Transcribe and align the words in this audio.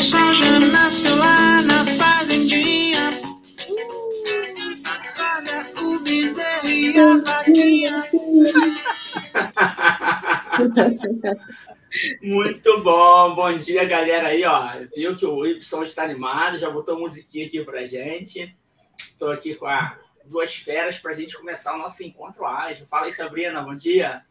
soja 0.00 0.58
nasceu 0.60 1.14
lá 1.16 1.60
na 1.60 1.84
fazendinha. 1.96 3.10
Acorda 4.82 5.66
o 5.82 5.98
bezerro 6.00 6.68
e 6.68 6.98
a 6.98 7.18
vaquinha. 7.18 8.10
Muito 12.22 12.82
bom, 12.82 13.34
bom 13.34 13.58
dia, 13.58 13.84
galera 13.84 14.28
aí, 14.28 14.42
ó. 14.44 14.70
Viu 14.96 15.16
que 15.16 15.26
o 15.26 15.44
Y 15.44 15.58
está 15.58 16.04
animado, 16.04 16.56
já 16.56 16.70
botou 16.70 16.98
musiquinha 16.98 17.46
aqui 17.46 17.62
pra 17.62 17.86
gente. 17.86 18.56
Estou 18.96 19.30
aqui 19.30 19.54
com 19.54 19.66
a 19.66 19.98
duas 20.24 20.54
feras 20.54 20.98
para 20.98 21.12
a 21.12 21.14
gente 21.14 21.36
começar 21.36 21.74
o 21.74 21.78
nosso 21.78 22.02
encontro 22.02 22.46
ágil. 22.46 22.86
Fala 22.86 23.04
aí, 23.06 23.12
Sabrina, 23.12 23.60
bom 23.60 23.74
dia. 23.74 24.22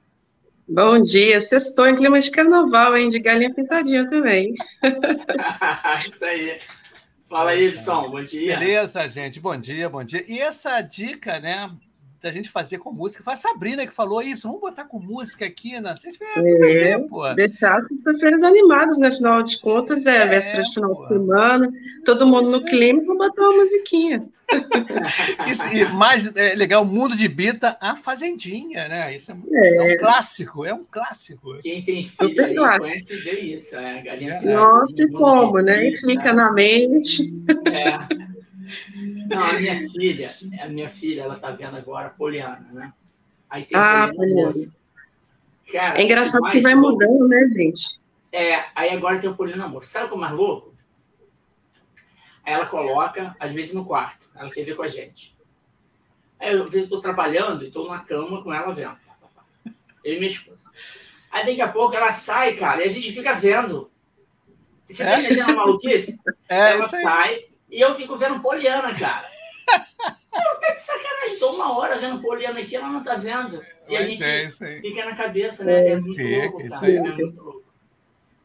Bom 0.72 1.02
dia, 1.02 1.42
sextou 1.42 1.88
em 1.88 1.96
clima 1.96 2.20
de 2.20 2.30
carnaval, 2.30 2.96
hein? 2.96 3.10
De 3.10 3.20
galinha 3.20 3.52
pintadinha 3.52 4.08
também. 4.08 4.54
Isso 6.06 6.24
aí. 6.24 6.60
Fala 7.28 7.52
aí, 7.52 7.66
Edson, 7.68 8.10
bom 8.10 8.24
dia. 8.24 8.58
Beleza, 8.58 9.08
gente, 9.08 9.40
bom 9.40 9.58
dia, 9.58 9.90
bom 9.90 10.04
dia. 10.04 10.24
E 10.32 10.40
essa 10.40 10.80
dica, 10.82 11.40
né, 11.40 11.72
da 12.22 12.32
gente 12.32 12.50
fazer 12.50 12.78
com 12.80 12.92
música. 12.92 13.24
Foi 13.24 13.34
a 13.34 13.38
Sabrina 13.38 13.88
que 13.88 13.94
falou 13.94 14.22
isso. 14.22 14.48
Vamos 14.48 14.62
botar 14.62 14.86
com 14.86 15.00
música 15.00 15.46
aqui, 15.46 15.80
né? 15.80 15.96
Vocês 15.96 16.18
é, 16.22 16.98
pô. 17.00 17.34
Deixar 17.34 17.78
as 17.78 17.88
sexta-feiras 17.88 18.44
animadas, 18.44 19.00
né? 19.00 19.08
Afinal 19.08 19.42
de 19.42 19.60
contas, 19.60 20.06
é, 20.06 20.24
é 20.24 20.28
véspera 20.28 20.64
de 20.64 20.74
final 20.74 20.96
pô. 20.96 21.04
de 21.04 21.08
semana, 21.10 21.72
todo 22.04 22.28
mundo 22.28 22.50
no 22.50 22.66
clima, 22.66 23.04
vou 23.06 23.18
botar 23.18 23.42
uma 23.42 23.58
musiquinha. 23.58 24.28
Isso, 25.48 25.68
e 25.76 25.86
mais 25.86 26.36
é, 26.36 26.56
legal, 26.56 26.84
o 26.84 26.86
mundo 26.86 27.16
de 27.16 27.28
Bita, 27.28 27.78
a 27.80 27.96
Fazendinha, 27.96 28.88
né? 28.88 29.16
Isso 29.16 29.32
é, 29.32 29.36
é. 29.54 29.76
é 29.76 29.94
um 29.94 29.98
clássico, 29.98 30.66
é 30.66 30.74
um 30.74 30.84
clássico. 30.90 31.58
Quem 31.62 31.84
tem 31.84 32.04
filho 32.04 32.46
aí 32.46 32.56
clássico. 32.56 32.86
conhece 32.86 33.16
ver 33.18 33.40
isso, 33.40 33.76
é, 33.76 34.02
galinha 34.02 34.42
Nossa, 34.42 35.02
e 35.02 35.10
como, 35.12 35.60
né? 35.60 35.92
Fica 35.94 36.34
na 36.34 36.52
mente. 36.52 37.24
É. 37.72 38.30
Não, 39.28 39.44
a 39.44 39.54
minha 39.54 39.90
filha, 39.90 40.36
a 40.62 40.68
minha 40.68 40.90
filha, 40.90 41.24
ela 41.24 41.40
tá 41.40 41.52
vendo 41.52 41.78
agora 41.78 42.10
Poliana, 42.10 42.68
né? 42.72 42.94
Aí 43.50 43.66
tem 43.66 43.78
ah, 43.78 44.12
Poliana. 44.14 44.54
Cara, 45.72 46.00
é 46.00 46.04
engraçado 46.04 46.52
que 46.52 46.62
vai 46.62 46.76
mudando, 46.76 47.28
né, 47.28 47.48
gente? 47.56 48.00
É, 48.32 48.66
aí 48.76 48.90
agora 48.92 49.20
tem 49.20 49.30
o 49.30 49.36
Poliana 49.36 49.66
Amor. 49.66 49.84
Sabe 49.84 50.06
o 50.06 50.10
que 50.10 50.16
é 50.16 50.18
mais 50.18 50.34
louco? 50.34 50.76
Aí 52.46 52.54
ela 52.54 52.66
coloca, 52.66 53.36
às 53.40 53.52
vezes, 53.52 53.74
no 53.74 53.86
quarto. 53.86 54.30
Ela 54.36 54.50
quer 54.50 54.64
ver 54.64 54.76
com 54.76 54.84
a 54.84 54.88
gente. 54.88 55.36
Aí 56.40 56.54
eu, 56.54 56.64
às 56.64 56.72
vezes, 56.72 56.86
estou 56.86 57.02
trabalhando 57.02 57.64
e 57.64 57.68
estou 57.68 57.88
na 57.88 58.00
cama 58.00 58.44
com 58.44 58.54
ela 58.54 58.74
vendo. 58.74 58.98
Eu 60.04 60.16
e 60.16 60.20
minha 60.20 60.32
esposa. 60.32 60.70
Aí 61.32 61.46
daqui 61.46 61.62
a 61.62 61.68
pouco 61.68 61.96
ela 61.96 62.12
sai, 62.12 62.56
cara, 62.56 62.82
e 62.82 62.86
a 62.86 62.90
gente 62.90 63.12
fica 63.12 63.34
vendo. 63.34 63.92
Você 64.90 65.04
tá 65.04 65.20
entendendo 65.20 65.52
a 65.52 65.54
maluquice? 65.54 66.20
É, 66.48 66.72
ela 66.72 66.84
sai, 66.84 67.46
e 67.70 67.82
eu 67.82 67.96
fico 67.96 68.18
vendo 68.18 68.42
Poliana, 68.42 68.94
cara. 68.98 69.26
Eu 70.32 70.60
tô 70.60 70.74
de 70.74 70.80
sacanagem, 70.80 71.40
tô 71.40 71.52
uma 71.54 71.78
hora 71.78 71.98
vendo 71.98 72.22
Poliana 72.22 72.60
aqui, 72.60 72.76
ela 72.76 72.88
não 72.88 73.04
tá 73.04 73.16
vendo. 73.16 73.62
E 73.88 73.98
a 73.98 74.06
gente 74.06 74.24
é, 74.24 74.48
fica 74.80 75.04
na 75.04 75.16
cabeça, 75.16 75.66
né? 75.66 75.88
É, 75.88 75.92
é 75.92 75.96
muito 75.98 76.16
fica, 76.16 76.44
louco, 76.44 76.70
cara. 76.70 76.92
É 76.92 77.00
muito 77.02 77.44
louco. 77.44 77.64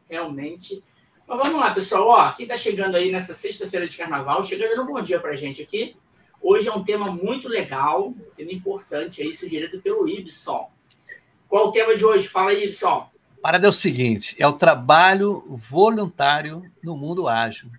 Realmente. 0.08 0.82
Mas 1.26 1.38
vamos 1.38 1.60
lá, 1.60 1.72
pessoal. 1.72 2.08
Ó, 2.08 2.32
quem 2.32 2.46
tá 2.46 2.56
chegando 2.56 2.96
aí 2.96 3.12
nessa 3.12 3.34
sexta-feira 3.34 3.86
de 3.86 3.96
carnaval, 3.96 4.42
chegando 4.44 4.82
um 4.82 4.86
bom 4.86 5.02
dia 5.02 5.20
pra 5.20 5.36
gente 5.36 5.62
aqui. 5.62 5.94
Hoje 6.40 6.68
é 6.68 6.72
um 6.72 6.82
tema 6.82 7.10
muito 7.10 7.48
legal, 7.48 8.08
um 8.08 8.30
tema 8.36 8.52
importante 8.52 9.22
aí, 9.22 9.32
sugerido 9.32 9.80
pelo 9.80 10.08
Ibson. 10.08 10.70
Qual 11.48 11.68
o 11.68 11.72
tema 11.72 11.96
de 11.96 12.04
hoje? 12.04 12.28
Fala 12.28 12.50
aí, 12.50 12.64
Ibson. 12.64 13.08
Parada 13.42 13.66
é 13.66 13.70
o 13.70 13.72
seguinte: 13.72 14.34
é 14.38 14.46
o 14.46 14.52
trabalho 14.52 15.44
voluntário 15.48 16.64
no 16.82 16.96
mundo 16.96 17.28
ágil. 17.28 17.70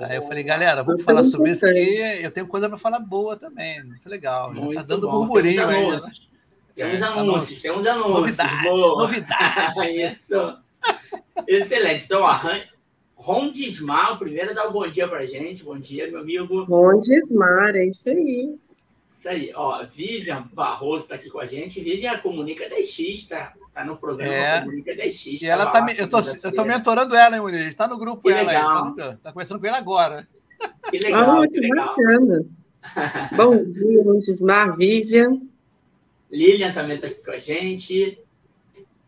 Aí 0.00 0.16
eu 0.16 0.22
falei, 0.22 0.42
galera, 0.42 0.82
vamos 0.82 1.02
falar 1.02 1.24
sobre 1.24 1.50
isso 1.50 1.66
aqui. 1.66 1.98
Eu 2.22 2.30
tenho 2.30 2.46
coisa 2.46 2.68
para 2.68 2.78
falar 2.78 2.98
boa 2.98 3.36
também. 3.36 3.80
Isso 3.94 4.08
é 4.08 4.10
legal. 4.10 4.52
Muito 4.52 4.74
tá 4.74 4.82
dando 4.82 5.06
bom. 5.08 5.26
burburinho 5.26 5.66
aí. 5.68 5.90
Né? 5.90 6.00
Temos 6.74 7.02
anúncios, 7.02 7.60
temos 7.60 7.86
anúncios. 7.86 8.14
Novidades, 8.14 8.62
boa. 8.62 9.02
novidades. 9.02 9.84
isso. 9.92 10.58
Excelente. 11.46 12.04
Então, 12.04 12.22
ó, 12.22 12.40
Rondismar, 13.14 14.14
o 14.14 14.18
primeiro 14.18 14.54
dá 14.54 14.66
um 14.66 14.72
bom 14.72 14.88
dia 14.88 15.06
pra 15.06 15.26
gente. 15.26 15.62
Bom 15.62 15.78
dia, 15.78 16.10
meu 16.10 16.20
amigo. 16.20 16.64
Rondismar, 16.64 17.76
é 17.76 17.84
isso 17.84 18.08
aí. 18.08 18.58
Isso 19.20 19.28
aí, 19.28 19.52
ó. 19.54 19.84
Vivian 19.84 20.48
Barroso 20.50 21.02
está 21.02 21.16
aqui 21.16 21.28
com 21.28 21.40
a 21.40 21.44
gente. 21.44 21.78
Vivian 21.78 22.16
Comunica 22.20 22.66
10X, 22.70 23.28
tá? 23.28 23.52
Tá 23.74 23.84
no 23.84 23.98
programa 23.98 24.32
é. 24.32 24.60
Comunica 24.62 24.94
10X. 24.94 25.42
E 25.42 25.46
ela 25.46 25.66
tá, 25.66 25.82
me, 25.82 25.94
eu, 25.94 26.08
tô, 26.08 26.20
eu 26.42 26.54
tô 26.54 26.64
mentorando 26.64 27.14
ela, 27.14 27.36
hein, 27.36 27.42
Muniz? 27.42 27.74
Tá 27.74 27.86
no 27.86 27.98
grupo 27.98 28.22
que 28.22 28.30
ela 28.30 28.50
legal. 28.50 28.86
aí. 28.86 28.94
Tá, 28.94 29.18
tá 29.22 29.30
conversando 29.30 29.60
com 29.60 29.66
ela 29.66 29.76
agora. 29.76 30.26
Que 30.90 30.98
legal, 31.00 31.42
ah, 31.42 31.46
que, 31.46 31.60
legal. 31.60 31.88
bacana. 31.88 32.46
bom 33.36 33.62
dia, 33.62 34.02
Rondismar, 34.02 34.74
Vivian. 34.74 35.42
Lilian 36.30 36.72
também 36.72 36.98
tá 36.98 37.08
aqui 37.08 37.22
com 37.22 37.32
a 37.32 37.38
gente. 37.38 38.18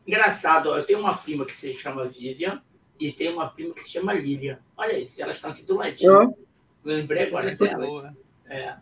Engraçado, 0.07 0.69
ó, 0.69 0.77
eu 0.77 0.85
tenho 0.85 1.01
uma 1.01 1.17
prima 1.17 1.47
que 1.47 1.55
se 1.55 1.73
chama 1.73 2.05
Vivian 2.05 2.61
e 3.01 3.11
tem 3.13 3.33
uma 3.33 3.49
prima 3.49 3.73
que 3.73 3.83
se 3.83 3.91
chama 3.91 4.13
Lilian. 4.13 4.59
Olha 4.77 4.93
aí, 4.93 5.09
elas 5.17 5.37
estão 5.37 5.53
aqui 5.53 5.63
do 5.63 5.77
ladinho. 5.77 6.29
Oh. 6.29 6.37
Lembrei 6.85 7.29
agora 7.29 7.55
delas. 7.55 8.13
É. 8.51 8.77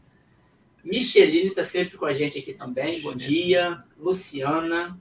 Micheline 0.85 1.49
está 1.49 1.65
sempre 1.65 1.97
com 1.97 2.07
a 2.07 2.15
gente 2.15 2.39
aqui 2.39 2.55
também. 2.55 3.01
Bom 3.01 3.15
dia. 3.15 3.83
Luciana. 3.99 4.99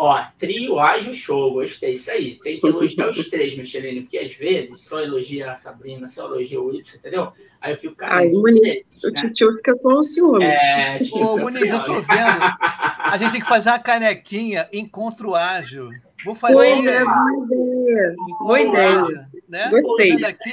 Ó, 0.00 0.16
trio 0.38 0.78
ágil 0.78 1.12
show, 1.12 1.52
gostei. 1.52 1.94
Isso 1.94 2.08
aí. 2.12 2.38
Tem 2.40 2.60
que 2.60 2.66
elogiar 2.66 3.10
os 3.10 3.28
três, 3.28 3.56
Micheline, 3.56 4.02
porque 4.02 4.18
às 4.18 4.32
vezes 4.32 4.80
só 4.82 5.00
elogia 5.00 5.50
a 5.50 5.56
Sabrina, 5.56 6.06
só 6.06 6.26
elogia 6.26 6.60
o 6.60 6.72
Y, 6.72 6.96
entendeu? 6.96 7.32
Aí 7.60 7.72
eu 7.72 7.76
fico 7.76 7.96
carente. 7.96 8.32
Aí, 8.36 8.40
Muniz, 8.40 9.02
o 9.02 9.10
né? 9.10 9.30
tio 9.34 9.52
fica 9.54 9.76
com 9.76 9.94
o 9.94 10.02
ciúme. 10.04 10.44
É, 10.44 11.00
Ô, 11.10 11.36
Muniz, 11.38 11.68
eu 11.68 11.84
tô 11.84 11.94
vendo. 11.94 12.40
A 12.60 13.16
gente 13.18 13.32
tem 13.32 13.40
que 13.40 13.48
fazer 13.48 13.70
uma 13.70 13.80
canequinha 13.80 14.68
encontro 14.72 15.34
ágil. 15.34 15.90
Vou 16.24 16.36
fazer. 16.36 16.54
Boa 16.54 16.68
ideia. 16.68 18.14
Boa 18.38 18.60
ideia. 18.60 19.28
Né? 19.48 19.68
Gostei. 19.68 20.24
Aqui, 20.24 20.52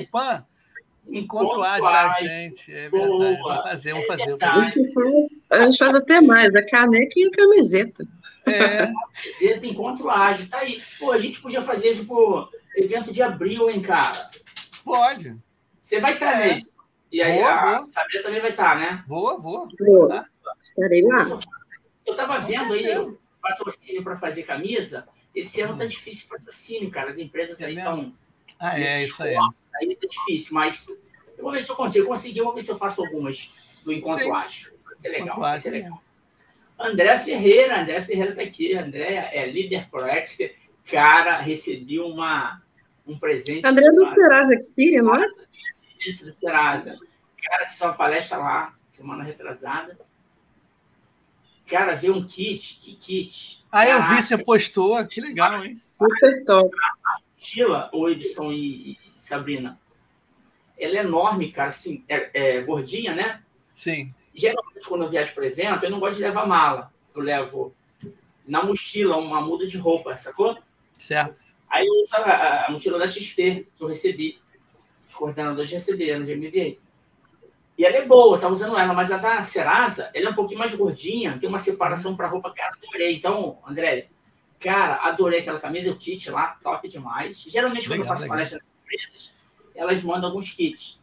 no 0.00 0.06
Pan, 0.06 0.46
Encontro 1.08 1.62
ágil 1.62 1.84
da 1.84 2.08
gente, 2.20 2.72
é 2.72 2.88
verdade. 2.88 3.38
Vamos 3.42 3.62
fazer, 3.62 3.92
vamos 3.92 4.06
fazer. 4.06 4.30
É 4.30 4.44
a, 4.44 4.66
gente 4.66 4.92
faz, 4.92 5.46
a 5.50 5.64
gente 5.64 5.78
faz 5.78 5.94
até 5.94 6.20
mais, 6.20 6.54
a 6.54 6.64
caneca 6.64 7.12
e 7.16 7.24
a 7.24 7.30
camiseta. 7.30 8.06
É. 8.46 8.86
Camiseta, 8.86 9.66
encontro 9.66 10.10
ágil, 10.10 10.48
tá 10.48 10.58
aí. 10.58 10.82
Pô, 10.98 11.12
a 11.12 11.18
gente 11.18 11.40
podia 11.40 11.60
fazer 11.60 11.90
isso 11.90 12.06
por 12.06 12.50
evento 12.76 13.12
de 13.12 13.22
abril, 13.22 13.68
hein, 13.68 13.82
cara? 13.82 14.30
Pode. 14.84 15.36
Você 15.80 16.00
vai 16.00 16.14
estar, 16.14 16.40
é. 16.40 16.56
né? 16.56 16.62
E 17.10 17.20
aí 17.20 17.40
vou, 17.40 17.46
a 17.46 17.78
vou. 17.78 17.88
Sabrina 17.88 18.22
também 18.22 18.40
vai 18.40 18.50
estar, 18.50 18.78
né? 18.78 19.04
Vou, 19.06 19.40
vou. 19.40 19.68
vou. 19.78 20.08
Tá? 20.08 20.26
Estarei 20.60 21.02
lá. 21.02 21.24
Eu 22.06 22.16
tava 22.16 22.38
vendo 22.38 22.72
aí 22.72 23.16
patrocínio 23.40 24.02
para 24.02 24.16
fazer 24.16 24.44
camisa. 24.44 25.06
Esse 25.34 25.60
ano 25.60 25.76
tá 25.76 25.84
hum. 25.84 25.88
difícil 25.88 26.28
patrocínio, 26.28 26.90
cara. 26.90 27.10
As 27.10 27.18
empresas 27.18 27.60
é 27.60 27.66
aí 27.66 27.76
estão. 27.76 28.14
Ah, 28.62 28.78
é, 28.78 29.02
isso 29.02 29.20
aí. 29.24 29.34
Aí 29.74 29.96
tá 29.96 30.06
difícil, 30.08 30.54
mas 30.54 30.88
eu 31.36 31.42
vou 31.42 31.50
ver 31.50 31.60
se 31.60 31.68
eu 31.68 31.74
consigo. 31.74 32.06
Conseguir, 32.06 32.38
eu 32.38 32.44
vou 32.44 32.54
ver 32.54 32.62
se 32.62 32.70
eu 32.70 32.78
faço 32.78 33.04
algumas 33.04 33.50
do 33.84 33.92
Encontro 33.92 34.22
Sim. 34.22 34.30
Acho. 34.30 34.72
Vai 34.84 34.98
ser 34.98 35.08
legal. 35.08 35.40
Vai 35.40 35.58
ser 35.58 35.70
legal. 35.70 36.02
André 36.78 37.18
Ferreira, 37.18 37.80
André 37.80 38.00
Ferreira 38.02 38.30
está 38.30 38.42
aqui. 38.42 38.72
André 38.76 39.30
é 39.32 39.44
líder 39.50 39.90
Pro 39.90 40.06
Expert. 40.06 40.54
Cara, 40.88 41.40
recebi 41.40 41.98
uma, 41.98 42.62
um 43.04 43.18
presente. 43.18 43.66
André 43.66 43.90
do 43.90 44.06
Serasa 44.06 44.54
Experience, 44.54 45.02
não 45.02 45.16
é? 45.16 45.26
Isso, 45.98 46.26
do 46.26 46.32
Serasa. 46.32 46.96
Cara, 47.42 47.66
fiz 47.66 47.80
uma 47.80 47.94
palestra 47.94 48.38
lá, 48.38 48.74
semana 48.88 49.24
retrasada. 49.24 49.98
Cara, 51.66 51.96
veio 51.96 52.14
um 52.14 52.24
kit. 52.24 52.78
Que 52.80 52.94
kit? 52.94 53.64
Ah, 53.72 53.88
eu 53.88 54.02
vi, 54.02 54.22
você 54.22 54.38
postou. 54.38 55.04
Que 55.06 55.20
legal, 55.20 55.64
hein? 55.64 55.76
Super 55.80 56.44
top. 56.44 56.70
Mochila, 57.42 57.90
o 57.92 58.08
Ibson 58.08 58.52
e, 58.52 58.92
e 58.92 58.98
Sabrina, 59.16 59.78
ela 60.78 60.96
é 60.96 61.00
enorme, 61.00 61.50
cara, 61.50 61.68
assim, 61.68 62.04
é, 62.08 62.30
é, 62.32 62.62
gordinha, 62.62 63.14
né? 63.14 63.42
Sim. 63.74 64.14
Geralmente, 64.32 64.88
quando 64.88 65.02
eu 65.02 65.10
viajo 65.10 65.34
para 65.34 65.46
evento, 65.46 65.84
eu 65.84 65.90
não 65.90 65.98
gosto 65.98 66.16
de 66.16 66.22
levar 66.22 66.46
mala. 66.46 66.92
Eu 67.14 67.20
levo 67.20 67.74
na 68.46 68.62
mochila 68.62 69.16
uma 69.16 69.40
muda 69.40 69.66
de 69.66 69.76
roupa, 69.76 70.16
sacou? 70.16 70.56
Certo. 70.96 71.40
Aí 71.68 71.86
eu 71.86 72.02
uso 72.02 72.14
a, 72.16 72.66
a 72.66 72.70
mochila 72.70 72.98
da 72.98 73.08
XP, 73.08 73.66
que 73.76 73.82
eu 73.82 73.88
recebi. 73.88 74.38
Os 75.08 75.14
coordenadores 75.14 75.70
receberam 75.70 76.24
de 76.24 76.34
MBA. 76.36 76.78
E 77.76 77.84
ela 77.84 77.96
é 77.96 78.06
boa, 78.06 78.38
tá 78.38 78.48
usando 78.48 78.78
ela, 78.78 78.94
mas 78.94 79.10
a 79.10 79.16
da 79.16 79.42
Serasa, 79.42 80.10
ela 80.14 80.28
é 80.28 80.30
um 80.30 80.34
pouquinho 80.34 80.60
mais 80.60 80.74
gordinha, 80.74 81.38
tem 81.38 81.48
uma 81.48 81.58
separação 81.58 82.16
para 82.16 82.28
roupa, 82.28 82.52
cara, 82.52 82.76
adorei. 82.76 83.16
Então, 83.16 83.58
André, 83.66 84.08
cara, 84.62 84.96
adorei 85.02 85.40
aquela 85.40 85.60
camisa, 85.60 85.90
o 85.90 85.96
kit 85.96 86.30
lá, 86.30 86.58
top 86.62 86.88
demais. 86.88 87.42
Geralmente, 87.42 87.88
legal, 87.88 87.96
quando 87.96 88.00
eu 88.00 88.06
faço 88.08 88.22
legal. 88.22 88.36
palestra 88.36 88.60
empresas, 88.84 89.32
elas 89.74 90.02
mandam 90.02 90.30
alguns 90.30 90.52
kits. 90.52 91.00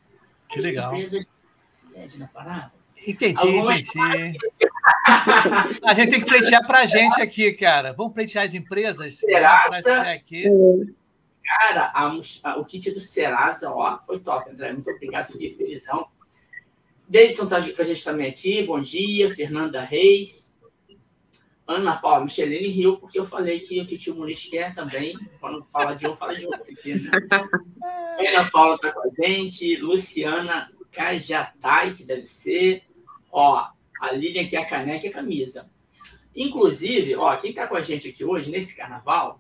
Que 0.48 0.62
legal. 0.62 0.96
Empresas, 0.96 1.26
parada? 2.34 2.72
Entendi, 3.06 3.40
Algumas 3.40 3.80
entendi. 3.80 4.38
a 5.84 5.94
gente 5.94 6.12
tem 6.12 6.20
que 6.22 6.26
pleitear 6.26 6.66
para 6.66 6.80
a 6.80 6.86
gente 6.86 7.22
aqui, 7.22 7.54
cara. 7.54 7.94
Vamos 7.94 8.14
pleitear 8.14 8.46
as 8.46 8.54
empresas? 8.54 9.16
Será? 9.16 9.66
Aqui. 10.14 10.46
Cara, 11.44 11.92
a, 11.94 12.20
a, 12.44 12.58
o 12.58 12.66
kit 12.66 12.92
do 12.92 13.00
Serasa, 13.00 13.72
ó, 13.72 14.00
foi 14.06 14.20
top, 14.20 14.52
André. 14.52 14.72
Muito 14.74 14.90
obrigado, 14.90 15.32
fiquei 15.32 15.52
felizão. 15.52 16.08
Davidson 17.08 17.46
está 17.46 17.62
com 17.62 17.82
a 17.82 17.86
gente 17.86 18.04
também 18.04 18.30
aqui. 18.30 18.64
Bom 18.64 18.80
dia. 18.80 19.34
Fernanda 19.34 19.82
Reis. 19.82 20.49
Ana 21.70 21.96
Paula 21.96 22.24
Michelene 22.24 22.68
Rio, 22.68 22.98
porque 22.98 23.20
eu 23.20 23.24
falei 23.24 23.60
que 23.60 23.80
o 23.80 23.86
Titio 23.86 24.16
Muniz 24.16 24.44
quer 24.50 24.74
também. 24.74 25.16
Quando 25.40 25.64
fala 25.64 25.96
de 25.96 26.08
um, 26.08 26.16
fala 26.16 26.36
de 26.36 26.48
outro. 26.48 26.64
Aqui, 26.64 26.96
né? 26.96 27.12
Ana 28.28 28.50
Paula 28.50 28.74
está 28.74 28.92
com 28.92 29.02
a 29.02 29.10
gente. 29.24 29.76
Luciana 29.76 30.72
Cajatai, 30.92 31.94
que 31.94 32.04
deve 32.04 32.24
ser. 32.24 32.82
Ó, 33.32 33.68
a 34.02 34.12
Lilian 34.12 34.42
aqui, 34.42 34.58
a 34.58 34.66
caneca 34.66 35.06
e 35.06 35.10
a 35.10 35.14
camisa. 35.14 35.70
Inclusive, 36.36 37.16
ó, 37.16 37.38
quem 37.38 37.52
está 37.52 37.68
com 37.68 37.76
a 37.76 37.82
gente 37.82 38.10
aqui 38.10 38.26
hoje, 38.26 38.50
nesse 38.50 38.76
carnaval, 38.76 39.40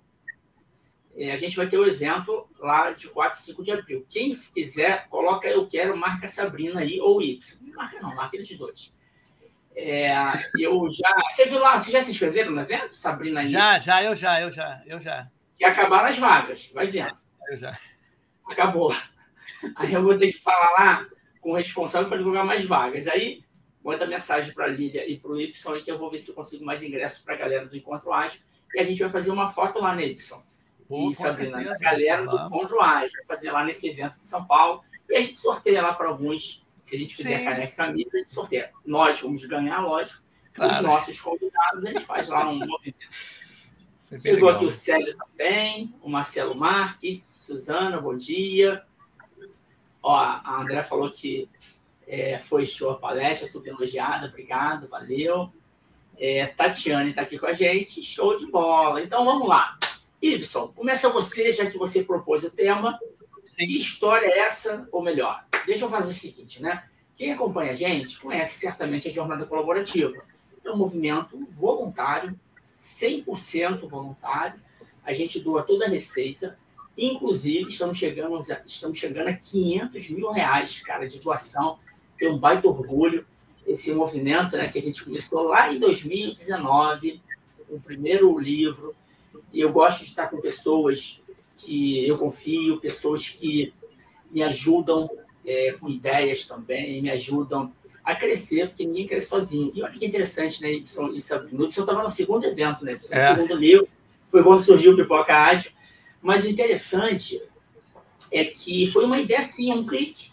é, 1.15 1.31
a 1.31 1.35
gente 1.35 1.55
vai 1.55 1.67
ter 1.67 1.79
o 1.79 1.81
um 1.81 1.87
evento 1.87 2.47
lá 2.59 2.91
de 2.91 3.07
4 3.07 3.39
e 3.39 3.41
5 3.41 3.63
de 3.63 3.71
abril. 3.71 4.05
Quem 4.07 4.35
quiser, 4.35 5.07
coloca 5.09 5.47
eu 5.47 5.65
quero, 5.65 5.97
marca 5.97 6.27
Sabrina 6.27 6.81
aí, 6.81 7.01
ou 7.01 7.23
Y. 7.23 7.57
Não 7.59 7.73
marca 7.73 7.99
não, 7.99 8.13
marca 8.13 8.37
eles 8.37 8.55
dois. 8.55 8.93
É, 9.81 10.09
eu 10.59 10.89
já. 10.91 11.09
Você 11.31 11.45
viu 11.45 11.59
lá, 11.59 11.79
vocês 11.79 11.93
já 11.93 12.03
se 12.03 12.11
inscreveram 12.11 12.51
no 12.51 12.59
evento, 12.59 12.93
Sabrina? 12.95 13.45
Já, 13.45 13.79
já, 13.79 14.03
eu 14.03 14.13
já, 14.13 14.41
eu 14.41 14.51
já, 14.51 14.83
eu 14.85 14.99
já. 14.99 15.29
Que 15.55 15.63
acabaram 15.63 16.09
as 16.09 16.17
vagas, 16.17 16.69
vai 16.73 16.87
vendo. 16.87 17.17
Eu 17.49 17.57
já. 17.57 17.77
Acabou. 18.45 18.93
Aí 19.77 19.93
eu 19.93 20.03
vou 20.03 20.17
ter 20.17 20.33
que 20.33 20.39
falar 20.39 20.71
lá 20.71 21.07
com 21.39 21.51
o 21.51 21.55
responsável 21.55 22.09
para 22.09 22.17
divulgar 22.17 22.45
mais 22.45 22.65
vagas. 22.65 23.07
Aí 23.07 23.41
manda 23.81 24.05
mensagem 24.05 24.53
para 24.53 24.65
a 24.65 24.67
Lília 24.67 25.09
e 25.09 25.17
para 25.17 25.31
o 25.31 25.39
Y 25.39 25.81
que 25.81 25.89
eu 25.89 25.97
vou 25.97 26.11
ver 26.11 26.19
se 26.19 26.29
eu 26.29 26.35
consigo 26.35 26.65
mais 26.65 26.83
ingressos 26.83 27.19
para 27.19 27.35
a 27.35 27.37
galera 27.37 27.65
do 27.65 27.77
Encontro 27.77 28.11
Ágil. 28.11 28.41
E 28.75 28.79
a 28.81 28.83
gente 28.83 28.99
vai 28.99 29.09
fazer 29.09 29.31
uma 29.31 29.49
foto 29.49 29.79
lá, 29.79 29.95
né, 29.95 30.07
Y? 30.07 30.43
Pô, 30.89 31.09
e 31.09 31.15
Sabrina, 31.15 31.57
certeza, 31.57 31.87
a 31.87 31.91
galera 31.91 32.25
do 32.25 32.37
Encontro 32.37 32.81
Ágil, 32.81 33.11
vai 33.13 33.37
fazer 33.37 33.51
lá 33.51 33.63
nesse 33.63 33.87
evento 33.87 34.19
de 34.19 34.27
São 34.27 34.43
Paulo. 34.43 34.83
E 35.09 35.15
a 35.15 35.21
gente 35.21 35.37
sorteia 35.37 35.81
lá 35.81 35.93
para 35.93 36.09
alguns 36.09 36.65
se 36.89 36.95
a 36.95 36.99
gente 36.99 37.15
fizer 37.15 37.37
Sim. 37.37 37.43
caneca 37.45 37.63
e 37.63 37.75
camisa, 37.75 38.09
a 38.13 38.17
gente 38.17 38.33
sorteia. 38.33 38.71
Nós 38.83 39.21
vamos 39.21 39.45
ganhar, 39.45 39.79
lógico. 39.81 40.23
Claro. 40.53 40.73
Os 40.73 40.81
nossos 40.81 41.21
convidados, 41.21 41.85
a 41.85 41.91
gente 41.91 42.03
faz 42.03 42.27
lá 42.27 42.49
um 42.49 42.57
movimento. 42.65 42.97
É 44.11 44.19
Chegou 44.19 44.33
legal. 44.33 44.55
aqui 44.55 44.65
o 44.65 44.71
Célio 44.71 45.15
também, 45.15 45.93
o 46.01 46.09
Marcelo 46.09 46.57
Marques, 46.57 47.19
Suzana, 47.45 48.01
bom 48.01 48.17
dia. 48.17 48.83
Ó, 50.01 50.15
a 50.15 50.61
André 50.61 50.81
falou 50.81 51.11
que 51.11 51.47
é, 52.07 52.39
foi 52.39 52.65
show 52.65 52.89
a 52.89 52.97
palestra, 52.97 53.47
super 53.47 53.69
elogiada, 53.69 54.27
obrigado, 54.27 54.87
valeu. 54.87 55.51
É, 56.17 56.47
Tatiane 56.47 57.11
está 57.11 57.21
aqui 57.21 57.37
com 57.37 57.45
a 57.45 57.53
gente, 57.53 58.01
show 58.01 58.35
de 58.35 58.47
bola. 58.47 59.03
Então 59.03 59.23
vamos 59.23 59.47
lá. 59.47 59.77
Ibson, 60.19 60.69
começa 60.69 61.07
você, 61.09 61.51
já 61.51 61.69
que 61.69 61.77
você 61.77 62.03
propôs 62.03 62.43
o 62.43 62.49
tema. 62.49 62.99
Sim. 63.45 63.67
Que 63.67 63.79
história 63.79 64.25
é 64.25 64.39
essa, 64.39 64.87
ou 64.91 65.03
melhor, 65.03 65.43
deixa 65.65 65.85
eu 65.85 65.89
fazer 65.89 66.11
o 66.11 66.15
seguinte, 66.15 66.61
né? 66.61 66.83
Quem 67.15 67.33
acompanha 67.33 67.73
a 67.73 67.75
gente 67.75 68.17
conhece 68.19 68.59
certamente 68.59 69.09
a 69.09 69.11
jornada 69.11 69.45
colaborativa. 69.45 70.13
É 70.63 70.71
um 70.71 70.77
movimento 70.77 71.45
voluntário, 71.51 72.39
100% 72.79 73.87
voluntário. 73.89 74.59
A 75.03 75.13
gente 75.13 75.39
doa 75.41 75.63
toda 75.63 75.85
a 75.85 75.89
receita. 75.89 76.57
Inclusive, 76.97 77.69
estamos 77.69 77.97
chegando, 77.97 78.37
a, 78.37 78.61
estamos 78.65 78.97
chegando 78.97 79.27
a 79.27 79.33
500 79.33 80.09
mil 80.11 80.31
reais, 80.31 80.81
cara, 80.81 81.09
de 81.09 81.19
doação. 81.19 81.79
Tenho 82.17 82.33
um 82.33 82.37
baita 82.37 82.67
orgulho. 82.67 83.25
Esse 83.67 83.93
movimento 83.93 84.55
né, 84.55 84.69
que 84.69 84.79
a 84.79 84.81
gente 84.81 85.03
começou 85.03 85.43
lá 85.43 85.73
em 85.73 85.79
2019, 85.79 87.21
o 87.69 87.79
primeiro 87.81 88.39
livro. 88.39 88.95
E 89.51 89.59
eu 89.59 89.71
gosto 89.73 90.05
de 90.05 90.11
estar 90.11 90.27
com 90.27 90.39
pessoas 90.39 91.21
que 91.57 92.07
eu 92.07 92.17
confio, 92.17 92.79
pessoas 92.79 93.27
que 93.27 93.73
me 94.31 94.41
ajudam 94.41 95.09
é, 95.49 95.71
com 95.71 95.89
ideias 95.89 96.45
também, 96.45 97.01
me 97.01 97.09
ajudam 97.09 97.73
a 98.03 98.15
crescer, 98.15 98.67
porque 98.67 98.85
ninguém 98.85 99.07
cresce 99.07 99.27
sozinho. 99.27 99.71
E 99.73 99.81
olha 99.81 99.97
que 99.97 100.05
interessante, 100.05 100.61
né, 100.61 100.71
Ibson 100.73 101.09
e 101.13 101.21
Sabrina? 101.21 101.59
O 101.59 101.65
Ibson 101.65 101.81
estava 101.81 102.03
no 102.03 102.11
segundo 102.11 102.45
evento, 102.45 102.85
né? 102.85 102.91
No 102.93 103.17
é. 103.17 103.35
segundo 103.35 103.55
livro, 103.55 103.87
foi 104.31 104.43
quando 104.43 104.63
surgiu 104.63 104.93
o 104.93 104.95
Pipoca 104.95 105.35
Ágil. 105.35 105.71
Mas 106.21 106.45
o 106.45 106.49
interessante 106.49 107.41
é 108.31 108.45
que 108.45 108.91
foi 108.91 109.05
uma 109.05 109.19
ideia, 109.19 109.41
sim, 109.41 109.73
um 109.73 109.85
clique. 109.85 110.29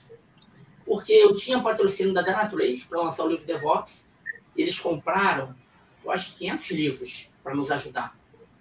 Porque 0.84 1.12
eu 1.12 1.34
tinha 1.34 1.60
patrocínio 1.60 2.12
da 2.12 2.20
Dana 2.20 2.46
Trace 2.46 2.86
para 2.86 3.00
lançar 3.00 3.24
o 3.24 3.28
livro 3.28 3.46
DevOps. 3.46 4.08
Eles 4.54 4.78
compraram, 4.78 5.54
eu 6.04 6.10
acho, 6.10 6.36
500 6.36 6.70
livros 6.72 7.28
para 7.42 7.54
nos 7.54 7.70
ajudar. 7.70 8.16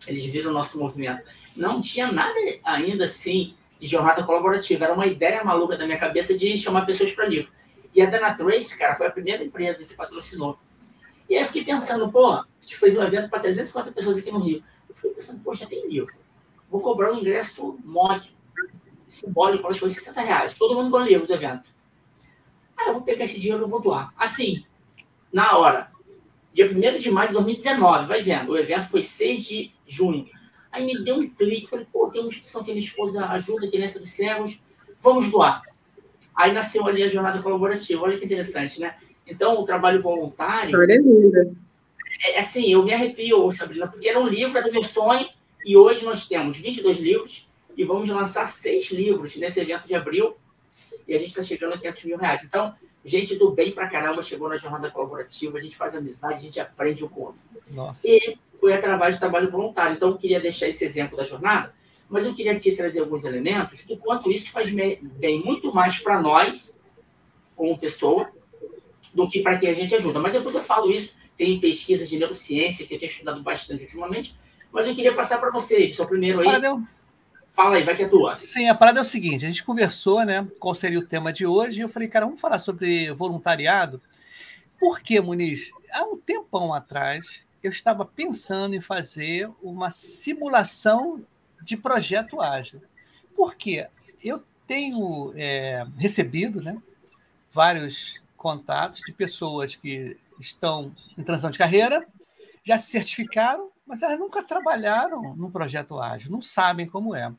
Eles 0.08 0.24
viram 0.26 0.52
o 0.52 0.54
nosso 0.54 0.80
movimento. 0.80 1.24
Não 1.56 1.82
tinha 1.82 2.12
nada 2.12 2.36
ainda 2.64 3.06
assim 3.06 3.56
de 3.86 3.92
jornada 3.92 4.24
colaborativa. 4.24 4.86
Era 4.86 4.94
uma 4.94 5.06
ideia 5.06 5.44
maluca 5.44 5.78
da 5.78 5.86
minha 5.86 5.98
cabeça 5.98 6.38
de 6.38 6.58
chamar 6.58 6.86
pessoas 6.86 7.12
para 7.12 7.26
livro. 7.26 7.52
E 7.94 8.02
a 8.02 8.06
Dana 8.06 8.34
Trace, 8.34 8.78
cara, 8.78 8.96
foi 8.96 9.08
a 9.08 9.12
primeira 9.12 9.44
empresa 9.44 9.86
que 9.86 9.94
patrocinou. 9.94 10.58
E 11.30 11.36
aí 11.36 11.42
eu 11.42 11.46
fiquei 11.48 11.64
pensando, 11.64 12.12
pô, 12.12 12.32
a 12.32 12.46
gente 12.62 12.76
fez 12.76 12.98
um 12.98 13.04
evento 13.04 13.30
para 13.30 13.40
350 13.40 13.92
pessoas 13.92 14.18
aqui 14.18 14.32
no 14.32 14.40
Rio. 14.40 14.64
Eu 14.90 14.96
fiquei 14.96 15.12
pensando, 15.12 15.56
já 15.56 15.66
tem 15.66 15.88
livro. 15.88 16.14
Vou 16.70 16.82
cobrar 16.82 17.14
um 17.14 17.18
ingresso 17.18 17.80
mod, 17.84 18.36
simbólico, 19.08 19.68
acho 19.68 19.76
que 19.76 19.80
foi 19.80 19.90
60 19.90 20.22
reais. 20.22 20.54
Todo 20.56 20.76
mundo 20.76 20.92
ganha 20.92 21.08
livro 21.08 21.28
do 21.28 21.34
evento. 21.34 21.70
Aí 22.78 22.88
eu 22.88 22.94
vou 22.94 23.02
pegar 23.04 23.24
esse 23.24 23.40
dinheiro 23.40 23.66
e 23.66 23.70
vou 23.70 23.82
doar. 23.82 24.14
Assim, 24.18 24.66
na 25.32 25.58
hora. 25.58 25.92
Dia 26.54 26.66
1 26.66 27.00
de 27.00 27.12
maio 27.12 27.28
de 27.28 27.34
2019, 27.34 28.08
vai 28.08 28.22
vendo. 28.22 28.54
O 28.54 28.58
evento 28.58 28.88
foi 28.88 29.04
6 29.04 29.44
de 29.44 29.74
junho. 29.86 30.30
Aí 30.76 30.86
me 30.86 31.02
deu 31.02 31.16
um 31.16 31.30
clique, 31.30 31.68
falei, 31.68 31.88
pô, 31.90 32.10
tem 32.10 32.20
uma 32.20 32.28
instituição 32.28 32.62
que 32.62 32.70
a 32.70 32.74
minha 32.74 32.86
esposa 32.86 33.26
ajuda, 33.28 33.66
que 33.70 33.78
é 33.78 33.80
nessa 33.80 33.98
dos 33.98 34.10
cegos, 34.10 34.62
vamos 35.00 35.32
doar. 35.32 35.62
Aí 36.36 36.52
nasceu 36.52 36.86
ali 36.86 37.02
a 37.02 37.08
jornada 37.08 37.42
colaborativa, 37.42 38.04
olha 38.04 38.18
que 38.18 38.26
interessante, 38.26 38.82
né? 38.82 38.98
Então, 39.26 39.62
o 39.62 39.64
trabalho 39.64 40.02
voluntário. 40.02 40.78
Olha 40.78 40.98
linda. 40.98 41.56
É, 42.26 42.40
assim, 42.40 42.70
eu 42.70 42.84
me 42.84 42.94
arrepio, 42.94 43.50
Sabrina, 43.52 43.88
porque 43.88 44.10
era 44.10 44.20
um 44.20 44.28
livro, 44.28 44.58
era 44.58 44.68
do 44.68 44.74
meu 44.74 44.84
sonho, 44.84 45.30
e 45.66 45.78
hoje 45.78 46.04
nós 46.04 46.28
temos 46.28 46.58
22 46.58 47.00
livros 47.00 47.48
e 47.78 47.86
vamos 47.86 48.10
lançar 48.10 48.46
seis 48.48 48.92
livros 48.92 49.38
nesse 49.38 49.62
evento 49.62 49.88
de 49.88 49.96
abril, 49.96 50.36
e 51.08 51.16
a 51.16 51.18
gente 51.18 51.30
está 51.30 51.42
chegando 51.42 51.76
a 51.76 51.78
500 51.78 52.04
mil 52.04 52.18
reais. 52.18 52.44
Então, 52.44 52.76
gente 53.06 53.36
do 53.36 53.52
bem 53.52 53.72
pra 53.72 53.88
caramba 53.88 54.22
chegou 54.22 54.50
na 54.50 54.58
jornada 54.58 54.92
colaborativa, 54.92 55.58
a 55.58 55.62
gente 55.62 55.78
faz 55.78 55.96
amizade, 55.96 56.34
a 56.34 56.42
gente 56.42 56.60
aprende 56.60 57.02
o 57.02 57.10
conto. 57.10 57.38
Nossa. 57.70 58.06
E 58.10 58.38
foi 58.66 58.74
através 58.74 59.16
do 59.16 59.20
trabalho 59.20 59.52
voluntário. 59.52 59.96
Então, 59.96 60.10
eu 60.10 60.18
queria 60.18 60.40
deixar 60.40 60.68
esse 60.68 60.84
exemplo 60.84 61.16
da 61.16 61.24
jornada, 61.24 61.72
mas 62.10 62.26
eu 62.26 62.34
queria 62.34 62.52
aqui 62.52 62.72
trazer 62.72 63.00
alguns 63.00 63.24
elementos 63.24 63.86
do 63.86 63.96
quanto 63.96 64.32
isso 64.32 64.52
faz 64.52 64.74
bem 64.74 65.44
muito 65.46 65.72
mais 65.72 66.00
para 66.00 66.20
nós, 66.20 66.82
como 67.56 67.78
pessoa, 67.78 68.28
do 69.14 69.30
que 69.30 69.44
para 69.44 69.60
quem 69.60 69.70
a 69.70 69.74
gente 69.76 69.94
ajuda. 69.94 70.20
Mas 70.20 70.34
depois 70.34 70.56
eu 70.56 70.64
falo 70.64 70.92
isso, 70.92 71.14
tem 71.38 71.60
pesquisa 71.60 72.08
de 72.08 72.18
neurociência 72.18 72.88
que 72.88 72.96
eu 72.96 73.00
tenho 73.00 73.12
estudado 73.12 73.44
bastante 73.44 73.84
ultimamente, 73.84 74.36
mas 74.72 74.88
eu 74.88 74.96
queria 74.96 75.14
passar 75.14 75.38
para 75.38 75.52
você, 75.52 75.94
só 75.94 76.08
primeiro 76.08 76.40
aí. 76.40 76.62
Fala 77.50 77.76
aí, 77.76 77.84
vai 77.84 77.96
que 77.96 78.02
é 78.02 78.08
tua. 78.10 78.36
Sim, 78.36 78.68
a 78.68 78.74
parada 78.74 79.00
é 79.00 79.02
o 79.02 79.06
seguinte: 79.06 79.46
a 79.46 79.48
gente 79.48 79.64
conversou, 79.64 80.26
né? 80.26 80.46
Qual 80.60 80.74
seria 80.74 80.98
o 80.98 81.06
tema 81.06 81.32
de 81.32 81.46
hoje? 81.46 81.80
E 81.80 81.82
eu 81.84 81.88
falei, 81.88 82.08
cara, 82.08 82.26
vamos 82.26 82.42
falar 82.42 82.58
sobre 82.58 83.14
voluntariado. 83.14 84.02
Por 84.80 85.00
que, 85.00 85.22
Muniz? 85.22 85.72
Há 85.94 86.04
um 86.04 86.18
tempão 86.18 86.74
atrás, 86.74 87.46
eu 87.66 87.72
estava 87.72 88.06
pensando 88.06 88.76
em 88.76 88.82
fazer 88.82 89.50
uma 89.62 89.90
simulação 89.90 91.26
de 91.62 91.76
projeto 91.76 92.40
ágil. 92.40 92.80
Por 93.36 93.56
quê? 93.56 93.88
Eu 94.24 94.44
tenho 94.68 95.34
é, 95.36 95.86
recebido 95.98 96.62
né, 96.62 96.80
vários 97.52 98.22
contatos 98.38 99.02
de 99.02 99.12
pessoas 99.12 99.76
que 99.76 100.16
estão 100.40 100.96
em 101.18 101.24
transição 101.24 101.50
de 101.50 101.58
carreira, 101.58 102.08
já 102.64 102.78
se 102.78 102.92
certificaram, 102.92 103.72
mas 103.86 104.04
elas 104.04 104.20
nunca 104.20 104.44
trabalharam 104.44 105.36
num 105.36 105.50
projeto 105.50 106.00
ágil, 106.00 106.32
não 106.32 106.44
sabem 106.44 106.88
como 106.88 107.16
é. 107.16 107.34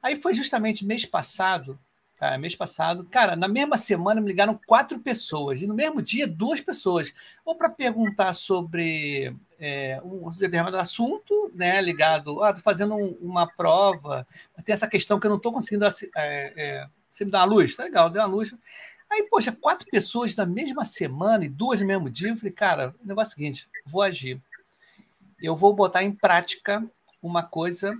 Aí 0.00 0.14
foi 0.14 0.34
justamente 0.34 0.86
mês 0.86 1.04
passado 1.04 1.76
Cara, 2.16 2.38
mês 2.38 2.56
passado, 2.56 3.04
cara, 3.10 3.36
na 3.36 3.46
mesma 3.46 3.76
semana 3.76 4.22
me 4.22 4.28
ligaram 4.28 4.58
quatro 4.66 4.98
pessoas, 4.98 5.60
e 5.60 5.66
no 5.66 5.74
mesmo 5.74 6.00
dia, 6.00 6.26
duas 6.26 6.62
pessoas. 6.62 7.12
Ou 7.44 7.54
para 7.54 7.68
perguntar 7.68 8.32
sobre 8.32 9.36
é, 9.60 10.00
um 10.02 10.30
determinado 10.30 10.78
assunto, 10.78 11.52
né, 11.54 11.80
ligado, 11.82 12.42
ah, 12.42 12.54
tô 12.54 12.60
fazendo 12.60 12.94
um, 12.94 13.18
uma 13.20 13.46
prova, 13.46 14.26
tem 14.64 14.72
essa 14.72 14.88
questão 14.88 15.20
que 15.20 15.26
eu 15.26 15.30
não 15.30 15.36
estou 15.36 15.52
conseguindo. 15.52 15.84
É, 15.84 15.90
é, 16.16 16.88
você 17.10 17.24
me 17.26 17.30
dá 17.30 17.40
uma 17.40 17.44
luz? 17.44 17.76
Tá 17.76 17.84
legal, 17.84 18.08
deu 18.08 18.22
uma 18.22 18.28
luz. 18.28 18.54
Aí, 19.10 19.22
poxa, 19.30 19.52
quatro 19.52 19.86
pessoas 19.90 20.34
na 20.34 20.46
mesma 20.46 20.86
semana 20.86 21.44
e 21.44 21.50
duas 21.50 21.80
no 21.82 21.86
mesmo 21.86 22.08
dia, 22.08 22.30
eu 22.30 22.36
falei, 22.36 22.52
cara, 22.52 22.94
o 23.04 23.06
negócio 23.06 23.32
é 23.32 23.34
o 23.34 23.36
seguinte, 23.36 23.68
vou 23.84 24.00
agir. 24.00 24.40
Eu 25.40 25.54
vou 25.54 25.74
botar 25.74 26.02
em 26.02 26.12
prática 26.12 26.82
uma 27.22 27.42
coisa 27.42 27.94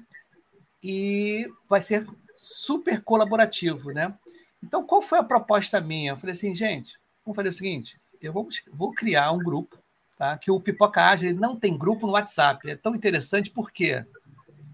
e 0.83 1.51
vai 1.69 1.83
ser 1.83 2.07
super 2.47 3.03
colaborativo, 3.03 3.91
né? 3.91 4.15
Então, 4.63 4.87
qual 4.87 5.03
foi 5.03 5.19
a 5.19 5.25
proposta 5.25 5.81
minha? 5.81 6.13
Eu 6.13 6.17
falei 6.17 6.33
assim, 6.33 6.55
gente, 6.55 6.99
vamos 7.25 7.35
fazer 7.35 7.49
o 7.49 7.53
seguinte, 7.53 7.99
eu 8.23 8.33
vou, 8.33 8.49
vou 8.73 8.93
criar 8.93 9.33
um 9.33 9.39
grupo, 9.39 9.79
tá? 10.17 10.39
Que 10.39 10.51
o 10.51 10.61
Pipoca 10.61 11.03
Ágil 11.03 11.35
não 11.35 11.57
tem 11.57 11.77
grupo 11.77 12.07
no 12.07 12.13
WhatsApp. 12.13 12.71
É 12.71 12.77
tão 12.77 12.95
interessante 12.95 13.51
por 13.51 13.73
quê? 13.73 14.05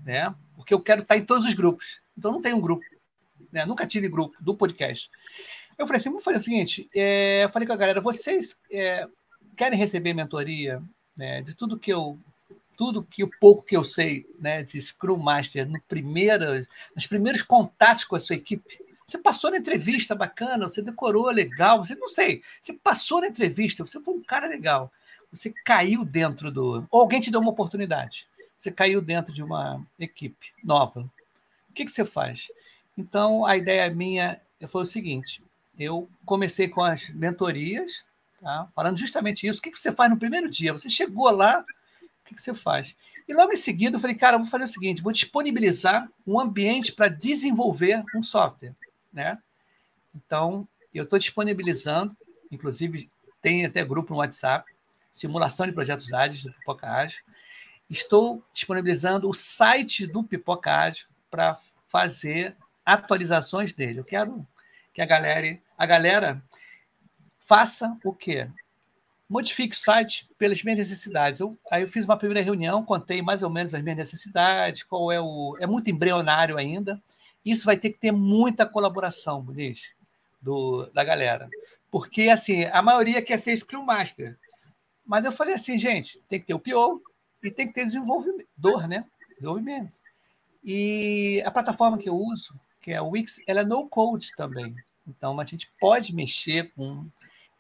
Né? 0.05 0.35
Porque 0.55 0.75
eu 0.75 0.81
quero 0.81 1.03
estar 1.03 1.17
em 1.17 1.25
todos 1.25 1.47
os 1.47 1.55
grupos. 1.55 2.01
Então 2.17 2.31
não 2.31 2.43
tem 2.43 2.53
um 2.53 2.61
grupo. 2.61 2.85
Né? 3.51 3.65
Nunca 3.65 3.87
tive 3.87 4.09
grupo 4.09 4.37
do 4.41 4.55
podcast. 4.55 5.11
Eu 5.79 5.87
falei 5.87 5.99
assim: 5.99 6.11
vamos 6.11 6.25
fazer 6.25 6.37
o 6.37 6.41
seguinte. 6.41 6.89
É, 6.95 7.45
eu 7.45 7.49
falei 7.49 7.67
com 7.67 7.73
a 7.73 7.77
galera, 7.77 8.01
vocês 8.01 8.59
é, 8.71 9.09
querem 9.57 9.79
receber 9.79 10.13
mentoria 10.13 10.83
né, 11.17 11.41
de 11.43 11.55
tudo 11.55 11.79
que 11.79 11.93
eu. 11.93 12.19
Tudo 12.77 13.03
que 13.03 13.23
o 13.23 13.31
pouco 13.41 13.63
que 13.63 13.77
eu 13.77 13.85
sei 13.85 14.27
né, 14.39 14.63
de 14.63 14.81
Scrum 14.81 15.17
Master 15.17 15.69
no 15.69 15.81
primeiro, 15.83 16.45
nos 16.95 17.07
primeiros 17.07 17.43
contatos 17.43 18.05
com 18.05 18.17
a 18.17 18.21
sua 18.21 18.37
equipe, 18.37 18.79
você 19.07 19.19
passou 19.19 19.51
na 19.51 19.59
entrevista 19.59 20.15
bacana, 20.15 20.69
você 20.69 20.81
decorou 20.81 21.31
legal, 21.31 21.85
você 21.85 21.95
não 21.95 22.09
sei, 22.09 22.43
você 22.61 22.73
passou 22.73 23.21
na 23.21 23.29
entrevista, 23.29 23.85
você 23.87 24.01
foi 24.01 24.15
um 24.15 24.23
cara 24.23 24.47
legal, 24.47 24.91
você 25.31 25.53
caiu 25.65 26.05
dentro 26.05 26.51
do. 26.51 26.87
Ou 26.91 27.01
alguém 27.01 27.21
te 27.21 27.31
deu 27.31 27.41
uma 27.41 27.51
oportunidade, 27.51 28.27
você 28.57 28.71
caiu 28.71 29.03
dentro 29.03 29.33
de 29.33 29.43
uma 29.43 29.85
equipe 29.99 30.53
nova. 30.63 31.01
O 31.69 31.73
que, 31.75 31.85
que 31.85 31.91
você 31.91 32.05
faz? 32.05 32.51
Então, 32.97 33.45
a 33.45 33.57
ideia 33.57 33.91
minha 33.91 34.41
foi 34.69 34.83
o 34.83 34.87
seguinte: 34.87 35.43
eu 35.79 36.09
comecei 36.25 36.69
com 36.69 36.83
as 36.83 37.09
mentorias, 37.11 38.05
tá? 38.41 38.69
falando 38.75 38.99
justamente 38.99 39.47
isso. 39.47 39.61
O 39.61 39.63
que, 39.63 39.71
que 39.71 39.79
você 39.79 39.93
faz 39.93 40.11
no 40.11 40.19
primeiro 40.19 40.49
dia? 40.49 40.73
Você 40.73 40.89
chegou 40.89 41.31
lá, 41.31 41.65
que, 42.33 42.39
que 42.39 42.43
você 42.43 42.55
faz? 42.55 42.97
E 43.29 43.35
logo 43.35 43.53
em 43.53 43.57
seguida 43.57 43.97
eu 43.97 44.01
falei, 44.01 44.17
cara, 44.17 44.39
vou 44.39 44.47
fazer 44.47 44.65
o 44.65 44.69
seguinte: 44.69 45.03
vou 45.03 45.13
disponibilizar 45.13 46.09
um 46.27 46.41
ambiente 46.41 46.93
para 46.93 47.09
desenvolver 47.09 48.03
um 48.15 48.23
software 48.23 48.75
né? 49.13 49.39
Então, 50.15 50.67
eu 50.95 51.05
estou 51.05 51.19
disponibilizando, 51.19 52.17
inclusive 52.51 53.11
tem 53.41 53.67
até 53.67 53.85
grupo 53.85 54.13
no 54.13 54.21
WhatsApp, 54.21 54.73
simulação 55.11 55.67
de 55.67 55.73
projetos 55.73 56.13
ágeis 56.13 56.45
do 56.45 56.53
Pipoca 56.53 56.89
Ágil. 56.89 57.23
Estou 57.91 58.43
disponibilizando 58.53 59.29
o 59.29 59.35
site 59.35 60.07
do 60.07 60.23
Pipoca 60.23 60.75
Ágil 60.75 61.07
para 61.31 61.59
fazer 61.89 62.57
atualizações 62.85 63.73
dele. 63.73 64.01
Eu 64.01 64.05
quero 64.05 64.47
que 64.95 65.03
a 65.03 65.07
galera, 65.07 65.59
a 65.77 65.87
galera 65.87 66.43
faça 67.41 67.97
o 68.05 68.13
quê? 68.13 68.49
Modifique 69.29 69.75
o 69.75 69.79
site 69.79 70.29
pelas 70.37 70.63
minhas 70.63 70.79
necessidades. 70.79 71.41
Eu, 71.41 71.59
aí 71.71 71.83
eu 71.83 71.89
fiz 71.89 72.05
uma 72.05 72.19
primeira 72.19 72.43
reunião, 72.43 72.85
contei 72.85 73.23
mais 73.23 73.43
ou 73.43 73.51
menos 73.51 73.75
as 73.75 73.83
minhas 73.83 73.97
necessidades, 73.97 74.83
qual 74.83 75.11
é 75.11 75.21
o. 75.21 75.57
É 75.61 75.67
muito 75.67 75.91
embrionário 75.91 76.59
ainda, 76.59 77.03
isso 77.45 77.65
vai 77.65 77.77
ter 77.77 77.91
que 77.91 77.99
ter 77.99 78.13
muita 78.13 78.67
colaboração, 78.67 79.43
Muniz, 79.43 79.95
do, 80.41 80.87
da 80.93 81.03
galera. 81.03 81.49
Porque, 81.91 82.29
assim, 82.29 82.65
a 82.65 82.81
maioria 82.81 83.21
quer 83.21 83.39
ser 83.39 83.57
Scrum 83.57 83.85
Master. 83.85 84.39
Mas 85.05 85.25
eu 85.25 85.33
falei 85.33 85.55
assim, 85.55 85.77
gente, 85.77 86.21
tem 86.29 86.41
que 86.41 86.47
ter 86.47 86.55
o 86.55 86.59
PO 86.59 87.03
e 87.43 87.51
tem 87.51 87.67
que 87.67 87.75
ter 87.75 87.85
desenvolvedor, 87.85 88.87
né? 88.87 89.05
Desenvolvimento. 89.35 89.93
E 90.65 91.43
a 91.45 91.51
plataforma 91.51 91.99
que 91.99 92.09
eu 92.09 92.17
uso, 92.17 92.55
que 92.81 92.93
é 92.93 92.97
a 92.97 93.03
Wix, 93.03 93.41
ela 93.47 93.61
é 93.61 93.65
no 93.65 93.89
code 93.89 94.31
também. 94.37 94.75
Então, 95.07 95.39
a 95.41 95.45
gente 95.45 95.71
pode 95.81 96.15
mexer 96.15 96.73
com. 96.75 97.07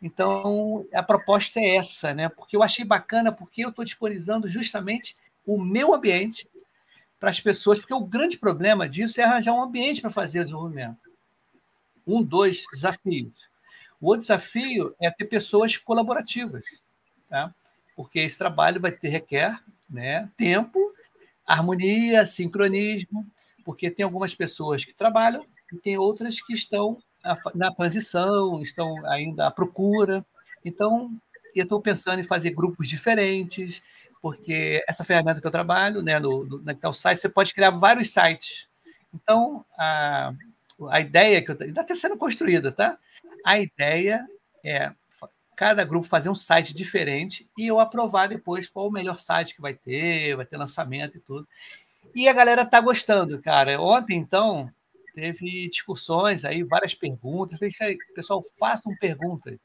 Então, 0.02 0.84
a 0.92 1.02
proposta 1.02 1.60
é 1.60 1.76
essa, 1.76 2.12
né? 2.12 2.28
Porque 2.28 2.56
eu 2.56 2.62
achei 2.62 2.84
bacana, 2.84 3.30
porque 3.30 3.64
eu 3.64 3.68
estou 3.68 3.84
disponibilizando 3.84 4.48
justamente 4.48 5.16
o 5.46 5.62
meu 5.62 5.94
ambiente 5.94 6.48
para 7.20 7.30
as 7.30 7.38
pessoas, 7.38 7.78
porque 7.78 7.94
o 7.94 8.04
grande 8.04 8.36
problema 8.36 8.88
disso 8.88 9.20
é 9.20 9.24
arranjar 9.24 9.54
um 9.54 9.62
ambiente 9.62 10.00
para 10.00 10.10
fazer 10.10 10.40
o 10.40 10.44
desenvolvimento. 10.44 10.98
Um, 12.04 12.20
dois 12.20 12.64
desafios. 12.72 13.48
O 14.00 14.08
outro 14.08 14.22
desafio 14.22 14.92
é 15.00 15.08
ter 15.08 15.26
pessoas 15.26 15.76
colaborativas, 15.76 16.82
tá? 17.28 17.54
porque 17.94 18.18
esse 18.18 18.36
trabalho 18.36 18.80
vai 18.80 18.90
ter, 18.90 19.08
requer 19.08 19.56
né, 19.88 20.28
tempo, 20.36 20.92
harmonia, 21.46 22.26
sincronismo, 22.26 23.24
porque 23.64 23.88
tem 23.90 24.02
algumas 24.02 24.34
pessoas 24.34 24.84
que 24.84 24.92
trabalham 24.92 25.44
e 25.72 25.76
tem 25.76 25.96
outras 25.96 26.40
que 26.40 26.52
estão 26.52 27.00
na 27.54 27.72
transição, 27.72 28.60
estão 28.60 28.94
ainda 29.06 29.46
à 29.46 29.50
procura. 29.50 30.24
Então, 30.64 31.10
eu 31.54 31.64
estou 31.64 31.80
pensando 31.80 32.20
em 32.20 32.24
fazer 32.24 32.50
grupos 32.50 32.88
diferentes, 32.88 33.82
porque 34.20 34.84
essa 34.88 35.04
ferramenta 35.04 35.40
que 35.40 35.46
eu 35.46 35.50
trabalho, 35.50 36.02
né, 36.02 36.18
no, 36.18 36.44
no, 36.44 36.58
no 36.58 36.92
site, 36.92 37.20
você 37.20 37.28
pode 37.28 37.52
criar 37.52 37.70
vários 37.70 38.10
sites. 38.10 38.68
Então, 39.12 39.64
a, 39.76 40.32
a 40.90 41.00
ideia 41.00 41.42
que 41.44 41.50
eu 41.50 41.56
ainda 41.60 41.82
está 41.82 41.94
sendo 41.94 42.16
construída, 42.16 42.72
tá? 42.72 42.96
A 43.44 43.58
ideia 43.58 44.26
é 44.64 44.92
cada 45.56 45.84
grupo 45.84 46.06
fazer 46.06 46.28
um 46.28 46.34
site 46.34 46.74
diferente 46.74 47.48
e 47.56 47.66
eu 47.66 47.78
aprovar 47.78 48.28
depois 48.28 48.68
qual 48.68 48.88
o 48.88 48.92
melhor 48.92 49.18
site 49.18 49.54
que 49.54 49.60
vai 49.60 49.74
ter, 49.74 50.34
vai 50.34 50.46
ter 50.46 50.56
lançamento 50.56 51.16
e 51.16 51.20
tudo. 51.20 51.46
E 52.14 52.28
a 52.28 52.32
galera 52.32 52.64
tá 52.64 52.80
gostando, 52.80 53.40
cara. 53.40 53.80
Ontem, 53.80 54.18
então, 54.18 54.70
teve 55.14 55.68
discussões 55.68 56.44
aí, 56.44 56.62
várias 56.62 56.94
perguntas. 56.94 57.58
Falei, 57.58 57.96
pessoal, 58.14 58.42
façam 58.58 58.94
perguntas. 58.96 59.58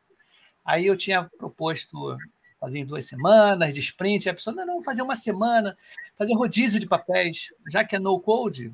Aí 0.66 0.86
eu 0.86 0.96
tinha 0.96 1.24
proposto 1.38 2.18
fazer 2.60 2.80
em 2.80 2.86
duas 2.86 3.06
semanas 3.06 3.74
de 3.74 3.80
sprint. 3.80 4.30
A 4.30 4.34
pessoa, 4.34 4.56
não, 4.56 4.66
não, 4.66 4.84
fazer 4.84 5.01
uma 5.01 5.16
semana, 5.16 5.77
fazer 6.18 6.34
rodízio 6.34 6.80
de 6.80 6.88
papéis, 6.88 7.54
já 7.70 7.84
que 7.84 7.96
é 7.96 8.00
no 8.00 8.20
code. 8.20 8.74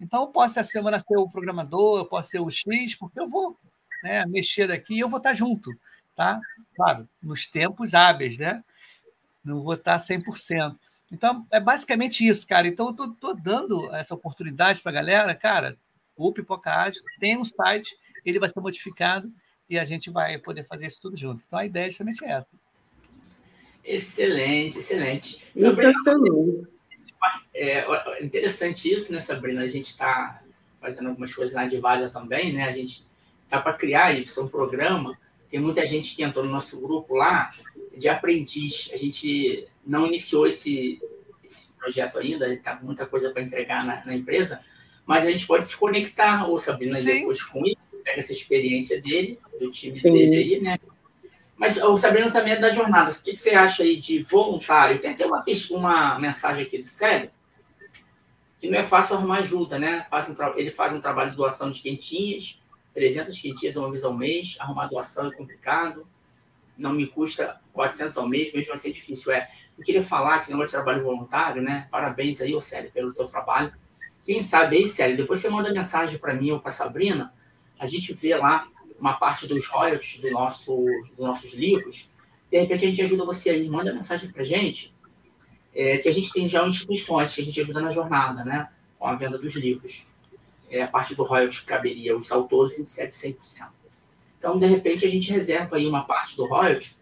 Então, 0.00 0.22
eu 0.22 0.28
posso 0.28 0.58
essa 0.58 0.70
semana 0.70 0.98
ser 0.98 1.16
o 1.16 1.28
programador, 1.28 1.98
eu 1.98 2.06
posso 2.06 2.30
ser 2.30 2.40
o 2.40 2.50
X, 2.50 2.94
porque 2.94 3.18
eu 3.18 3.28
vou 3.28 3.58
né, 4.02 4.24
mexer 4.26 4.66
daqui 4.66 4.94
e 4.94 5.00
eu 5.00 5.08
vou 5.08 5.18
estar 5.18 5.34
junto, 5.34 5.70
tá? 6.16 6.40
Claro, 6.74 7.08
nos 7.22 7.46
tempos 7.46 7.94
hábeis, 7.94 8.38
né? 8.38 8.62
Não 9.44 9.62
vou 9.62 9.74
estar 9.74 9.96
100%. 9.96 10.76
Então, 11.12 11.46
é 11.50 11.60
basicamente 11.60 12.26
isso, 12.26 12.46
cara. 12.46 12.66
Então, 12.66 12.94
eu 12.98 13.12
estou 13.12 13.34
dando 13.34 13.94
essa 13.94 14.14
oportunidade 14.14 14.80
para 14.80 14.90
a 14.90 14.94
galera, 14.94 15.34
cara, 15.34 15.78
o 16.16 16.32
Pipoca 16.32 16.70
Ágil 16.70 17.02
tem 17.18 17.36
um 17.36 17.44
site, 17.44 17.96
ele 18.24 18.38
vai 18.38 18.48
ser 18.48 18.60
modificado 18.60 19.30
e 19.68 19.78
a 19.78 19.84
gente 19.84 20.10
vai 20.10 20.38
poder 20.38 20.64
fazer 20.64 20.86
isso 20.86 21.00
tudo 21.02 21.16
junto. 21.16 21.42
Então, 21.46 21.58
a 21.58 21.66
ideia 21.66 21.86
é 21.86 21.90
justamente 21.90 22.24
essa. 22.24 22.48
Excelente, 23.84 24.78
excelente. 24.78 25.44
Sensacional. 25.54 26.66
É 27.54 28.22
interessante 28.22 28.92
isso, 28.92 29.12
né, 29.12 29.20
Sabrina? 29.20 29.62
A 29.62 29.68
gente 29.68 29.86
está 29.86 30.42
fazendo 30.80 31.08
algumas 31.08 31.34
coisas 31.34 31.54
na 31.54 31.66
Divaja 31.66 32.10
também, 32.10 32.52
né? 32.52 32.64
A 32.64 32.72
gente 32.72 33.04
está 33.44 33.60
para 33.60 33.74
criar 33.74 34.12
isso, 34.12 34.42
um 34.42 34.48
programa. 34.48 35.18
Tem 35.50 35.60
muita 35.60 35.86
gente 35.86 36.14
que 36.14 36.22
entrou 36.22 36.44
no 36.44 36.50
nosso 36.50 36.80
grupo 36.80 37.14
lá 37.14 37.50
de 37.96 38.08
aprendiz. 38.08 38.90
A 38.92 38.96
gente 38.96 39.66
não 39.86 40.06
iniciou 40.06 40.46
esse, 40.46 41.00
esse 41.44 41.72
projeto 41.74 42.18
ainda, 42.18 42.52
está 42.52 42.78
muita 42.82 43.06
coisa 43.06 43.30
para 43.30 43.42
entregar 43.42 43.84
na, 43.84 44.02
na, 44.04 44.14
empresa, 44.14 44.60
mas 45.06 45.26
a 45.26 45.30
gente 45.30 45.46
pode 45.46 45.66
se 45.66 45.76
conectar, 45.76 46.46
ou 46.46 46.58
Sabrina, 46.58 46.96
Sim. 46.96 47.20
depois 47.20 47.42
com 47.42 47.64
ele, 47.64 47.78
pega 48.02 48.18
essa 48.18 48.32
experiência 48.32 49.00
dele, 49.00 49.38
do 49.60 49.70
time 49.70 49.98
Sim. 49.98 50.12
dele 50.12 50.36
aí, 50.36 50.60
né? 50.60 50.78
Mas 51.56 51.80
o 51.82 51.96
Sabrina 51.96 52.30
também 52.30 52.54
é 52.54 52.58
da 52.58 52.70
jornada. 52.70 53.10
O 53.10 53.22
que 53.22 53.36
você 53.36 53.50
acha 53.50 53.82
aí 53.82 53.96
de 53.96 54.22
voluntário? 54.22 54.98
Tem 55.00 55.12
até 55.12 55.24
uma, 55.24 55.44
uma 55.70 56.18
mensagem 56.18 56.64
aqui 56.64 56.78
do 56.78 56.88
Célio, 56.88 57.30
que 58.58 58.68
não 58.68 58.78
é 58.78 58.82
fácil 58.82 59.16
arrumar 59.16 59.38
ajuda, 59.38 59.78
né? 59.78 60.06
Ele 60.56 60.70
faz 60.70 60.92
um 60.92 61.00
trabalho 61.00 61.30
de 61.30 61.36
doação 61.36 61.70
de 61.70 61.80
quentinhas, 61.80 62.58
300 62.92 63.38
quentinhas 63.40 63.76
uma 63.76 63.90
vez 63.90 64.04
ao 64.04 64.12
mês. 64.12 64.56
Arrumar 64.58 64.86
doação 64.86 65.28
é 65.28 65.34
complicado. 65.34 66.06
Não 66.76 66.92
me 66.92 67.06
custa 67.06 67.60
400 67.72 68.16
ao 68.16 68.28
mês, 68.28 68.52
mesmo 68.52 68.72
assim 68.72 68.88
é 68.88 68.92
difícil. 68.92 69.32
É, 69.32 69.48
eu 69.78 69.84
queria 69.84 70.02
falar 70.02 70.38
que 70.38 70.44
esse 70.44 70.50
negócio 70.50 70.68
de 70.68 70.74
trabalho 70.74 71.04
voluntário, 71.04 71.62
né? 71.62 71.86
Parabéns 71.90 72.40
aí, 72.40 72.54
ô 72.54 72.60
Célio, 72.60 72.90
pelo 72.90 73.14
teu 73.14 73.26
trabalho. 73.26 73.72
Quem 74.24 74.40
sabe 74.40 74.78
aí, 74.78 74.86
Célio, 74.86 75.16
depois 75.16 75.40
você 75.40 75.50
manda 75.50 75.72
mensagem 75.72 76.18
para 76.18 76.34
mim 76.34 76.50
ou 76.50 76.60
para 76.60 76.70
Sabrina, 76.70 77.32
a 77.78 77.86
gente 77.86 78.12
vê 78.14 78.34
lá 78.36 78.66
uma 78.98 79.14
parte 79.14 79.46
dos 79.46 79.66
royalties 79.66 80.20
do 80.20 80.30
nosso, 80.30 80.84
dos 81.16 81.26
nossos 81.26 81.52
livros, 81.52 82.08
de 82.50 82.58
repente 82.58 82.84
a 82.84 82.88
gente 82.88 83.02
ajuda 83.02 83.24
você 83.24 83.50
aí, 83.50 83.68
manda 83.68 83.92
mensagem 83.92 84.30
para 84.30 84.42
a 84.42 84.44
gente, 84.44 84.94
é, 85.74 85.98
que 85.98 86.08
a 86.08 86.12
gente 86.12 86.32
tem 86.32 86.48
já 86.48 86.66
instituições 86.66 87.34
que 87.34 87.40
a 87.40 87.44
gente 87.44 87.60
ajuda 87.60 87.80
na 87.80 87.90
jornada, 87.90 88.44
né? 88.44 88.68
Com 88.98 89.08
a 89.08 89.14
venda 89.14 89.36
dos 89.36 89.54
livros. 89.54 90.06
É, 90.70 90.82
a 90.82 90.88
parte 90.88 91.14
do 91.14 91.24
royalties 91.24 91.60
que 91.60 91.66
caberia 91.66 92.16
os 92.16 92.30
autores 92.30 92.78
em 92.78 92.84
100%. 92.84 93.68
Então, 94.38 94.58
de 94.58 94.66
repente, 94.66 95.04
a 95.04 95.10
gente 95.10 95.30
reserva 95.32 95.76
aí 95.76 95.86
uma 95.86 96.04
parte 96.04 96.36
do 96.36 96.46
royalties 96.46 96.96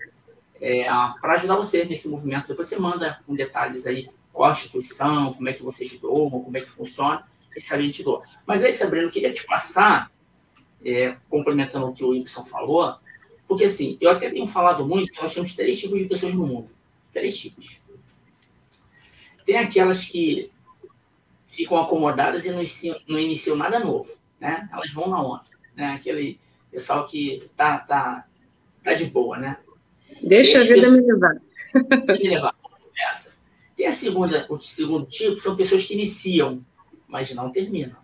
é, 0.60 0.84
para 1.20 1.34
ajudar 1.34 1.56
você 1.56 1.84
nesse 1.84 2.08
movimento. 2.08 2.48
Depois 2.48 2.68
você 2.68 2.78
manda 2.78 3.20
com 3.26 3.34
detalhes 3.34 3.86
aí 3.86 4.08
qual 4.32 4.48
a 4.48 4.52
instituição, 4.52 5.32
como 5.34 5.48
é 5.48 5.52
que 5.52 5.62
vocês 5.62 5.98
doam, 5.98 6.30
como 6.30 6.56
é 6.56 6.60
que 6.60 6.70
funciona, 6.70 7.24
gente 7.60 8.02
doa. 8.02 8.22
Mas 8.46 8.64
aí, 8.64 8.72
Sabrina, 8.72 9.06
eu 9.06 9.10
queria 9.10 9.32
te 9.32 9.44
passar 9.44 10.10
é, 10.84 11.16
complementando 11.28 11.86
o 11.86 11.92
que 11.92 12.04
o 12.04 12.14
Y 12.14 12.26
falou, 12.44 12.96
porque 13.46 13.64
assim, 13.64 13.98
eu 14.00 14.10
até 14.10 14.30
tenho 14.30 14.46
falado 14.46 14.86
muito 14.86 15.12
que 15.12 15.20
nós 15.20 15.34
temos 15.34 15.54
três 15.54 15.78
tipos 15.78 15.98
de 15.98 16.06
pessoas 16.06 16.34
no 16.34 16.46
mundo. 16.46 16.70
Três 17.12 17.36
tipos. 17.36 17.78
Tem 19.44 19.58
aquelas 19.58 20.04
que 20.04 20.50
ficam 21.46 21.76
acomodadas 21.78 22.46
e 22.46 22.50
não 22.50 22.58
iniciam, 22.58 22.98
não 23.06 23.18
iniciam 23.18 23.56
nada 23.56 23.78
novo, 23.78 24.16
né? 24.40 24.68
Elas 24.72 24.90
vão 24.92 25.08
na 25.08 25.22
onda, 25.22 25.44
né? 25.76 25.92
Aquele 25.92 26.40
pessoal 26.70 27.06
que 27.06 27.50
tá, 27.54 27.78
tá, 27.78 28.26
tá 28.82 28.94
de 28.94 29.04
boa, 29.04 29.36
né? 29.36 29.58
Deixa 30.22 30.60
a 30.60 30.64
vida 30.64 30.88
me 30.88 31.00
levar. 31.00 31.36
Me 32.20 32.28
levar. 32.28 32.54
E 33.78 33.84
a 33.84 33.92
segunda, 33.92 34.46
o 34.48 34.60
segundo 34.60 35.06
tipo 35.06 35.40
são 35.40 35.56
pessoas 35.56 35.84
que 35.84 35.94
iniciam, 35.94 36.64
mas 37.08 37.34
não 37.34 37.50
terminam. 37.50 37.96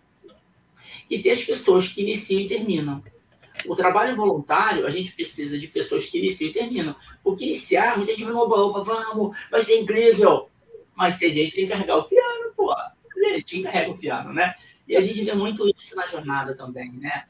e 1.09 1.21
tem 1.21 1.31
as 1.31 1.43
pessoas 1.43 1.87
que 1.87 2.01
iniciam 2.01 2.41
e 2.41 2.47
terminam. 2.47 3.03
O 3.65 3.75
trabalho 3.75 4.15
voluntário, 4.15 4.85
a 4.85 4.89
gente 4.89 5.11
precisa 5.11 5.57
de 5.57 5.67
pessoas 5.67 6.05
que 6.05 6.17
iniciam 6.17 6.49
e 6.49 6.53
terminam. 6.53 6.95
Porque 7.23 7.45
iniciar, 7.45 7.97
muita 7.97 8.13
gente 8.13 8.23
vai 8.23 8.33
no 8.33 8.39
oba, 8.39 8.83
vamos, 8.83 9.37
vai 9.49 9.61
ser 9.61 9.79
incrível. 9.79 10.49
Mas 10.95 11.17
tem 11.17 11.31
gente 11.31 11.49
que 11.49 11.55
tem 11.55 11.65
que 11.65 11.71
carregar 11.71 11.97
o 11.97 12.03
piano, 12.03 12.53
pô. 12.55 12.73
Quem 13.45 13.63
carrega 13.63 13.91
o 13.91 13.97
piano, 13.97 14.33
né? 14.33 14.55
E 14.87 14.95
a 14.95 15.01
gente 15.01 15.23
vê 15.23 15.33
muito 15.33 15.67
isso 15.77 15.95
na 15.95 16.07
jornada 16.07 16.55
também, 16.55 16.91
né? 16.93 17.25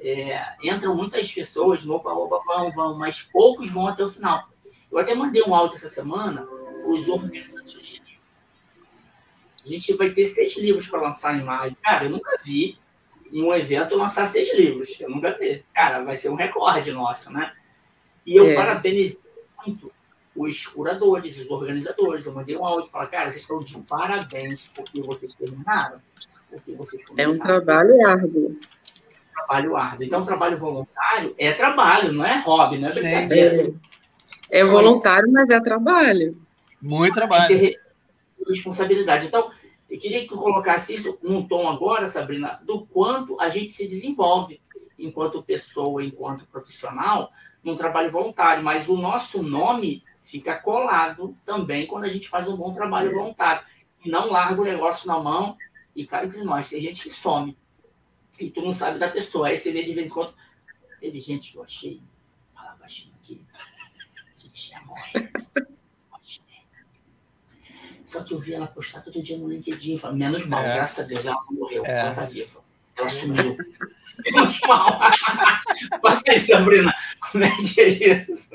É, 0.00 0.44
entram 0.62 0.96
muitas 0.96 1.30
pessoas 1.30 1.86
opa, 1.88 2.12
opa, 2.12 2.40
vão, 2.44 2.72
vão, 2.72 2.98
mas 2.98 3.22
poucos 3.22 3.70
vão 3.70 3.86
até 3.86 4.04
o 4.04 4.08
final. 4.08 4.48
Eu 4.90 4.98
até 4.98 5.14
mandei 5.14 5.42
um 5.42 5.54
áudio 5.54 5.76
essa 5.76 5.88
semana 5.88 6.46
os 6.86 7.08
organizadores. 7.08 7.61
A 9.64 9.68
gente 9.68 9.92
vai 9.94 10.10
ter 10.10 10.24
seis 10.26 10.56
livros 10.56 10.86
para 10.88 11.00
lançar 11.00 11.38
em 11.38 11.44
maio. 11.44 11.76
Cara, 11.82 12.04
eu 12.04 12.10
nunca 12.10 12.36
vi 12.44 12.78
em 13.32 13.42
um 13.42 13.54
evento 13.54 13.96
lançar 13.96 14.26
seis 14.26 14.54
livros. 14.54 15.00
Eu 15.00 15.08
nunca 15.08 15.32
vi. 15.32 15.64
Cara, 15.72 16.02
vai 16.02 16.16
ser 16.16 16.28
um 16.28 16.34
recorde 16.34 16.92
nosso, 16.92 17.32
né? 17.32 17.52
E 18.26 18.36
eu 18.36 18.46
é. 18.46 18.54
parabenizo 18.54 19.18
muito 19.64 19.92
os 20.34 20.66
curadores, 20.66 21.38
os 21.38 21.50
organizadores. 21.50 22.26
Eu 22.26 22.32
mandei 22.32 22.56
um 22.56 22.64
áudio 22.64 22.88
e 22.88 22.90
falei, 22.90 23.08
cara, 23.08 23.30
vocês 23.30 23.42
estão 23.42 23.62
de 23.62 23.78
parabéns 23.80 24.70
porque 24.74 25.00
vocês 25.02 25.34
terminaram, 25.34 25.98
porque 26.50 26.72
vocês 26.72 27.04
começaram. 27.04 27.32
É 27.32 27.36
um 27.36 27.38
trabalho 27.38 28.06
árduo. 28.06 28.58
trabalho 29.34 29.76
árduo. 29.76 30.04
Então, 30.04 30.24
trabalho 30.24 30.58
voluntário 30.58 31.34
é 31.38 31.52
trabalho, 31.52 32.12
não 32.12 32.24
é 32.24 32.40
hobby, 32.40 32.78
não 32.78 32.88
é 32.88 32.92
brincadeira. 32.92 33.74
É, 34.50 34.60
é 34.60 34.64
voluntário, 34.64 35.30
mas 35.30 35.50
é 35.50 35.60
trabalho. 35.60 36.36
Muito 36.80 37.14
trabalho. 37.14 37.74
Responsabilidade. 38.46 39.26
Então, 39.26 39.50
eu 39.88 39.98
queria 39.98 40.20
que 40.20 40.28
tu 40.28 40.36
colocasse 40.36 40.94
isso 40.94 41.18
num 41.22 41.46
tom 41.46 41.68
agora, 41.68 42.08
Sabrina, 42.08 42.60
do 42.64 42.86
quanto 42.86 43.38
a 43.40 43.48
gente 43.48 43.72
se 43.72 43.86
desenvolve 43.86 44.60
enquanto 44.98 45.42
pessoa, 45.42 46.02
enquanto 46.04 46.46
profissional, 46.46 47.30
num 47.62 47.76
trabalho 47.76 48.10
voluntário. 48.10 48.62
Mas 48.62 48.88
o 48.88 48.96
nosso 48.96 49.42
nome 49.42 50.02
fica 50.20 50.56
colado 50.56 51.36
também 51.44 51.86
quando 51.86 52.04
a 52.04 52.08
gente 52.08 52.28
faz 52.28 52.48
um 52.48 52.56
bom 52.56 52.72
trabalho 52.72 53.12
voluntário. 53.12 53.66
E 54.04 54.10
não 54.10 54.30
larga 54.30 54.60
o 54.60 54.64
negócio 54.64 55.06
na 55.06 55.18
mão 55.18 55.56
e 55.94 56.06
cai 56.06 56.24
entre 56.24 56.42
nós. 56.42 56.70
Tem 56.70 56.80
gente 56.80 57.02
que 57.02 57.10
some. 57.10 57.56
E 58.40 58.50
tu 58.50 58.62
não 58.62 58.72
sabe 58.72 58.98
da 58.98 59.10
pessoa. 59.10 59.48
Aí 59.48 59.56
você 59.56 59.70
vê 59.72 59.82
de 59.82 59.92
vez 59.92 60.08
em 60.08 60.12
quando. 60.12 60.34
Teve 61.00 61.20
gente 61.20 61.52
que 61.52 61.58
eu 61.58 61.64
achei. 61.64 62.00
Fala 62.54 62.76
baixinho 62.76 63.14
aqui. 63.22 63.44
Que 64.38 64.48
tinha 64.48 64.80
morrido. 64.80 65.30
Só 68.12 68.22
que 68.22 68.34
eu 68.34 68.38
vi 68.38 68.52
ela 68.52 68.66
postar 68.66 69.00
todo 69.00 69.22
dia 69.22 69.38
no 69.38 69.48
LinkedIn. 69.48 69.96
Falei, 69.96 70.18
menos 70.18 70.44
mal, 70.44 70.62
é. 70.62 70.74
graças 70.74 71.02
a 71.02 71.08
Deus, 71.08 71.24
ela 71.24 71.42
não 71.50 71.58
morreu. 71.58 71.82
É. 71.86 72.00
Ela 72.00 72.14
tá 72.14 72.24
viva. 72.26 72.60
Ela 72.94 73.08
sumiu. 73.08 73.56
menos 74.30 74.60
mal. 74.68 75.00
Mas 76.04 76.20
aí, 76.28 76.38
Sabrina, 76.38 76.92
como 77.30 77.42
é 77.42 77.50
que 77.56 77.80
é 77.80 77.88
isso? 77.88 78.50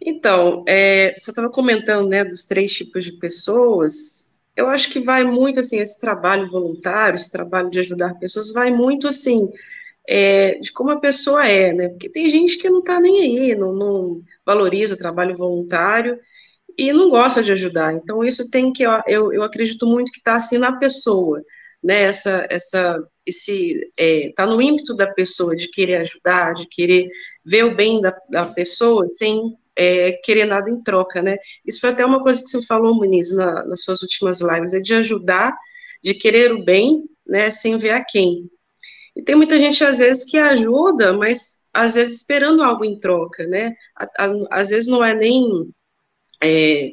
Então, 0.00 0.64
é, 0.66 1.14
você 1.18 1.30
estava 1.30 1.50
comentando, 1.50 2.08
né, 2.08 2.24
dos 2.24 2.46
três 2.46 2.72
tipos 2.72 3.04
de 3.04 3.12
pessoas. 3.12 4.30
Eu 4.56 4.68
acho 4.68 4.90
que 4.90 4.98
vai 4.98 5.22
muito, 5.22 5.60
assim, 5.60 5.78
esse 5.78 6.00
trabalho 6.00 6.50
voluntário, 6.50 7.16
esse 7.16 7.30
trabalho 7.30 7.68
de 7.68 7.80
ajudar 7.80 8.18
pessoas, 8.18 8.50
vai 8.50 8.70
muito, 8.70 9.06
assim, 9.06 9.52
é, 10.08 10.58
de 10.58 10.72
como 10.72 10.90
a 10.90 10.98
pessoa 10.98 11.46
é, 11.46 11.70
né? 11.70 11.88
Porque 11.90 12.08
tem 12.08 12.30
gente 12.30 12.56
que 12.56 12.70
não 12.70 12.78
está 12.78 12.98
nem 12.98 13.20
aí, 13.20 13.54
não, 13.54 13.74
não 13.74 14.22
valoriza 14.44 14.94
o 14.94 14.98
trabalho 14.98 15.36
voluntário, 15.36 16.18
e 16.80 16.94
não 16.94 17.10
gosta 17.10 17.42
de 17.42 17.52
ajudar. 17.52 17.92
Então, 17.92 18.24
isso 18.24 18.50
tem 18.50 18.72
que, 18.72 18.82
eu, 18.82 19.30
eu 19.34 19.42
acredito 19.42 19.86
muito 19.86 20.10
que 20.10 20.18
está 20.18 20.36
assim 20.36 20.56
na 20.56 20.78
pessoa, 20.78 21.42
né? 21.84 22.04
Essa, 22.04 22.46
essa, 22.48 22.98
esse, 23.26 23.92
é, 23.98 24.32
tá 24.34 24.46
no 24.46 24.62
ímpeto 24.62 24.96
da 24.96 25.06
pessoa 25.06 25.54
de 25.54 25.68
querer 25.70 25.96
ajudar, 25.96 26.54
de 26.54 26.66
querer 26.66 27.10
ver 27.44 27.66
o 27.66 27.74
bem 27.74 28.00
da, 28.00 28.16
da 28.30 28.46
pessoa 28.46 29.06
sem 29.08 29.54
é, 29.76 30.12
querer 30.24 30.46
nada 30.46 30.70
em 30.70 30.82
troca, 30.82 31.20
né? 31.20 31.36
Isso 31.66 31.82
foi 31.82 31.90
até 31.90 32.02
uma 32.02 32.22
coisa 32.22 32.42
que 32.42 32.48
você 32.48 32.62
falou, 32.62 32.94
Muniz, 32.94 33.30
na, 33.36 33.62
nas 33.66 33.82
suas 33.82 34.00
últimas 34.00 34.40
lives, 34.40 34.72
é 34.72 34.80
de 34.80 34.94
ajudar, 34.94 35.54
de 36.02 36.14
querer 36.14 36.50
o 36.50 36.64
bem, 36.64 37.04
né? 37.26 37.50
Sem 37.50 37.76
ver 37.76 37.90
a 37.90 38.02
quem. 38.02 38.50
E 39.14 39.22
tem 39.22 39.34
muita 39.34 39.58
gente, 39.58 39.84
às 39.84 39.98
vezes, 39.98 40.24
que 40.24 40.38
ajuda, 40.38 41.12
mas 41.12 41.60
às 41.74 41.94
vezes 41.94 42.16
esperando 42.16 42.62
algo 42.62 42.86
em 42.86 42.98
troca, 42.98 43.46
né? 43.46 43.74
Às 44.50 44.70
vezes 44.70 44.88
não 44.88 45.04
é 45.04 45.14
nem 45.14 45.70
é, 46.42 46.92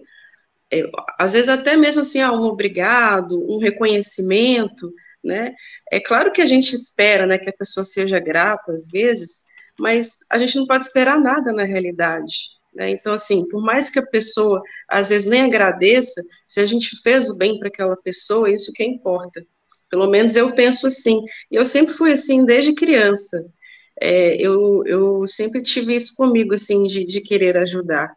é, 0.71 0.83
às 1.17 1.33
vezes 1.33 1.49
até 1.49 1.77
mesmo 1.77 2.01
assim, 2.01 2.21
ah, 2.21 2.31
um 2.31 2.43
obrigado, 2.43 3.45
um 3.49 3.57
reconhecimento, 3.59 4.91
né? 5.23 5.53
É 5.91 5.99
claro 5.99 6.31
que 6.31 6.41
a 6.41 6.45
gente 6.45 6.75
espera, 6.75 7.25
né, 7.25 7.37
que 7.37 7.49
a 7.49 7.53
pessoa 7.53 7.83
seja 7.83 8.19
grata 8.19 8.73
às 8.73 8.89
vezes, 8.89 9.45
mas 9.79 10.19
a 10.31 10.37
gente 10.37 10.55
não 10.57 10.67
pode 10.67 10.85
esperar 10.85 11.19
nada 11.19 11.51
na 11.53 11.63
realidade. 11.63 12.57
Né? 12.73 12.91
Então, 12.91 13.13
assim, 13.13 13.47
por 13.49 13.61
mais 13.61 13.89
que 13.89 13.99
a 13.99 14.05
pessoa 14.05 14.61
às 14.87 15.09
vezes 15.09 15.27
nem 15.27 15.41
agradeça, 15.41 16.21
se 16.45 16.59
a 16.59 16.65
gente 16.65 17.01
fez 17.01 17.29
o 17.29 17.37
bem 17.37 17.57
para 17.59 17.69
aquela 17.69 17.95
pessoa, 17.97 18.51
isso 18.51 18.71
que 18.73 18.83
importa. 18.83 19.45
Pelo 19.89 20.07
menos 20.07 20.35
eu 20.35 20.53
penso 20.53 20.87
assim. 20.87 21.19
E 21.49 21.55
eu 21.55 21.65
sempre 21.65 21.93
fui 21.93 22.11
assim 22.11 22.45
desde 22.45 22.73
criança. 22.73 23.43
É, 23.99 24.35
eu, 24.35 24.83
eu 24.85 25.25
sempre 25.27 25.61
tive 25.63 25.95
isso 25.95 26.15
comigo, 26.15 26.53
assim, 26.53 26.83
de, 26.83 27.05
de 27.05 27.21
querer 27.21 27.57
ajudar. 27.57 28.13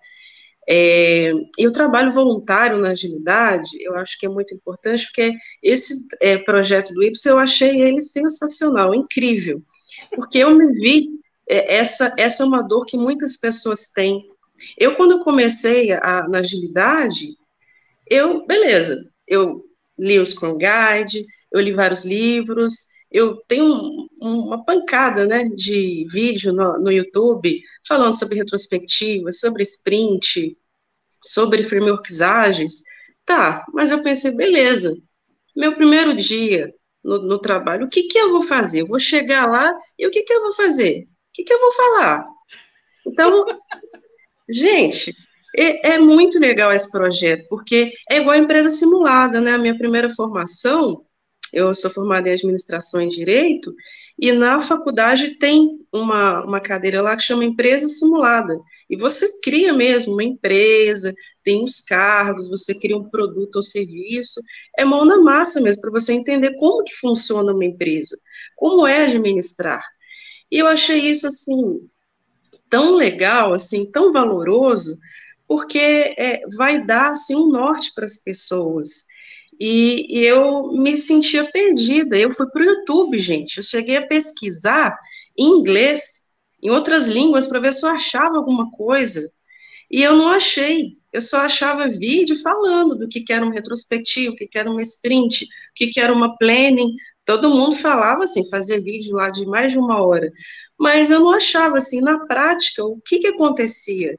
É, 0.73 1.33
e 1.59 1.67
o 1.67 1.73
trabalho 1.73 2.13
voluntário 2.13 2.79
na 2.79 2.91
agilidade, 2.91 3.71
eu 3.81 3.97
acho 3.97 4.17
que 4.17 4.27
é 4.27 4.29
muito 4.29 4.55
importante, 4.55 5.05
porque 5.07 5.33
esse 5.61 6.07
é, 6.21 6.39
projeto 6.39 6.95
do 6.95 7.03
Y, 7.03 7.13
eu 7.27 7.41
achei 7.41 7.83
ele 7.83 8.01
sensacional, 8.03 8.95
incrível, 8.95 9.61
porque 10.15 10.39
eu 10.39 10.55
me 10.55 10.73
vi, 10.75 11.09
é, 11.49 11.75
essa, 11.75 12.15
essa 12.17 12.45
é 12.45 12.47
uma 12.47 12.63
dor 12.63 12.85
que 12.85 12.97
muitas 12.97 13.37
pessoas 13.37 13.89
têm. 13.89 14.23
Eu, 14.79 14.95
quando 14.95 15.25
comecei 15.25 15.91
a, 15.93 16.29
na 16.29 16.39
agilidade, 16.39 17.35
eu, 18.09 18.47
beleza, 18.47 19.11
eu 19.27 19.65
li 19.99 20.21
o 20.21 20.27
Scrum 20.27 20.57
Guide, 20.57 21.27
eu 21.51 21.61
li 21.61 21.73
vários 21.73 22.05
livros, 22.05 22.87
eu 23.11 23.37
tenho 23.49 24.09
um, 24.21 24.39
uma 24.47 24.65
pancada 24.65 25.27
né, 25.27 25.45
de 25.49 26.07
vídeo 26.09 26.53
no, 26.53 26.79
no, 26.79 26.93
YouTube 26.93 27.61
falando 27.87 28.17
sobre 28.17 28.39
retrospectiva, 28.39 29.33
sobre 29.33 29.65
sprint, 29.65 30.57
sobre 31.23 31.65
frameworks 31.65 32.21
ágeis. 32.21 32.85
Tá, 33.25 33.65
mas 33.73 33.91
eu 33.91 34.03
pensei, 34.03 34.35
beleza, 34.35 34.97
meu 35.57 35.75
primeiro 35.75 36.15
dia 36.15 36.73
no, 37.03 37.19
no, 37.21 37.39
trabalho, 37.39 37.87
o 37.87 37.91
que, 37.91 38.05
que 38.05 38.19
eu 38.19 38.31
vou 38.31 38.43
fazer? 38.43 38.83
Eu 38.83 38.87
vou 38.87 39.01
chegar 39.01 39.47
lá 39.47 39.75
e 39.99 40.07
o 40.07 40.11
que, 40.11 40.23
que 40.23 40.33
eu 40.33 40.43
vou 40.43 40.55
fazer? 40.55 41.05
O 41.05 41.33
que, 41.33 41.45
que 41.45 41.53
eu 41.53 41.61
vou 41.61 41.73
falar? 41.73 42.27
Então, 43.07 43.47
gente, 44.49 45.13
é, 45.57 45.95
é, 45.95 45.99
muito 45.99 46.39
legal 46.39 46.73
esse 46.73 46.91
projeto, 46.91 47.47
porque 47.49 47.93
é 48.09 48.19
igual 48.19 48.37
a 48.37 48.39
empresa 48.39 48.71
simulada, 48.71 49.41
né? 49.41 49.53
A 49.53 49.59
minha 49.59 49.77
primeira 49.77 50.11
formação 50.11 51.05
eu 51.53 51.75
sou 51.75 51.91
formada 51.91 52.29
em 52.29 52.33
administração 52.33 53.03
e 53.03 53.09
direito, 53.09 53.75
e 54.19 54.33
na 54.33 54.61
faculdade 54.61 55.37
tem 55.37 55.81
uma, 55.91 56.45
uma 56.45 56.61
cadeira 56.61 57.01
lá 57.01 57.17
que 57.17 57.23
chama 57.23 57.45
empresa 57.45 57.89
simulada. 57.89 58.61
E 58.89 58.97
você 58.97 59.41
cria 59.41 59.73
mesmo 59.73 60.13
uma 60.13 60.25
empresa, 60.25 61.15
tem 61.43 61.65
os 61.65 61.81
cargos, 61.81 62.51
você 62.51 62.75
cria 62.75 62.99
um 62.99 63.09
produto 63.09 63.57
ou 63.57 63.63
serviço, 63.63 64.41
é 64.77 64.85
mão 64.85 65.05
na 65.05 65.19
massa 65.19 65.61
mesmo, 65.61 65.81
para 65.81 65.91
você 65.91 66.13
entender 66.13 66.55
como 66.57 66.85
que 66.85 66.95
funciona 66.97 67.53
uma 67.53 67.65
empresa, 67.65 68.19
como 68.57 68.87
é 68.87 69.05
administrar. 69.05 69.83
E 70.51 70.59
eu 70.59 70.67
achei 70.67 70.99
isso, 70.99 71.27
assim, 71.27 71.89
tão 72.69 72.97
legal, 72.97 73.55
assim, 73.55 73.91
tão 73.91 74.13
valoroso, 74.13 74.99
porque 75.47 76.15
é, 76.19 76.43
vai 76.57 76.85
dar, 76.85 77.13
assim, 77.13 77.35
um 77.35 77.49
norte 77.49 77.93
para 77.95 78.05
as 78.05 78.19
pessoas. 78.19 79.07
E, 79.61 80.25
eu 80.25 80.73
me 80.73 80.97
sentia 80.97 81.45
perdida. 81.45 82.17
Eu 82.17 82.31
fui 82.31 82.47
para 82.47 82.63
o 82.63 82.65
YouTube, 82.65 83.19
gente. 83.19 83.59
Eu 83.59 83.65
cheguei 83.65 83.99
a 83.99 84.07
pesquisar 84.07 84.99
em 85.37 85.59
inglês, 85.59 86.31
em 86.63 86.71
outras 86.71 87.07
línguas, 87.07 87.47
para 87.47 87.61
ver 87.61 87.75
se 87.75 87.85
eu 87.85 87.91
achava 87.91 88.39
alguma 88.39 88.71
coisa. 88.71 89.21
E 89.91 90.03
eu 90.03 90.17
não 90.17 90.29
achei. 90.29 90.97
Eu 91.13 91.21
só 91.21 91.41
achava 91.41 91.89
vídeo 91.89 92.41
falando 92.41 92.97
do 92.97 93.09
que, 93.09 93.21
que 93.21 93.33
era 93.33 93.45
um 93.45 93.51
retrospectivo, 93.51 94.33
o 94.33 94.37
que, 94.37 94.47
que 94.47 94.59
era 94.59 94.71
uma 94.71 94.81
sprint, 94.81 95.45
o 95.45 95.49
que, 95.75 95.89
que 95.89 96.01
era 96.01 96.13
uma 96.13 96.37
planning. 96.39 96.95
Todo 97.25 97.51
mundo 97.51 97.77
falava 97.77 98.25
assim, 98.25 98.49
fazia 98.49 98.81
vídeo 98.81 99.17
lá 99.17 99.29
de 99.29 99.45
mais 99.45 99.73
de 99.73 99.79
uma 99.79 100.01
hora. 100.01 100.33
Mas 100.79 101.11
eu 101.11 101.21
não 101.21 101.31
achava, 101.31 101.79
assim, 101.79 102.01
na 102.01 102.27
prática, 102.27 102.85
o 102.85 102.99
que, 103.05 103.19
que 103.19 103.27
acontecia. 103.27 104.19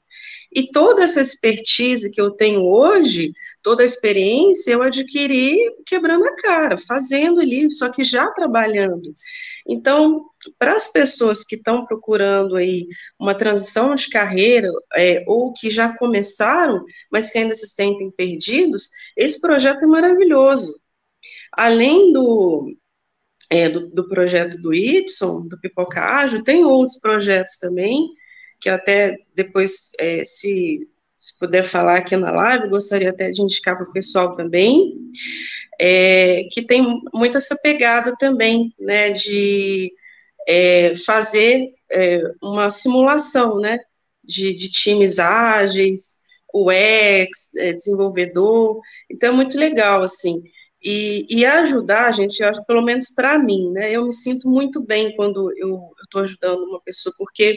E 0.53 0.69
toda 0.69 1.03
essa 1.03 1.21
expertise 1.21 2.11
que 2.11 2.21
eu 2.21 2.31
tenho 2.31 2.61
hoje, 2.61 3.31
toda 3.61 3.83
a 3.83 3.85
experiência 3.85 4.71
eu 4.71 4.81
adquiri 4.81 5.57
quebrando 5.85 6.25
a 6.25 6.35
cara, 6.35 6.77
fazendo 6.77 7.39
ali, 7.39 7.71
só 7.71 7.89
que 7.89 8.03
já 8.03 8.31
trabalhando. 8.31 9.15
Então, 9.67 10.25
para 10.57 10.75
as 10.75 10.91
pessoas 10.91 11.43
que 11.43 11.55
estão 11.55 11.85
procurando 11.85 12.55
aí 12.55 12.87
uma 13.19 13.35
transição 13.35 13.93
de 13.95 14.09
carreira, 14.09 14.67
é, 14.95 15.23
ou 15.27 15.53
que 15.53 15.69
já 15.69 15.95
começaram, 15.97 16.83
mas 17.11 17.31
que 17.31 17.37
ainda 17.37 17.53
se 17.55 17.67
sentem 17.67 18.11
perdidos, 18.11 18.89
esse 19.15 19.39
projeto 19.39 19.83
é 19.83 19.87
maravilhoso. 19.87 20.79
Além 21.51 22.11
do, 22.11 22.75
é, 23.49 23.69
do, 23.69 23.89
do, 23.89 24.07
projeto 24.07 24.57
do 24.57 24.73
Y, 24.73 25.47
do 25.47 25.59
Pipoca 25.59 26.01
Ágil, 26.01 26.43
tem 26.43 26.63
outros 26.63 26.97
projetos 26.99 27.57
também, 27.57 28.09
que 28.59 28.69
até 28.69 29.17
depois, 29.35 29.91
é, 29.99 30.23
se, 30.25 30.87
se 31.21 31.37
puder 31.37 31.63
falar 31.63 31.99
aqui 31.99 32.17
na 32.17 32.31
live, 32.31 32.69
gostaria 32.69 33.11
até 33.11 33.29
de 33.29 33.43
indicar 33.43 33.77
para 33.77 33.87
o 33.87 33.93
pessoal 33.93 34.35
também, 34.35 34.97
é, 35.79 36.45
que 36.51 36.63
tem 36.63 36.99
muito 37.13 37.37
essa 37.37 37.55
pegada 37.61 38.15
também, 38.17 38.73
né, 38.79 39.11
de 39.11 39.93
é, 40.47 40.95
fazer 40.95 41.75
é, 41.91 42.23
uma 42.41 42.71
simulação, 42.71 43.59
né, 43.59 43.77
de, 44.23 44.55
de 44.55 44.71
times 44.71 45.19
ágeis, 45.19 46.17
UX, 46.51 47.55
é, 47.55 47.71
desenvolvedor, 47.71 48.81
então 49.07 49.29
é 49.29 49.35
muito 49.35 49.59
legal, 49.59 50.01
assim, 50.01 50.41
e, 50.83 51.27
e 51.29 51.45
ajudar, 51.45 52.11
gente, 52.13 52.41
eu 52.41 52.49
acho, 52.49 52.65
pelo 52.65 52.81
menos 52.81 53.13
para 53.13 53.37
mim, 53.37 53.69
né? 53.71 53.91
Eu 53.95 54.03
me 54.05 54.11
sinto 54.11 54.49
muito 54.49 54.83
bem 54.83 55.15
quando 55.15 55.55
eu 55.55 55.79
estou 56.03 56.21
ajudando 56.23 56.63
uma 56.63 56.81
pessoa, 56.81 57.13
porque 57.19 57.55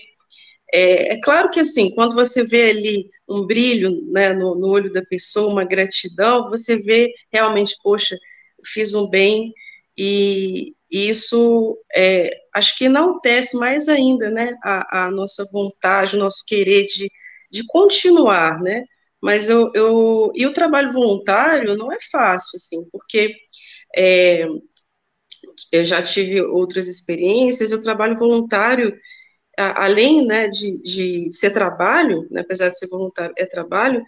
é, 0.77 1.15
é, 1.15 1.21
claro 1.21 1.51
que 1.51 1.61
assim, 1.61 1.95
quando 1.95 2.15
você 2.17 2.45
vê 2.45 2.71
ali 2.71 3.09
um 3.29 3.47
brilho 3.47 4.03
né, 4.11 4.33
no, 4.33 4.57
no, 4.57 4.69
olho 4.69 4.91
da 4.91 5.03
pessoa, 5.03 5.53
uma 5.53 5.65
gratidão, 5.65 6.51
você 6.51 6.77
vê 6.83 7.13
realmente, 7.33 7.77
poxa, 7.81 8.19
fiz 8.65 8.93
um 8.93 9.09
bem, 9.09 9.53
e, 9.97 10.75
e 10.91 11.09
isso 11.09 11.79
é, 11.95 12.37
acho 12.53 12.77
que 12.77 12.87
enaltece 12.87 13.57
mais 13.57 13.89
ainda 13.89 14.29
né, 14.31 14.57
a, 14.65 15.07
a 15.07 15.11
nossa 15.13 15.45
vontade, 15.53 16.17
o 16.17 16.19
nosso 16.19 16.45
querer 16.45 16.87
de, 16.87 17.09
de 17.51 17.65
continuar, 17.69 18.61
né? 18.61 18.85
Mas 19.23 19.49
eu, 19.49 19.71
eu. 19.75 20.33
E 20.35 20.47
o 20.47 20.53
trabalho 20.53 20.93
voluntário 20.93 21.77
não 21.77 21.93
é 21.93 21.99
fácil, 22.11 22.57
assim, 22.57 22.89
porque 22.91 23.35
é, 23.97 24.47
eu 25.73 25.85
já 25.85 26.03
tive 26.03 26.41
outras 26.43 26.89
experiências, 26.89 27.73
o 27.73 27.81
trabalho 27.81 28.19
voluntário, 28.19 28.97
a, 29.59 29.85
além 29.85 30.27
né, 30.27 30.49
de, 30.49 30.79
de 30.83 31.31
ser 31.31 31.53
trabalho, 31.53 32.27
né, 32.31 32.41
apesar 32.43 32.69
de 32.69 32.79
ser 32.79 32.89
voluntário, 32.89 33.35
é 33.39 33.47
trabalho, 33.47 34.03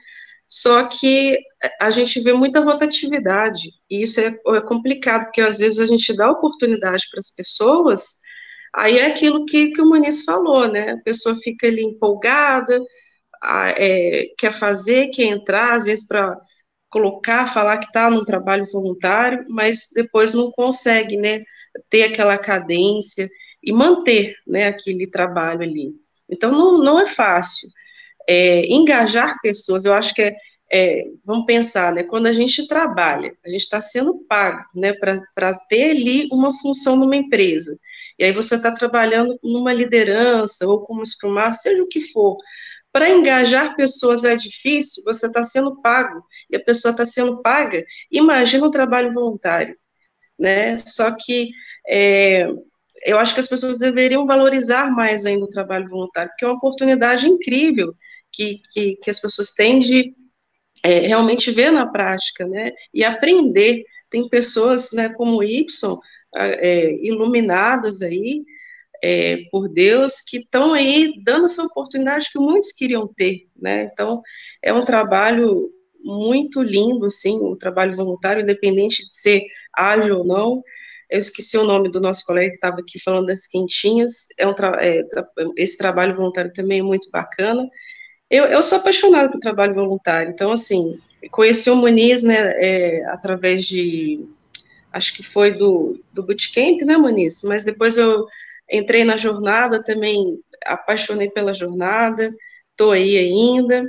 só 0.47 0.85
que 0.85 1.39
a 1.81 1.91
gente 1.91 2.21
vê 2.21 2.33
muita 2.33 2.61
rotatividade, 2.61 3.71
e 3.91 4.03
isso 4.03 4.21
é, 4.21 4.27
é 4.27 4.61
complicado, 4.61 5.25
porque 5.25 5.41
às 5.41 5.59
vezes 5.59 5.79
a 5.79 5.87
gente 5.87 6.17
dá 6.17 6.31
oportunidade 6.31 7.05
para 7.11 7.19
as 7.19 7.35
pessoas, 7.35 8.19
aí 8.75 8.99
é 8.99 9.07
aquilo 9.07 9.45
que, 9.45 9.73
que 9.73 9.81
o 9.83 9.87
Muniz 9.87 10.23
falou, 10.25 10.69
né? 10.71 10.93
A 10.93 10.99
pessoa 10.99 11.35
fica 11.35 11.67
ali 11.67 11.83
empolgada, 11.83 12.81
é, 13.77 14.27
quer 14.39 14.53
fazer, 14.53 15.11
quer 15.11 15.25
entrar, 15.25 15.77
às 15.77 15.85
vezes 15.85 16.07
para 16.07 16.39
colocar, 16.89 17.47
falar 17.53 17.79
que 17.79 17.87
está 17.87 18.09
num 18.11 18.25
trabalho 18.25 18.67
voluntário, 18.73 19.45
mas 19.49 19.89
depois 19.95 20.35
não 20.35 20.51
consegue, 20.53 21.17
né, 21.17 21.43
ter 21.91 22.05
aquela 22.05 22.39
cadência 22.39 23.29
e 23.66 23.72
manter, 23.72 24.37
né, 24.46 24.68
aquele 24.68 25.09
trabalho 25.09 25.62
ali. 25.62 25.92
Então, 26.31 26.52
não, 26.52 26.79
não 26.79 27.00
é 27.00 27.07
fácil. 27.07 27.68
É, 28.29 28.64
engajar 28.72 29.40
pessoas, 29.42 29.85
eu 29.85 29.92
acho 29.92 30.14
que 30.14 30.22
é, 30.22 30.37
é, 30.72 31.05
vamos 31.24 31.46
pensar, 31.46 31.92
né, 31.92 32.05
quando 32.05 32.26
a 32.26 32.33
gente 32.33 32.66
trabalha, 32.68 33.37
a 33.44 33.50
gente 33.50 33.62
está 33.62 33.83
sendo 33.83 34.18
pago, 34.29 34.64
né, 34.74 34.92
para 34.92 35.55
ter 35.68 35.90
ali 35.90 36.29
uma 36.33 36.52
função 36.52 36.96
numa 36.96 37.16
empresa, 37.16 37.76
e 38.18 38.24
aí 38.24 38.33
você 38.33 38.57
está 38.57 38.72
trabalhando 38.72 39.38
numa 39.42 39.72
liderança, 39.72 40.66
ou 40.66 40.81
como 40.85 41.05
Scrum 41.05 41.37
seja 41.52 41.83
o 41.83 41.88
que 41.88 42.00
for, 42.00 42.37
para 42.92 43.11
engajar 43.11 43.76
pessoas 43.76 44.24
é 44.24 44.35
difícil, 44.35 45.05
você 45.05 45.26
está 45.26 45.44
sendo 45.44 45.81
pago, 45.83 46.24
e 46.50 46.57
a 46.57 46.61
pessoa 46.61 46.92
está 46.92 47.05
sendo 47.05 47.42
paga, 47.42 47.85
imagina 48.11 48.66
o 48.66 48.70
trabalho 48.70 49.12
voluntário, 49.12 49.76
né? 50.38 50.79
Só 50.79 51.14
que 51.14 51.50
é, 51.87 52.48
eu 53.05 53.19
acho 53.19 53.35
que 53.35 53.41
as 53.41 53.49
pessoas 53.49 53.79
deveriam 53.79 54.27
valorizar 54.27 54.91
mais 54.91 55.25
ainda 55.25 55.45
o 55.45 55.51
trabalho 55.51 55.89
voluntário, 55.89 56.31
porque 56.31 56.45
é 56.45 56.49
uma 56.49 56.57
oportunidade 56.57 57.29
incrível 57.29 57.95
que, 58.33 58.61
que, 58.73 58.97
que 58.97 59.11
as 59.11 59.21
pessoas 59.21 59.53
têm 59.53 59.79
de 59.81 60.15
é, 60.83 61.01
realmente 61.01 61.51
ver 61.51 61.71
na 61.71 61.91
prática, 61.91 62.47
né? 62.47 62.73
E 62.93 63.05
aprender. 63.05 63.85
Tem 64.09 64.29
pessoas, 64.29 64.93
né, 64.93 65.09
como 65.15 65.39
o 65.39 65.43
Y, 65.43 65.99
é, 66.37 66.95
iluminadas 67.05 68.03
aí, 68.03 68.45
é, 69.03 69.39
por 69.51 69.69
Deus, 69.69 70.21
que 70.21 70.39
estão 70.39 70.73
aí 70.73 71.13
dando 71.25 71.47
essa 71.47 71.63
oportunidade 71.63 72.31
que 72.33 72.39
muitos 72.39 72.73
queriam 72.73 73.07
ter, 73.07 73.49
né? 73.57 73.91
Então, 73.93 74.23
é 74.63 74.73
um 74.73 74.85
trabalho 74.85 75.71
muito 76.03 76.63
lindo, 76.63 77.11
sim, 77.11 77.41
um 77.43 77.57
trabalho 77.57 77.95
voluntário, 77.97 78.43
independente 78.43 79.07
de 79.07 79.15
ser 79.15 79.43
ágil 79.73 80.19
ou 80.19 80.25
não. 80.25 80.63
Eu 81.11 81.19
esqueci 81.19 81.57
o 81.57 81.64
nome 81.64 81.90
do 81.90 82.01
nosso 82.01 82.25
colega 82.25 82.51
que 82.51 82.57
estava 82.57 82.81
aqui 82.81 82.99
falando 83.03 83.27
das 83.27 83.47
quentinhas. 83.47 84.27
É 84.38 84.47
um 84.47 84.55
tra 84.55 84.79
é, 84.85 85.03
esse 85.57 85.79
trabalho 85.79 86.16
voluntário 86.16 86.53
também 86.53 86.81
é 86.81 86.83
muito 86.83 87.11
bacana. 87.11 87.69
Eu, 88.31 88.45
eu 88.47 88.62
sou 88.62 88.79
apaixonada 88.79 89.29
pelo 89.29 89.40
trabalho 89.40 89.75
voluntário, 89.75 90.33
então, 90.33 90.51
assim, 90.51 90.99
conheci 91.31 91.71
o 91.71 91.77
Muniz, 91.77 92.25
né, 92.25 92.55
é, 92.57 93.05
através 93.07 93.64
de, 93.64 94.27
acho 94.92 95.14
que 95.14 95.23
foi 95.23 95.53
do, 95.53 96.03
do 96.12 96.25
bootcamp, 96.25 96.83
né, 96.83 96.97
Muniz? 96.97 97.42
Mas 97.45 97.64
depois 97.64 97.97
eu 97.97 98.27
Entrei 98.71 99.05
na 99.05 99.16
jornada 99.16 99.83
também, 99.83 100.40
apaixonei 100.64 101.31
pela 101.31 101.55
jornada, 101.55 102.35
estou 102.71 102.92
aí 102.92 103.16
ainda. 103.16 103.85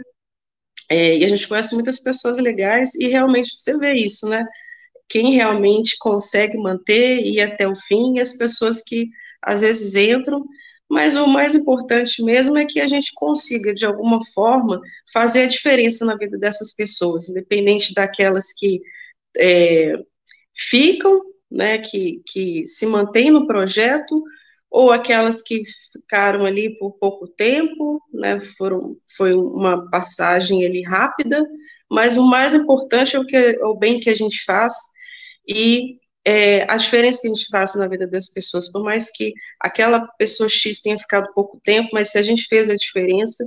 É, 0.90 1.18
e 1.18 1.26
a 1.26 1.30
gente 1.30 1.48
conhece 1.48 1.74
muitas 1.76 2.00
pessoas 2.00 2.38
legais 2.38 2.96
e 2.96 3.08
realmente 3.08 3.58
você 3.58 3.78
vê 3.78 3.94
isso, 3.94 4.30
né? 4.30 4.46
Quem 5.10 5.34
realmente 5.34 5.98
consegue 6.00 6.58
manter 6.58 7.20
e 7.20 7.36
ir 7.36 7.42
até 7.42 7.68
o 7.68 7.76
fim, 7.76 8.20
as 8.20 8.34
pessoas 8.34 8.82
que 8.82 9.10
às 9.42 9.62
vezes 9.62 9.96
entram, 9.96 10.46
mas 10.90 11.16
o 11.16 11.28
mais 11.28 11.54
importante 11.54 12.24
mesmo 12.24 12.58
é 12.58 12.66
que 12.66 12.80
a 12.80 12.88
gente 12.88 13.12
consiga, 13.14 13.74
de 13.74 13.86
alguma 13.86 14.24
forma, 14.34 14.82
fazer 15.12 15.44
a 15.44 15.48
diferença 15.48 16.06
na 16.06 16.16
vida 16.16 16.38
dessas 16.38 16.74
pessoas, 16.74 17.28
independente 17.28 17.94
daquelas 17.94 18.54
que 18.54 18.82
é, 19.38 19.96
ficam, 20.56 21.22
né, 21.52 21.78
que, 21.78 22.22
que 22.26 22.66
se 22.66 22.86
mantêm 22.86 23.32
no 23.32 23.46
projeto, 23.46 24.24
ou 24.70 24.92
aquelas 24.92 25.42
que 25.42 25.62
ficaram 25.94 26.46
ali 26.46 26.78
por 26.78 26.92
pouco 26.94 27.28
tempo, 27.28 28.02
né, 28.14 28.40
foram, 28.40 28.96
foi 29.16 29.34
uma 29.34 29.90
passagem 29.90 30.66
ali 30.66 30.84
rápida, 30.84 31.46
mas 31.90 32.18
o 32.18 32.24
mais 32.24 32.54
importante 32.54 33.16
é 33.16 33.20
o, 33.20 33.26
que, 33.26 33.36
é 33.36 33.66
o 33.66 33.76
bem 33.76 34.00
que 34.00 34.10
a 34.10 34.16
gente 34.16 34.44
faz 34.46 34.74
e 35.48 35.98
é, 36.26 36.70
a 36.70 36.76
diferença 36.76 37.22
que 37.22 37.28
a 37.28 37.34
gente 37.34 37.48
faz 37.50 37.74
na 37.76 37.88
vida 37.88 38.06
das 38.06 38.30
pessoas, 38.30 38.70
por 38.72 38.84
mais 38.84 39.10
que 39.10 39.34
aquela 39.60 40.06
pessoa 40.20 40.50
X 40.50 40.82
tenha 40.82 40.98
ficado 40.98 41.32
pouco 41.34 41.60
tempo, 41.64 41.90
mas 41.94 42.12
se 42.12 42.18
a 42.18 42.22
gente 42.22 42.48
fez 42.50 42.70
a 42.70 42.76
diferença, 42.76 43.46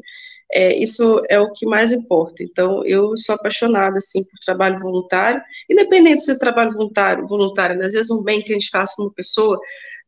é, 0.53 0.77
isso 0.77 1.23
é 1.29 1.39
o 1.39 1.53
que 1.53 1.67
mais 1.67 1.93
importa. 1.93 2.43
Então, 2.43 2.85
eu 2.85 3.17
sou 3.17 3.35
apaixonada, 3.35 3.99
assim, 3.99 4.25
por 4.25 4.39
trabalho 4.45 4.79
voluntário, 4.79 5.43
independente 5.69 6.17
de 6.17 6.25
ser 6.25 6.39
trabalho 6.39 6.73
voluntário, 6.73 7.27
voluntário, 7.27 7.77
né? 7.77 7.85
às 7.85 7.93
vezes 7.93 8.11
um 8.11 8.23
bem 8.23 8.43
que 8.43 8.51
a 8.51 8.55
gente 8.55 8.71
faz 8.71 8.95
com 8.95 9.03
uma 9.03 9.13
pessoa, 9.13 9.61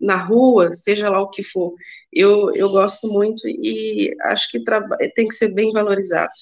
na 0.02 0.16
rua, 0.16 0.72
seja 0.74 1.09
lá 1.09 1.20
o 1.20 1.31
que 1.31 1.44
for. 1.44 1.74
Eu, 2.12 2.52
eu 2.55 2.68
gosto 2.70 3.07
muito 3.09 3.46
e 3.46 4.12
acho 4.24 4.50
que 4.50 4.59
tem 5.14 5.28
que 5.28 5.35
ser 5.35 5.55
bem 5.55 5.70
valorizado. 5.70 6.33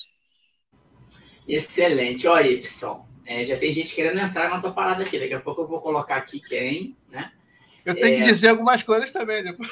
Excelente. 1.47 2.27
Olha, 2.27 2.49
Y, 2.49 3.05
é, 3.31 3.45
já 3.45 3.57
tem 3.57 3.73
gente 3.73 3.95
querendo 3.95 4.19
entrar 4.19 4.51
na 4.51 4.61
tua 4.61 4.73
parada 4.73 5.05
aqui. 5.05 5.17
Daqui 5.17 5.35
a 5.35 5.39
pouco 5.39 5.63
eu 5.63 5.69
vou 5.69 5.81
colocar 5.81 6.17
aqui 6.17 6.41
quem, 6.41 6.97
né? 7.09 7.31
Eu 7.87 7.95
tenho 7.95 8.15
é... 8.15 8.19
que 8.19 8.25
dizer 8.25 8.49
algumas 8.49 8.83
coisas 8.83 9.13
também 9.13 9.45
depois. 9.45 9.71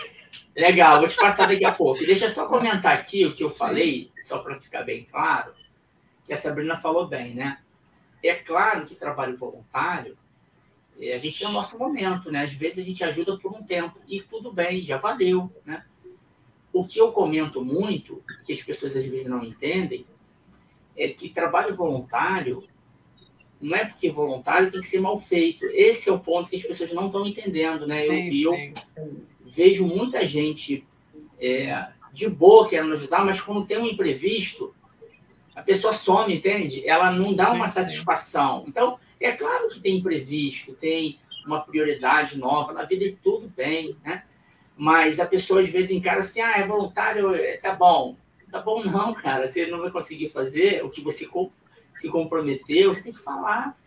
Legal, 0.56 1.00
vou 1.00 1.08
te 1.08 1.16
passar 1.16 1.48
daqui 1.48 1.64
a 1.64 1.72
pouco. 1.72 2.06
Deixa 2.06 2.26
eu 2.26 2.30
só 2.30 2.46
comentar 2.46 2.96
aqui 2.96 3.26
o 3.26 3.34
que 3.34 3.42
eu 3.42 3.48
Sim. 3.48 3.58
falei, 3.58 4.12
só 4.22 4.38
para 4.38 4.60
ficar 4.60 4.84
bem 4.84 5.04
claro, 5.04 5.52
que 6.24 6.32
a 6.32 6.36
Sabrina 6.36 6.76
falou 6.76 7.08
bem, 7.08 7.34
né? 7.34 7.58
É 8.22 8.36
claro 8.36 8.86
que 8.86 8.94
trabalho 8.94 9.36
voluntário 9.36 10.16
é, 11.00 11.14
a 11.14 11.18
gente 11.18 11.40
tem 11.40 11.48
o 11.48 11.52
nosso 11.52 11.76
momento, 11.76 12.30
né? 12.30 12.44
Às 12.44 12.52
vezes 12.52 12.78
a 12.78 12.86
gente 12.86 13.02
ajuda 13.02 13.36
por 13.38 13.52
um 13.52 13.64
tempo 13.64 13.98
e 14.06 14.20
tudo 14.20 14.52
bem, 14.52 14.86
já 14.86 14.98
valeu, 14.98 15.52
né? 15.66 15.84
O 16.72 16.86
que 16.86 17.00
eu 17.00 17.10
comento 17.10 17.64
muito, 17.64 18.22
que 18.44 18.52
as 18.52 18.62
pessoas 18.62 18.94
às 18.94 19.04
vezes 19.04 19.26
não 19.26 19.42
entendem, 19.42 20.06
é 20.96 21.08
que 21.08 21.28
trabalho 21.28 21.74
voluntário 21.74 22.62
não 23.60 23.76
é 23.76 23.84
porque 23.84 24.10
voluntário 24.10 24.70
tem 24.70 24.80
que 24.80 24.86
ser 24.86 25.00
mal 25.00 25.18
feito. 25.18 25.66
Esse 25.66 26.08
é 26.08 26.12
o 26.12 26.18
ponto 26.18 26.48
que 26.48 26.56
as 26.56 26.62
pessoas 26.62 26.92
não 26.92 27.06
estão 27.06 27.26
entendendo, 27.26 27.86
né? 27.86 28.02
Sim, 28.02 28.42
eu, 28.42 28.54
eu 28.96 29.16
vejo 29.46 29.86
muita 29.86 30.24
gente 30.24 30.84
é, 31.40 31.88
de 32.12 32.28
boa 32.28 32.68
querendo 32.68 32.92
ajudar, 32.92 33.24
mas 33.24 33.40
quando 33.40 33.66
tem 33.66 33.78
um 33.78 33.86
imprevisto, 33.86 34.74
a 35.54 35.62
pessoa 35.62 35.92
some, 35.92 36.34
entende? 36.34 36.88
Ela 36.88 37.10
não 37.10 37.34
dá 37.34 37.52
uma 37.52 37.66
satisfação. 37.66 38.64
Então, 38.68 38.98
é 39.20 39.32
claro 39.32 39.68
que 39.68 39.80
tem 39.80 39.96
imprevisto, 39.96 40.72
tem 40.74 41.18
uma 41.44 41.60
prioridade 41.60 42.38
nova 42.38 42.72
na 42.72 42.84
vida 42.84 43.04
e 43.04 43.12
tudo 43.12 43.52
bem, 43.56 43.96
né? 44.04 44.22
Mas 44.76 45.18
a 45.18 45.26
pessoa 45.26 45.60
às 45.60 45.68
vezes 45.68 45.90
encara 45.90 46.20
assim, 46.20 46.40
ah, 46.40 46.58
é 46.58 46.66
voluntário, 46.66 47.34
é, 47.34 47.56
tá 47.56 47.74
bom. 47.74 48.16
Tá 48.50 48.60
bom 48.60 48.84
não, 48.84 49.12
cara, 49.14 49.48
você 49.48 49.66
não 49.66 49.80
vai 49.80 49.90
conseguir 49.90 50.28
fazer 50.28 50.84
o 50.84 50.90
que 50.90 51.00
você 51.00 51.26
se 52.00 52.08
comprometeu, 52.08 52.94
você 52.94 53.02
tem 53.02 53.12
que 53.12 53.18
falar 53.18 53.78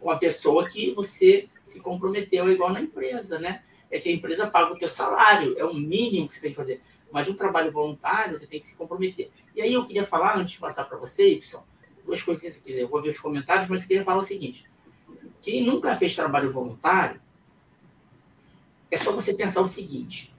com 0.00 0.10
a 0.10 0.18
pessoa 0.18 0.68
que 0.68 0.92
você 0.92 1.48
se 1.64 1.80
comprometeu, 1.80 2.50
igual 2.50 2.72
na 2.72 2.80
empresa, 2.80 3.38
né? 3.38 3.62
é 3.92 4.00
que 4.00 4.08
a 4.08 4.12
empresa 4.12 4.50
paga 4.50 4.72
o 4.72 4.78
teu 4.78 4.88
salário, 4.88 5.54
é 5.58 5.64
o 5.64 5.74
mínimo 5.74 6.26
que 6.26 6.34
você 6.34 6.40
tem 6.40 6.50
que 6.50 6.56
fazer. 6.56 6.80
Mas 7.12 7.28
um 7.28 7.34
trabalho 7.34 7.70
voluntário, 7.70 8.38
você 8.38 8.46
tem 8.46 8.58
que 8.58 8.64
se 8.64 8.74
comprometer. 8.74 9.30
E 9.54 9.60
aí 9.60 9.74
eu 9.74 9.86
queria 9.86 10.02
falar, 10.02 10.38
antes 10.38 10.54
de 10.54 10.58
passar 10.58 10.84
para 10.84 10.96
você, 10.96 11.34
Y, 11.34 11.62
duas 12.06 12.22
coisinhas, 12.22 12.54
se 12.54 12.62
quiser, 12.62 12.80
eu 12.80 12.88
vou 12.88 13.02
ver 13.02 13.10
os 13.10 13.20
comentários, 13.20 13.68
mas 13.68 13.82
eu 13.82 13.88
queria 13.88 14.02
falar 14.02 14.18
o 14.18 14.24
seguinte. 14.24 14.64
Quem 15.42 15.62
nunca 15.62 15.94
fez 15.94 16.16
trabalho 16.16 16.50
voluntário, 16.50 17.20
é 18.90 18.96
só 18.96 19.12
você 19.12 19.34
pensar 19.34 19.60
o 19.60 19.68
seguinte. 19.68 20.34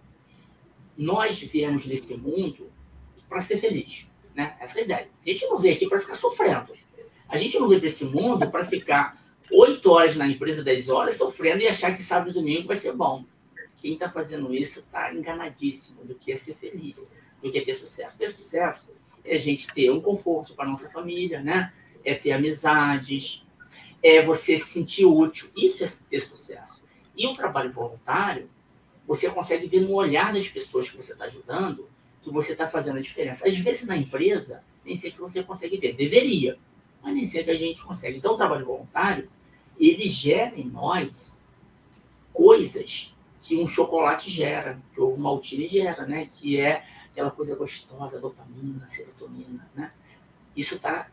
Nós 0.97 1.39
viemos 1.39 1.85
nesse 1.85 2.17
mundo 2.17 2.71
para 3.29 3.39
ser 3.39 3.57
feliz. 3.57 4.07
Né? 4.33 4.57
Essa 4.59 4.79
é 4.79 4.81
a 4.81 4.85
ideia. 4.85 5.09
A 5.23 5.29
gente 5.29 5.45
não 5.45 5.59
veio 5.59 5.75
aqui 5.75 5.87
para 5.87 5.99
ficar 5.99 6.15
sofrendo. 6.15 6.73
A 7.33 7.37
gente 7.39 7.57
não 7.57 7.67
veio 7.67 7.79
para 7.79 7.89
esse 7.89 8.05
mundo 8.05 8.47
para 8.51 8.63
ficar 8.63 9.19
oito 9.51 9.89
horas 9.89 10.15
na 10.15 10.27
empresa, 10.27 10.63
dez 10.63 10.87
horas, 10.87 11.15
sofrendo 11.15 11.63
e 11.63 11.67
achar 11.67 11.91
que 11.95 12.03
sábado 12.03 12.29
e 12.29 12.33
domingo 12.33 12.67
vai 12.67 12.75
ser 12.75 12.93
bom. 12.93 13.25
Quem 13.77 13.93
está 13.93 14.07
fazendo 14.07 14.53
isso 14.53 14.81
está 14.81 15.11
enganadíssimo 15.11 16.05
do 16.05 16.13
que 16.13 16.31
é 16.31 16.35
ser 16.35 16.53
feliz, 16.53 17.09
do 17.41 17.51
que 17.51 17.57
é 17.57 17.65
ter 17.65 17.73
sucesso. 17.73 18.15
Ter 18.19 18.29
sucesso 18.29 18.87
é 19.25 19.35
a 19.35 19.39
gente 19.39 19.65
ter 19.73 19.89
um 19.89 19.99
conforto 19.99 20.53
para 20.53 20.69
nossa 20.69 20.87
família, 20.91 21.41
né? 21.41 21.73
É 22.05 22.13
ter 22.13 22.33
amizades, 22.33 23.43
é 24.03 24.21
você 24.21 24.55
se 24.55 24.65
sentir 24.65 25.05
útil. 25.05 25.49
Isso 25.57 25.83
é 25.83 25.87
ter 26.07 26.21
sucesso. 26.21 26.83
E 27.17 27.25
o 27.25 27.33
trabalho 27.33 27.71
voluntário, 27.71 28.47
você 29.07 29.27
consegue 29.31 29.65
ver 29.65 29.81
no 29.81 29.93
olhar 29.93 30.31
das 30.31 30.47
pessoas 30.47 30.87
que 30.87 30.97
você 30.97 31.13
está 31.13 31.25
ajudando 31.25 31.89
que 32.21 32.29
você 32.31 32.53
está 32.53 32.67
fazendo 32.67 32.97
a 32.99 33.01
diferença. 33.01 33.47
Às 33.47 33.57
vezes 33.57 33.85
na 33.85 33.97
empresa, 33.97 34.63
nem 34.85 34.95
sempre 34.95 35.19
você 35.19 35.43
consegue 35.43 35.77
ver. 35.77 35.93
Deveria, 35.93 36.57
mas 37.03 37.13
nem 37.13 37.25
sempre 37.25 37.51
a 37.51 37.57
gente 37.57 37.83
consegue. 37.83 38.17
Então 38.17 38.33
o 38.33 38.37
trabalho 38.37 38.65
voluntário, 38.65 39.29
ele 39.77 40.07
gera 40.07 40.57
em 40.57 40.63
nós 40.63 41.39
coisas 42.31 43.13
que 43.41 43.57
um 43.57 43.67
chocolate 43.67 44.31
gera, 44.31 44.81
que 44.93 45.01
o 45.01 45.05
ovo 45.05 45.19
maltine 45.19 45.67
gera, 45.67 46.05
né? 46.05 46.29
Que 46.33 46.59
é 46.59 46.85
aquela 47.11 47.29
coisa 47.29 47.55
gostosa, 47.55 48.19
dopamina, 48.19 48.87
serotonina, 48.87 49.69
né? 49.75 49.91
Isso 50.55 50.75
está 50.75 51.09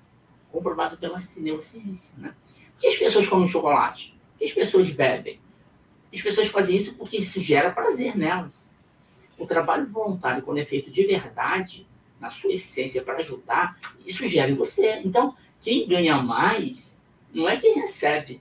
comprovado 0.52 0.96
pela 0.96 1.18
neurociência, 1.38 2.14
né? 2.16 2.34
Por 2.74 2.80
que 2.82 2.86
as 2.86 2.96
pessoas 2.96 3.28
comem 3.28 3.46
chocolate? 3.46 4.14
Por 4.32 4.38
que 4.38 4.44
as 4.44 4.52
pessoas 4.52 4.90
bebem? 4.90 5.40
As 6.12 6.22
pessoas 6.22 6.48
fazem 6.48 6.76
isso 6.76 6.96
porque 6.96 7.16
isso 7.16 7.40
gera 7.40 7.70
prazer 7.70 8.16
nelas. 8.16 8.70
O 9.36 9.46
trabalho 9.46 9.86
voluntário, 9.86 10.42
quando 10.42 10.58
é 10.58 10.64
feito 10.64 10.90
de 10.90 11.06
verdade, 11.06 11.86
na 12.20 12.30
sua 12.30 12.52
essência 12.52 13.02
para 13.02 13.18
ajudar, 13.18 13.78
isso 14.06 14.26
gera 14.26 14.50
em 14.50 14.54
você. 14.54 15.00
Então, 15.04 15.34
quem 15.62 15.86
ganha 15.86 16.20
mais 16.22 17.00
não 17.32 17.48
é 17.48 17.56
quem 17.56 17.74
recebe, 17.74 18.40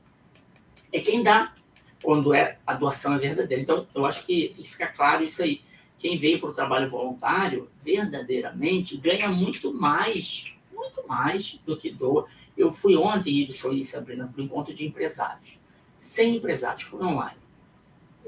é 0.91 0.99
quem 0.99 1.21
dá 1.21 1.53
quando 2.01 2.34
é 2.34 2.58
a 2.65 2.73
doação 2.73 3.13
é 3.13 3.17
verdadeira. 3.17 3.62
Então, 3.62 3.88
eu 3.93 4.05
acho 4.05 4.25
que 4.25 4.53
tem 4.55 4.63
que 4.63 4.69
ficar 4.69 4.88
claro 4.88 5.23
isso 5.23 5.43
aí. 5.43 5.62
Quem 5.97 6.17
veio 6.17 6.39
para 6.39 6.49
o 6.49 6.53
trabalho 6.53 6.89
voluntário, 6.89 7.69
verdadeiramente, 7.84 8.97
ganha 8.97 9.27
muito 9.27 9.73
mais, 9.73 10.53
muito 10.73 11.05
mais 11.08 11.60
do 11.65 11.75
que 11.75 11.89
doa. 11.89 12.25
Eu 12.58 12.71
fui 12.71 12.95
ontem, 12.95 13.41
Ibson 13.41 13.73
e 13.73 13.84
Sabrina, 13.86 14.27
para 14.27 14.41
o 14.41 14.45
encontro 14.45 14.73
de 14.73 14.88
empresários. 14.88 15.60
100 15.99 16.38
empresários 16.38 16.84
foram 16.84 17.15
online. 17.15 17.38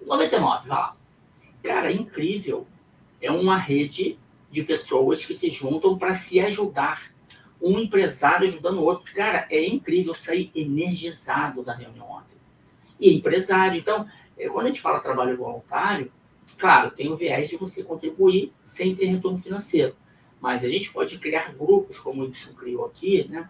99, 0.06 0.68
vai 0.68 0.78
lá. 0.78 0.98
Cara, 1.64 1.92
é 1.92 1.96
incrível. 1.96 2.68
É 3.22 3.32
uma 3.32 3.58
rede 3.58 4.18
de 4.52 4.64
pessoas 4.64 5.26
que 5.26 5.34
se 5.34 5.50
juntam 5.50 5.98
para 5.98 6.14
se 6.14 6.40
ajudar. 6.42 7.14
Um 7.62 7.80
empresário 7.80 8.48
ajudando 8.48 8.80
o 8.80 8.84
outro. 8.84 9.14
Cara, 9.14 9.46
é 9.50 9.64
incrível 9.64 10.14
sair 10.16 10.52
energizado 10.56 11.64
da 11.64 11.74
reunião 11.74 12.10
ontem 12.10 12.36
e 13.00 13.14
empresário. 13.16 13.80
Então, 13.80 14.08
é, 14.38 14.48
quando 14.48 14.66
a 14.66 14.70
gente 14.70 14.82
fala 14.82 15.00
trabalho 15.00 15.38
voluntário, 15.38 16.12
claro, 16.58 16.92
tem 16.92 17.12
o 17.12 17.16
viés 17.16 17.50
de 17.50 17.58
você 17.58 17.84
contribuir 17.84 18.54
sem 18.64 18.96
ter 18.96 19.06
retorno 19.06 19.38
financeiro. 19.38 19.96
Mas 20.40 20.64
a 20.64 20.70
gente 20.70 20.92
pode 20.92 21.18
criar 21.20 21.54
grupos, 21.54 22.00
como 22.00 22.24
o 22.24 22.26
Y 22.26 22.54
criou 22.56 22.86
aqui, 22.86 23.28
né? 23.28 23.48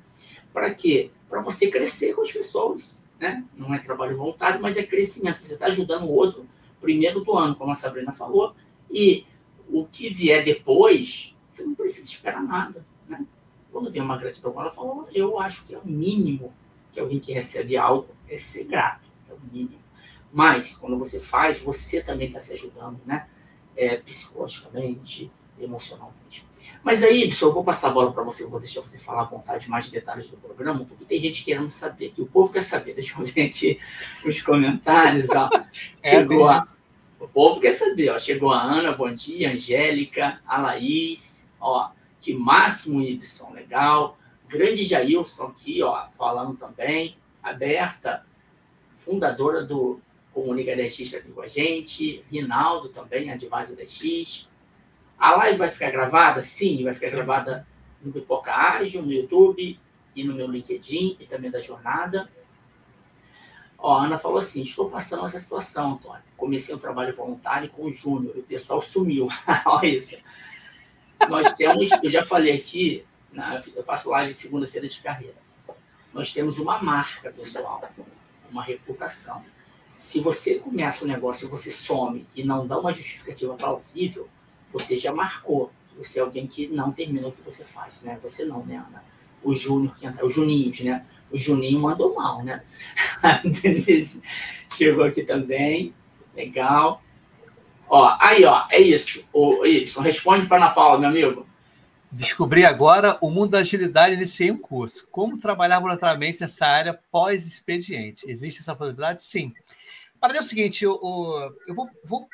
Para 0.53 0.73
quê? 0.73 1.11
Para 1.29 1.41
você 1.41 1.69
crescer 1.69 2.13
com 2.13 2.21
as 2.21 2.31
pessoas. 2.31 3.01
Né? 3.19 3.45
Não 3.55 3.73
é 3.73 3.79
trabalho 3.79 4.17
voluntário, 4.17 4.61
mas 4.61 4.77
é 4.77 4.83
crescimento. 4.83 5.39
Você 5.39 5.53
está 5.53 5.67
ajudando 5.67 6.03
o 6.03 6.13
outro 6.13 6.45
primeiro 6.81 7.21
do 7.21 7.37
ano, 7.37 7.55
como 7.55 7.71
a 7.71 7.75
Sabrina 7.75 8.11
falou, 8.11 8.55
e 8.89 9.25
o 9.69 9.85
que 9.85 10.09
vier 10.09 10.43
depois, 10.43 11.33
você 11.51 11.63
não 11.63 11.75
precisa 11.75 12.09
esperar 12.09 12.43
nada. 12.43 12.83
Né? 13.07 13.23
Quando 13.71 13.91
vier 13.91 14.03
uma 14.03 14.17
gratidão, 14.17 14.53
ela 14.59 14.71
falou, 14.71 15.07
eu 15.13 15.39
acho 15.39 15.65
que 15.65 15.73
é 15.73 15.77
o 15.77 15.87
mínimo 15.87 16.53
que 16.91 16.99
alguém 16.99 17.19
que 17.19 17.31
recebe 17.31 17.77
algo 17.77 18.09
é 18.29 18.37
ser 18.37 18.65
grato 18.65 19.09
é 19.29 19.33
o 19.33 19.39
mínimo. 19.51 19.81
Mas, 20.31 20.75
quando 20.75 20.97
você 20.97 21.19
faz, 21.19 21.59
você 21.59 22.01
também 22.01 22.27
está 22.27 22.39
se 22.39 22.53
ajudando, 22.53 22.99
né? 23.05 23.27
É, 23.75 23.97
psicologicamente, 23.97 25.31
emocionalmente. 25.59 26.45
Mas 26.83 27.03
aí, 27.03 27.25
Ibson, 27.25 27.47
eu 27.47 27.53
vou 27.53 27.63
passar 27.63 27.89
a 27.89 27.91
bola 27.91 28.11
para 28.11 28.23
você, 28.23 28.43
eu 28.43 28.49
vou 28.49 28.59
deixar 28.59 28.81
você 28.81 28.97
falar 28.97 29.21
à 29.21 29.25
vontade 29.25 29.69
mais 29.69 29.89
detalhes 29.89 30.29
do 30.29 30.37
programa, 30.37 30.85
porque 30.85 31.05
tem 31.05 31.19
gente 31.19 31.43
querendo 31.43 31.69
saber, 31.69 32.11
que 32.11 32.21
o 32.21 32.25
povo 32.25 32.51
quer 32.51 32.63
saber. 32.63 32.93
Deixa 32.93 33.19
eu 33.19 33.25
ver 33.25 33.43
aqui 33.43 33.79
os 34.25 34.41
comentários. 34.41 35.29
Ó. 35.29 35.49
É, 36.03 36.09
chegou 36.11 36.49
a... 36.49 36.67
O 37.19 37.27
povo 37.27 37.61
quer 37.61 37.73
saber, 37.73 38.09
ó. 38.09 38.17
Chegou 38.17 38.51
a 38.51 38.59
Ana, 38.59 38.91
bom 38.93 39.13
dia, 39.13 39.51
Angélica, 39.51 40.41
a 40.45 40.57
Laís, 40.59 41.47
ó. 41.59 41.91
Que 42.21 42.33
máximo, 42.33 43.01
Ibson, 43.01 43.51
legal. 43.51 44.17
Grande 44.47 44.83
Jailson 44.83 45.45
aqui, 45.45 45.81
ó, 45.81 46.07
falando 46.17 46.55
também. 46.55 47.17
Aberta, 47.41 48.23
fundadora 48.97 49.63
do 49.63 49.99
Comunica 50.31 50.71
10X 50.71 50.99
está 51.01 51.17
aqui 51.17 51.31
com 51.31 51.41
a 51.41 51.47
gente, 51.47 52.23
Rinaldo 52.31 52.89
também, 52.89 53.31
advisor 53.31 53.75
10X. 53.75 54.47
A 55.17 55.35
live 55.35 55.57
vai 55.57 55.69
ficar 55.69 55.91
gravada? 55.91 56.41
Sim, 56.41 56.83
vai 56.83 56.93
ficar 56.93 57.09
sim, 57.09 57.15
gravada 57.15 57.67
sim. 57.99 58.07
no 58.07 58.13
Pipoca 58.13 58.53
Ágil, 58.53 59.01
no 59.01 59.11
YouTube 59.11 59.79
e 60.15 60.23
no 60.23 60.33
meu 60.33 60.47
LinkedIn 60.47 61.17
e 61.19 61.25
também 61.25 61.51
da 61.51 61.59
jornada. 61.59 62.29
Ó, 63.77 63.97
a 63.97 64.05
Ana 64.05 64.17
falou 64.17 64.37
assim: 64.37 64.61
estou 64.63 64.89
passando 64.89 65.25
essa 65.25 65.39
situação, 65.39 65.93
Antônio. 65.93 66.23
Comecei 66.37 66.73
um 66.73 66.79
trabalho 66.79 67.15
voluntário 67.15 67.69
com 67.69 67.85
o 67.85 67.93
Júnior 67.93 68.35
e 68.35 68.39
o 68.39 68.43
pessoal 68.43 68.81
sumiu. 68.81 69.27
Olha 69.65 69.87
isso. 69.87 70.17
Nós 71.29 71.53
temos, 71.53 71.89
eu 72.03 72.09
já 72.09 72.25
falei 72.25 72.55
aqui, 72.55 73.05
eu 73.75 73.83
faço 73.83 74.09
live 74.09 74.33
segunda-feira 74.33 74.87
de 74.87 75.01
carreira. 75.01 75.35
Nós 76.13 76.33
temos 76.33 76.59
uma 76.59 76.81
marca, 76.81 77.31
pessoal 77.31 77.81
uma 78.51 78.63
reputação. 78.63 79.43
Se 79.97 80.19
você 80.19 80.55
começa 80.55 81.05
um 81.05 81.07
negócio 81.07 81.47
e 81.47 81.49
você 81.49 81.71
some 81.71 82.27
e 82.35 82.43
não 82.43 82.67
dá 82.67 82.77
uma 82.77 82.91
justificativa 82.91 83.55
plausível, 83.55 84.27
você 84.71 84.97
já 84.97 85.13
marcou. 85.13 85.71
Você 85.97 86.19
é 86.19 86.21
alguém 86.21 86.47
que 86.47 86.67
não 86.67 86.91
termina 86.91 87.27
o 87.27 87.31
que 87.31 87.41
você 87.41 87.63
faz, 87.63 88.01
né? 88.01 88.19
Você 88.23 88.45
não, 88.45 88.65
né, 88.65 88.77
Ana? 88.77 89.03
O 89.43 89.53
Júnior 89.53 89.95
que 89.95 90.05
entra, 90.05 90.25
o 90.25 90.29
Juninho, 90.29 90.71
né? 90.83 91.05
O 91.31 91.37
Juninho 91.37 91.79
mandou 91.79 92.15
mal, 92.15 92.43
né? 92.43 92.63
Chegou 94.75 95.03
aqui 95.03 95.23
também. 95.23 95.93
Legal. 96.35 97.03
Ó, 97.93 98.15
aí, 98.21 98.45
ó, 98.45 98.67
é 98.69 98.79
isso. 98.79 99.21
O 99.33 99.65
Y, 99.65 100.01
responde 100.01 100.45
para 100.45 100.55
Ana 100.55 100.69
Paula, 100.69 100.97
meu 100.97 101.09
amigo. 101.09 101.45
Descobri 102.09 102.63
agora 102.63 103.17
o 103.19 103.29
mundo 103.29 103.51
da 103.51 103.57
agilidade 103.57 104.13
e 104.13 104.17
iniciei 104.17 104.49
um 104.49 104.57
curso. 104.57 105.05
Como 105.11 105.37
trabalhar 105.37 105.81
voluntariamente 105.81 106.39
nessa 106.39 106.65
área 106.65 106.97
pós-expediente? 107.11 108.31
Existe 108.31 108.61
essa 108.61 108.73
possibilidade? 108.73 109.21
Sim. 109.21 109.53
Para 110.21 110.29
dizer 110.29 110.39
o 110.39 110.47
seguinte, 110.47 110.85
eu, 110.85 110.93
eu 111.67 111.75
vou, 111.75 111.89
vou, 112.05 112.29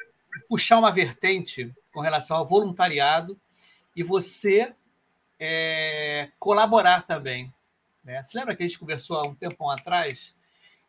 puxar 0.47 0.77
uma 0.77 0.91
vertente 0.91 1.73
com 1.91 2.01
relação 2.01 2.37
ao 2.37 2.45
voluntariado 2.45 3.35
e 3.95 4.03
você 4.03 4.75
é, 5.39 6.29
colaborar 6.37 7.03
também. 7.07 7.51
Né? 8.03 8.21
Você 8.21 8.37
lembra 8.37 8.55
que 8.55 8.61
a 8.61 8.67
gente 8.67 8.77
conversou 8.77 9.17
há 9.17 9.27
um 9.27 9.33
tempo 9.33 9.67
atrás? 9.71 10.35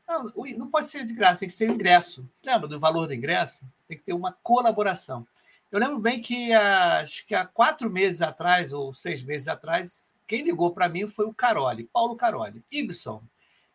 Não, 0.08 0.32
não 0.56 0.70
pode 0.70 0.88
ser 0.88 1.04
de 1.04 1.12
graça, 1.12 1.40
tem 1.40 1.48
que 1.48 1.54
ser 1.54 1.68
ingresso. 1.68 2.28
Você 2.34 2.50
lembra 2.50 2.66
do 2.66 2.80
valor 2.80 3.06
do 3.06 3.12
ingresso? 3.12 3.70
Tem 3.86 3.98
que 3.98 4.04
ter 4.04 4.14
uma 4.14 4.32
colaboração. 4.42 5.26
Eu 5.70 5.78
lembro 5.78 5.98
bem 5.98 6.22
que 6.22 6.52
acho 6.54 7.26
que 7.26 7.34
há 7.34 7.44
quatro 7.44 7.90
meses 7.90 8.22
atrás, 8.22 8.72
ou 8.72 8.94
seis 8.94 9.22
meses 9.22 9.48
atrás, 9.48 10.10
quem 10.26 10.42
ligou 10.42 10.72
para 10.72 10.88
mim 10.88 11.06
foi 11.08 11.26
o 11.26 11.34
Caroli, 11.34 11.84
Paulo 11.84 12.16
Caroli. 12.16 12.64
Ibson, 12.70 13.22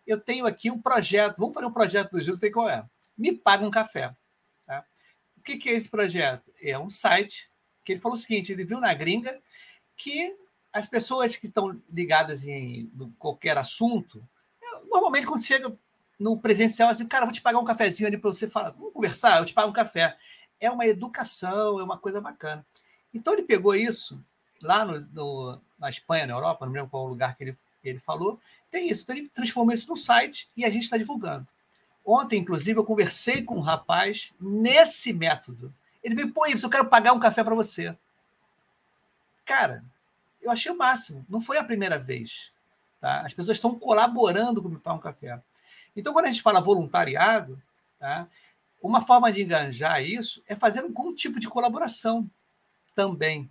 eu 0.06 0.20
tenho 0.20 0.48
aqui 0.48 0.72
um 0.72 0.82
projeto, 0.82 1.38
vamos 1.38 1.54
fazer 1.54 1.68
um 1.68 1.72
projeto 1.72 2.12
do 2.12 2.22
Gil, 2.22 2.38
sei 2.38 2.50
qual 2.50 2.68
é. 2.68 2.84
Me 3.16 3.32
paga 3.32 3.64
um 3.64 3.72
café. 3.72 4.16
Tá? 4.66 4.84
O 5.38 5.42
que, 5.42 5.58
que 5.58 5.70
é 5.70 5.74
esse 5.74 5.90
projeto? 5.90 6.52
É 6.60 6.78
um 6.80 6.90
site 6.90 7.52
que 7.86 7.92
ele 7.92 8.02
falou 8.02 8.16
o 8.16 8.20
seguinte: 8.20 8.52
ele 8.52 8.66
viu 8.66 8.80
na 8.80 8.94
gringa 8.94 9.40
que 9.96 10.36
as 10.72 10.88
pessoas 10.88 11.36
que 11.38 11.46
estão 11.46 11.80
ligadas 11.92 12.48
em 12.48 12.92
qualquer 13.20 13.56
assunto, 13.58 14.28
normalmente 14.90 15.28
quando 15.28 15.44
chega 15.44 15.78
no 16.20 16.38
presencial, 16.38 16.90
assim, 16.90 17.08
cara, 17.08 17.26
vou 17.26 17.34
te 17.34 17.42
pagar 17.42 17.60
um 17.60 17.66
cafezinho 17.66 18.08
ali 18.08 18.18
para 18.18 18.32
você 18.32 18.48
falar, 18.48 18.72
vamos 18.72 18.94
conversar, 18.94 19.40
eu 19.40 19.46
te 19.46 19.54
pago 19.54 19.70
um 19.70 19.74
café 19.74 20.18
é 20.66 20.72
uma 20.72 20.88
educação, 20.88 21.80
é 21.80 21.84
uma 21.84 21.98
coisa 21.98 22.22
bacana. 22.22 22.66
Então 23.14 23.34
ele 23.34 23.44
pegou 23.44 23.76
isso 23.76 24.24
lá 24.62 24.86
no, 24.86 25.02
no, 25.12 25.62
na 25.78 25.90
Espanha, 25.90 26.26
na 26.26 26.34
Europa, 26.34 26.66
não 26.66 26.72
lembro 26.72 26.90
qual 26.90 27.06
lugar 27.06 27.36
que 27.36 27.44
ele, 27.44 27.58
ele 27.84 28.00
falou, 28.00 28.40
tem 28.72 28.90
isso. 28.90 29.04
Então 29.04 29.16
ele 29.16 29.28
transformou 29.28 29.74
isso 29.74 29.90
num 29.90 29.98
site 29.98 30.50
e 30.56 30.64
a 30.64 30.70
gente 30.70 30.84
está 30.84 30.96
divulgando. 30.96 31.46
Ontem, 32.06 32.40
inclusive, 32.40 32.80
eu 32.80 32.86
conversei 32.86 33.44
com 33.44 33.56
um 33.56 33.62
rapaz 33.62 34.34
nesse 34.40 35.12
método. 35.12 35.74
Ele 36.02 36.16
veio, 36.16 36.32
pô, 36.32 36.46
isso, 36.46 36.66
eu 36.66 36.70
quero 36.70 36.88
pagar 36.88 37.12
um 37.12 37.20
café 37.20 37.44
para 37.44 37.56
você. 37.56 37.96
Cara, 39.46 39.84
eu 40.42 40.50
achei 40.50 40.72
o 40.72 40.78
máximo. 40.78 41.26
Não 41.30 41.42
foi 41.42 41.58
a 41.58 41.64
primeira 41.64 41.98
vez. 41.98 42.52
Tá? 43.02 43.22
As 43.22 43.34
pessoas 43.34 43.58
estão 43.58 43.78
colaborando 43.78 44.62
com 44.62 44.70
me 44.70 44.78
pagar 44.78 44.96
um 44.96 45.02
café. 45.02 45.42
Então, 45.96 46.14
quando 46.14 46.26
a 46.26 46.32
gente 46.32 46.42
fala 46.42 46.62
voluntariado, 46.62 47.62
tá? 48.00 48.28
uma 48.82 49.02
forma 49.02 49.32
de 49.32 49.44
enganjar 49.44 50.04
isso 50.04 50.44
é 50.48 50.56
fazer 50.56 50.82
algum 50.82 51.14
tipo 51.14 51.40
de 51.40 51.48
colaboração 51.48 52.30
também 52.96 53.50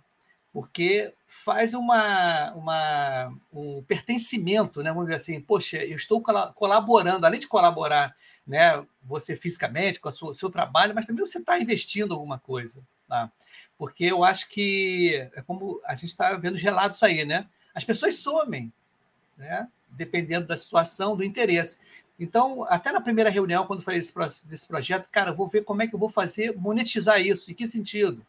porque 0.53 1.11
faz 1.25 1.73
uma, 1.73 2.53
uma, 2.53 3.33
um 3.51 3.81
pertencimento, 3.83 4.83
né? 4.83 4.91
vamos 4.91 5.05
dizer 5.05 5.15
assim, 5.15 5.41
poxa, 5.41 5.77
eu 5.77 5.95
estou 5.95 6.23
colaborando, 6.53 7.25
além 7.25 7.39
de 7.39 7.47
colaborar 7.47 8.15
né, 8.45 8.85
você 9.01 9.35
fisicamente 9.35 9.99
com 9.99 10.09
o 10.09 10.33
seu, 10.35 10.49
trabalho, 10.51 10.93
mas 10.93 11.07
também 11.07 11.25
você 11.25 11.39
está 11.39 11.59
investindo 11.59 12.13
alguma 12.13 12.37
coisa. 12.37 12.83
Tá? 13.09 13.31
Porque 13.79 14.05
eu 14.05 14.23
acho 14.23 14.47
que, 14.47 15.27
é 15.33 15.41
como 15.41 15.81
a 15.85 15.95
gente 15.95 16.09
está 16.09 16.33
vendo 16.35 16.53
os 16.53 16.61
relatos 16.61 17.01
aí, 17.01 17.25
né? 17.25 17.49
as 17.73 17.83
pessoas 17.83 18.19
somem, 18.19 18.71
né? 19.35 19.67
dependendo 19.89 20.45
da 20.45 20.55
situação, 20.55 21.17
do 21.17 21.23
interesse. 21.23 21.79
Então, 22.23 22.65
até 22.69 22.91
na 22.91 23.01
primeira 23.01 23.29
reunião, 23.29 23.65
quando 23.65 23.81
falei 23.81 23.99
desse, 23.99 24.67
projeto, 24.67 25.09
cara, 25.09 25.33
vou 25.33 25.47
ver 25.47 25.63
como 25.63 25.81
é 25.81 25.87
que 25.87 25.93
eu 25.93 25.99
vou 25.99 26.09
fazer 26.09 26.55
monetizar 26.57 27.21
isso, 27.21 27.51
em 27.51 27.53
que 27.53 27.67
sentido? 27.67 28.25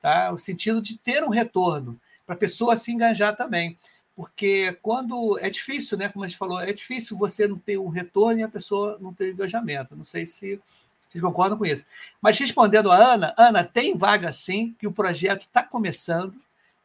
tá? 0.00 0.30
o 0.32 0.38
sentido 0.38 0.80
de 0.80 0.96
ter 0.98 1.22
um 1.24 1.28
retorno, 1.28 1.98
para 2.26 2.34
a 2.34 2.38
pessoa 2.38 2.76
se 2.76 2.92
engajar 2.92 3.36
também. 3.36 3.78
Porque 4.14 4.76
quando 4.82 5.38
é 5.38 5.48
difícil, 5.48 5.96
né? 5.96 6.08
Como 6.08 6.24
a 6.24 6.28
gente 6.28 6.36
falou, 6.36 6.60
é 6.60 6.72
difícil 6.72 7.16
você 7.16 7.46
não 7.46 7.56
ter 7.56 7.78
um 7.78 7.88
retorno 7.88 8.40
e 8.40 8.42
a 8.42 8.48
pessoa 8.48 8.98
não 9.00 9.14
ter 9.14 9.32
engajamento. 9.32 9.94
Não 9.94 10.04
sei 10.04 10.26
se 10.26 10.60
vocês 11.08 11.22
concordam 11.22 11.56
com 11.56 11.64
isso. 11.64 11.86
Mas 12.20 12.38
respondendo 12.38 12.90
a 12.90 12.96
Ana, 12.96 13.34
Ana, 13.38 13.62
tem 13.62 13.96
vaga 13.96 14.32
sim, 14.32 14.74
que 14.78 14.86
o 14.86 14.92
projeto 14.92 15.42
está 15.42 15.62
começando. 15.62 16.34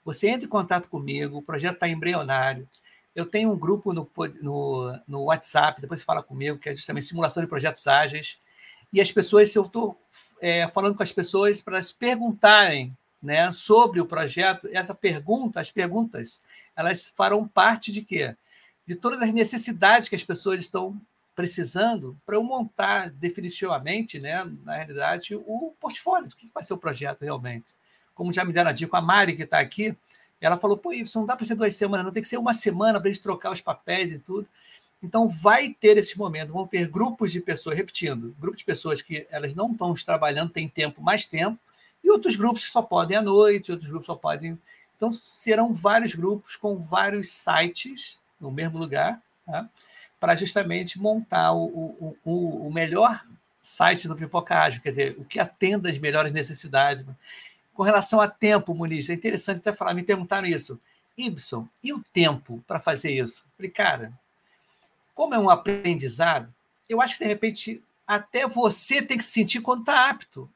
Você 0.06 0.30
entra 0.30 0.46
em 0.46 0.50
contato 0.50 0.88
comigo, 0.88 1.40
o 1.40 1.42
projeto 1.42 1.74
está 1.74 1.88
embrionário. 1.90 2.70
Eu 3.16 3.26
tenho 3.26 3.52
um 3.52 3.58
grupo 3.58 3.94
no, 3.94 4.10
no, 4.42 5.00
no 5.08 5.24
WhatsApp, 5.26 5.80
depois 5.80 6.00
você 6.00 6.06
fala 6.06 6.24
comigo, 6.24 6.58
que 6.58 6.70
é 6.70 6.76
justamente 6.76 7.06
simulação 7.06 7.44
de 7.44 7.50
projetos 7.50 7.86
ágeis. 7.88 8.40
E 8.92 9.00
as 9.00 9.12
pessoas, 9.12 9.52
se 9.52 9.58
eu 9.58 9.64
estou 9.64 10.00
é, 10.42 10.68
falando 10.68 10.96
com 10.96 11.04
as 11.04 11.12
pessoas 11.12 11.62
para 11.62 11.76
elas 11.76 11.92
perguntarem 11.92 12.96
né, 13.22 13.52
sobre 13.52 14.02
o 14.02 14.06
projeto, 14.06 14.68
essa 14.72 14.94
pergunta, 14.94 15.60
as 15.60 15.72
perguntas, 15.72 16.42
elas 16.76 17.08
farão 17.08 17.48
parte 17.48 17.92
de 17.92 18.02
quê? 18.02 18.36
De 18.86 18.96
todas 18.96 19.22
as 19.22 19.32
necessidades 19.32 20.10
que 20.10 20.16
as 20.16 20.24
pessoas 20.24 20.60
estão 20.60 21.00
precisando 21.36 22.18
para 22.26 22.36
eu 22.36 22.44
montar 22.44 23.10
definitivamente, 23.10 24.20
né, 24.20 24.44
na 24.64 24.76
realidade, 24.76 25.36
o 25.36 25.74
portfólio 25.80 26.30
do 26.30 26.36
que 26.36 26.50
vai 26.54 26.64
ser 26.64 26.74
o 26.74 26.78
projeto 26.78 27.22
realmente. 27.22 27.66
Como 28.14 28.34
já 28.34 28.44
me 28.46 28.54
deram 28.54 28.70
a 28.70 28.74
dica, 28.74 28.98
a 28.98 29.02
Mari, 29.02 29.36
que 29.36 29.44
está 29.44 29.60
aqui, 29.60 29.96
ela 30.46 30.58
falou: 30.58 30.78
pô, 30.78 30.92
isso 30.92 31.20
não 31.20 31.26
dá 31.26 31.36
para 31.36 31.46
ser 31.46 31.56
duas 31.56 31.76
semanas, 31.76 32.06
não 32.06 32.12
tem 32.12 32.22
que 32.22 32.30
ser 32.30 32.38
uma 32.38 32.54
semana 32.54 33.00
para 33.00 33.10
a 33.10 33.14
gente 33.14 33.24
trocar 33.24 33.52
os 33.52 33.62
papéis 33.62 34.12
e 34.12 34.20
tudo. 34.20 34.48
Então, 35.02 35.28
vai 35.28 35.70
ter 35.70 35.98
esse 35.98 36.18
momento, 36.18 36.54
vão 36.54 36.66
ter 36.66 36.88
grupos 36.88 37.32
de 37.32 37.42
pessoas, 37.42 37.76
repetindo, 37.76 38.34
grupos 38.40 38.60
de 38.60 38.66
pessoas 38.66 39.02
que 39.02 39.28
elas 39.30 39.54
não 39.54 39.72
estão 39.72 39.94
trabalhando, 39.96 40.52
têm 40.52 40.70
tempo, 40.70 41.02
mais 41.02 41.26
tempo, 41.26 41.60
e 42.02 42.10
outros 42.10 42.38
grupos 42.38 42.66
que 42.66 42.72
só 42.72 42.82
podem 42.82 43.18
à 43.18 43.22
noite, 43.22 43.72
outros 43.72 43.90
grupos 43.90 44.06
só 44.06 44.16
podem. 44.16 44.58
Então, 44.96 45.12
serão 45.12 45.74
vários 45.74 46.16
grupos 46.16 46.56
com 46.56 46.78
vários 46.78 47.32
sites 47.32 48.18
no 48.40 48.50
mesmo 48.50 48.78
lugar, 48.78 49.22
tá? 49.46 49.68
para 50.20 50.36
justamente 50.36 50.98
montar 50.98 51.52
o, 51.52 52.16
o, 52.24 52.68
o 52.68 52.72
melhor 52.72 53.22
site 53.62 54.08
do 54.08 54.16
Pipoca 54.16 54.58
Ágil, 54.58 54.82
quer 54.82 54.90
dizer, 54.90 55.16
o 55.18 55.26
que 55.26 55.40
atenda 55.40 55.90
às 55.90 55.98
melhores 55.98 56.32
necessidades. 56.32 57.06
Com 57.74 57.84
relação 57.84 58.22
a 58.22 58.28
tempo, 58.28 58.74
Muniz, 58.74 59.10
é 59.10 59.14
interessante 59.14 59.60
até 59.60 59.74
falar, 59.74 59.94
me 59.94 60.04
perguntaram 60.04 60.48
isso. 60.48 60.80
Ibson, 61.18 61.68
e 61.84 61.94
o 61.94 62.04
tempo 62.14 62.64
para 62.68 62.80
fazer 62.80 63.12
isso? 63.12 63.46
Falei, 63.56 63.72
cara, 63.72 64.14
como 65.14 65.34
é 65.34 65.40
um 65.40 65.50
aprendizado, 65.50 66.54
eu 66.88 67.02
acho 67.02 67.18
que, 67.18 67.24
de 67.24 67.30
repente, 67.30 67.84
até 68.06 68.48
você 68.48 69.02
tem 69.02 69.18
que 69.18 69.24
se 69.24 69.32
sentir 69.32 69.62
quando 69.62 69.82
está 69.82 70.10
apto 70.10 70.50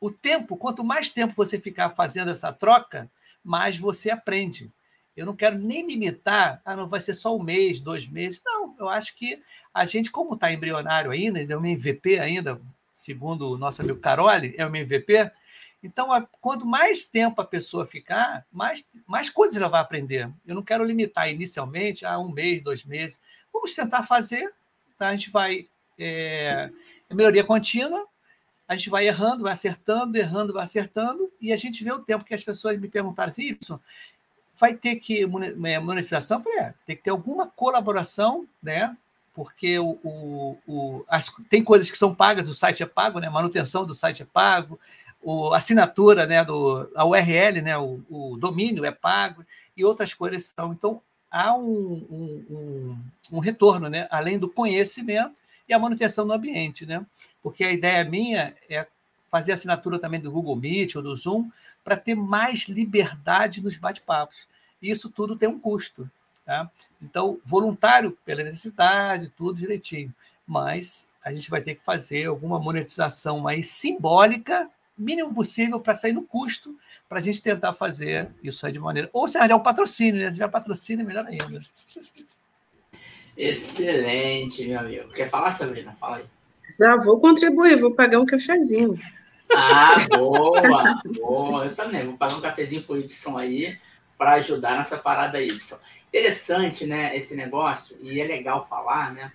o 0.00 0.10
tempo, 0.10 0.56
quanto 0.56 0.82
mais 0.82 1.10
tempo 1.10 1.34
você 1.36 1.58
ficar 1.58 1.90
fazendo 1.90 2.30
essa 2.30 2.52
troca, 2.52 3.10
mais 3.44 3.76
você 3.76 4.10
aprende. 4.10 4.70
Eu 5.16 5.26
não 5.26 5.36
quero 5.36 5.58
nem 5.58 5.86
limitar, 5.86 6.62
ah, 6.64 6.74
não 6.74 6.88
vai 6.88 7.00
ser 7.00 7.14
só 7.14 7.36
um 7.36 7.42
mês, 7.42 7.80
dois 7.80 8.06
meses. 8.06 8.40
Não, 8.44 8.74
eu 8.78 8.88
acho 8.88 9.14
que 9.14 9.42
a 9.74 9.84
gente, 9.84 10.10
como 10.10 10.34
está 10.34 10.50
embrionário 10.50 11.10
ainda, 11.10 11.40
é 11.40 11.56
um 11.56 11.66
MVP 11.66 12.18
ainda, 12.18 12.60
segundo 12.92 13.50
o 13.50 13.58
nosso 13.58 13.82
amigo 13.82 13.98
Caroli, 13.98 14.54
é 14.56 14.64
um 14.64 14.74
MVP. 14.74 15.30
Então, 15.82 16.08
quanto 16.40 16.66
mais 16.66 17.04
tempo 17.04 17.40
a 17.40 17.44
pessoa 17.44 17.86
ficar, 17.86 18.44
mais, 18.52 18.86
mais 19.06 19.30
coisas 19.30 19.56
ela 19.56 19.68
vai 19.68 19.80
aprender. 19.80 20.30
Eu 20.46 20.54
não 20.54 20.62
quero 20.62 20.84
limitar 20.84 21.30
inicialmente 21.30 22.04
a 22.04 22.18
um 22.18 22.30
mês, 22.30 22.62
dois 22.62 22.84
meses. 22.84 23.20
Vamos 23.52 23.74
tentar 23.74 24.02
fazer. 24.02 24.52
Tá? 24.98 25.08
A 25.08 25.16
gente 25.16 25.30
vai. 25.30 25.66
É, 25.98 26.70
melhoria 27.10 27.44
contínua, 27.44 28.06
a 28.68 28.76
gente 28.76 28.88
vai 28.88 29.06
errando, 29.06 29.42
vai 29.42 29.52
acertando, 29.52 30.16
errando, 30.16 30.52
vai 30.52 30.62
acertando, 30.62 31.30
e 31.40 31.52
a 31.52 31.56
gente 31.56 31.82
vê 31.82 31.92
o 31.92 31.98
tempo 31.98 32.24
que 32.24 32.32
as 32.32 32.44
pessoas 32.44 32.78
me 32.78 32.88
perguntaram 32.88 33.28
assim, 33.28 33.42
Y, 33.42 33.80
vai 34.56 34.74
ter 34.74 34.96
que 34.96 35.22
é, 35.22 35.78
monetização? 35.80 36.38
Eu 36.38 36.44
falei, 36.44 36.58
é, 36.60 36.74
tem 36.86 36.96
que 36.96 37.02
ter 37.02 37.10
alguma 37.10 37.46
colaboração, 37.46 38.46
né? 38.62 38.96
Porque 39.34 39.78
o, 39.78 39.98
o, 40.04 40.58
o 40.66 41.04
as, 41.08 41.32
tem 41.48 41.64
coisas 41.64 41.90
que 41.90 41.98
são 41.98 42.14
pagas, 42.14 42.48
o 42.48 42.54
site 42.54 42.82
é 42.82 42.86
pago, 42.86 43.18
né? 43.18 43.28
manutenção 43.28 43.86
do 43.86 43.94
site 43.94 44.22
é 44.22 44.26
pago, 44.26 44.78
o, 45.22 45.52
a 45.52 45.58
assinatura, 45.58 46.26
né, 46.26 46.44
do, 46.44 46.90
a 46.94 47.04
URL, 47.04 47.60
né, 47.62 47.76
o, 47.78 48.00
o 48.08 48.36
domínio 48.36 48.84
é 48.84 48.90
pago, 48.90 49.44
e 49.76 49.84
outras 49.84 50.14
coisas 50.14 50.52
são. 50.54 50.72
Então, 50.72 51.00
há 51.30 51.54
um, 51.54 51.64
um, 52.10 52.98
um, 53.32 53.38
retorno, 53.38 53.88
né? 53.88 54.08
além 54.10 54.38
do 54.38 54.48
conhecimento 54.48 55.40
e 55.68 55.72
a 55.72 55.78
manutenção 55.78 56.26
do 56.26 56.32
ambiente. 56.32 56.84
Né? 56.84 57.04
porque 57.42 57.64
a 57.64 57.72
ideia 57.72 58.04
minha 58.04 58.54
é 58.68 58.86
fazer 59.30 59.52
assinatura 59.52 59.98
também 59.98 60.20
do 60.20 60.30
Google 60.30 60.56
Meet 60.56 60.96
ou 60.96 61.02
do 61.02 61.16
Zoom 61.16 61.50
para 61.84 61.96
ter 61.96 62.14
mais 62.14 62.68
liberdade 62.68 63.62
nos 63.62 63.76
bate-papos. 63.76 64.46
Isso 64.82 65.08
tudo 65.08 65.36
tem 65.36 65.48
um 65.48 65.58
custo. 65.58 66.10
Tá? 66.44 66.70
Então, 67.00 67.38
voluntário 67.44 68.16
pela 68.24 68.42
necessidade, 68.42 69.32
tudo 69.36 69.58
direitinho. 69.58 70.12
Mas 70.46 71.06
a 71.24 71.32
gente 71.32 71.48
vai 71.48 71.60
ter 71.60 71.76
que 71.76 71.84
fazer 71.84 72.26
alguma 72.26 72.58
monetização 72.58 73.38
mais 73.38 73.68
simbólica, 73.68 74.68
mínimo 75.00 75.34
possível, 75.34 75.80
para 75.80 75.94
sair 75.94 76.12
no 76.12 76.22
custo, 76.22 76.76
para 77.08 77.18
a 77.18 77.22
gente 77.22 77.42
tentar 77.42 77.72
fazer 77.72 78.30
isso 78.42 78.64
aí 78.66 78.72
de 78.72 78.78
maneira. 78.78 79.08
Ou 79.12 79.26
se 79.26 79.38
arranjar 79.38 79.56
um 79.56 79.62
patrocínio, 79.62 80.20
né? 80.20 80.26
Se 80.28 80.34
tiver 80.34 80.48
patrocínio, 80.48 81.06
melhor 81.06 81.26
ainda. 81.26 81.60
Excelente, 83.36 84.66
meu 84.66 84.80
amigo. 84.80 85.08
Quer 85.10 85.28
falar, 85.28 85.52
Sabrina? 85.52 85.92
Fala 85.98 86.18
aí. 86.18 86.24
Já 86.78 86.96
vou 86.96 87.20
contribuir, 87.20 87.80
vou 87.80 87.92
pagar 87.92 88.20
um 88.20 88.26
cafezinho. 88.26 88.98
Ah, 89.54 90.06
boa, 90.08 91.00
boa. 91.18 91.64
Eu 91.64 91.74
também 91.74 92.06
vou 92.06 92.16
pagar 92.16 92.36
um 92.36 92.40
cafezinho 92.40 92.84
pro 92.84 92.98
Y 92.98 93.10
aí 93.38 93.78
para 94.16 94.34
ajudar 94.34 94.76
nessa 94.76 94.98
parada 94.98 95.40
Y. 95.40 95.78
Interessante, 96.08 96.86
né, 96.86 97.16
esse 97.16 97.36
negócio, 97.36 97.96
e 98.02 98.20
é 98.20 98.24
legal 98.24 98.66
falar, 98.66 99.12
né? 99.12 99.32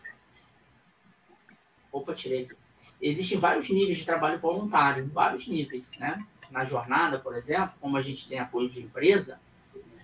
Opa, 1.92 2.14
tirei 2.14 2.44
aqui. 2.44 2.54
Existem 3.02 3.38
vários 3.38 3.70
níveis 3.70 4.00
de 4.00 4.06
trabalho 4.06 4.40
voluntário, 4.40 5.10
vários 5.14 5.48
níveis, 5.48 5.92
né? 6.00 6.24
Na 6.52 6.64
jornada, 6.66 7.20
por 7.20 7.36
exemplo, 7.36 7.72
como 7.80 7.98
a 7.98 8.02
gente 8.02 8.28
tem 8.28 8.40
apoio 8.40 8.70
de 8.70 8.82
empresa, 8.82 9.40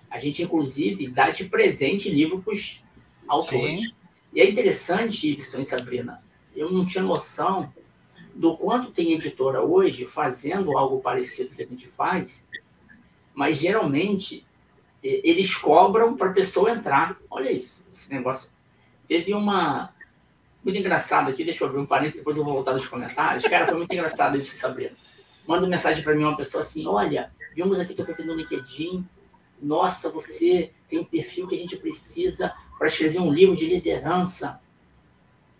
a 0.09 0.19
gente, 0.19 0.43
inclusive, 0.43 1.07
dá 1.07 1.29
de 1.29 1.45
presente 1.45 2.09
livro 2.09 2.41
para 2.41 2.53
os 2.53 2.83
autores. 3.27 3.81
Sim. 3.81 3.93
E 4.33 4.41
é 4.41 4.49
interessante, 4.49 5.29
Y 5.29 5.61
e 5.61 5.65
Sabrina, 5.65 6.21
eu 6.55 6.71
não 6.71 6.85
tinha 6.85 7.03
noção 7.03 7.73
do 8.33 8.55
quanto 8.55 8.91
tem 8.91 9.13
editora 9.13 9.61
hoje 9.61 10.05
fazendo 10.05 10.77
algo 10.77 11.01
parecido 11.01 11.55
que 11.55 11.63
a 11.63 11.67
gente 11.67 11.87
faz, 11.87 12.47
mas 13.33 13.57
geralmente 13.57 14.45
eles 15.03 15.55
cobram 15.55 16.15
para 16.15 16.29
a 16.29 16.33
pessoa 16.33 16.71
entrar. 16.71 17.17
Olha 17.29 17.51
isso, 17.51 17.85
esse 17.93 18.13
negócio. 18.13 18.49
Teve 19.07 19.33
uma. 19.33 19.93
Muito 20.63 20.77
engraçado 20.77 21.29
aqui, 21.29 21.43
deixa 21.43 21.63
eu 21.63 21.67
abrir 21.67 21.79
um 21.79 21.85
parênteses, 21.85 22.19
depois 22.19 22.37
eu 22.37 22.43
vou 22.43 22.53
voltar 22.53 22.73
nos 22.73 22.85
comentários. 22.85 23.43
Cara, 23.45 23.65
foi 23.65 23.77
muito 23.77 23.91
engraçado 23.91 24.39
de 24.39 24.47
saber. 24.49 24.95
Manda 25.47 25.67
mensagem 25.67 26.03
para 26.03 26.13
mim 26.13 26.23
uma 26.23 26.37
pessoa 26.37 26.61
assim: 26.61 26.85
olha, 26.87 27.31
vimos 27.55 27.79
aqui 27.79 27.95
teu 27.95 28.05
perfil 28.05 28.27
no 28.27 28.35
LinkedIn. 28.35 29.03
Nossa, 29.59 30.09
você 30.09 30.71
tem 30.87 30.99
um 30.99 31.03
perfil 31.03 31.47
que 31.47 31.55
a 31.55 31.57
gente 31.57 31.77
precisa 31.77 32.53
para 32.77 32.87
escrever 32.87 33.19
um 33.19 33.33
livro 33.33 33.55
de 33.55 33.67
liderança. 33.67 34.59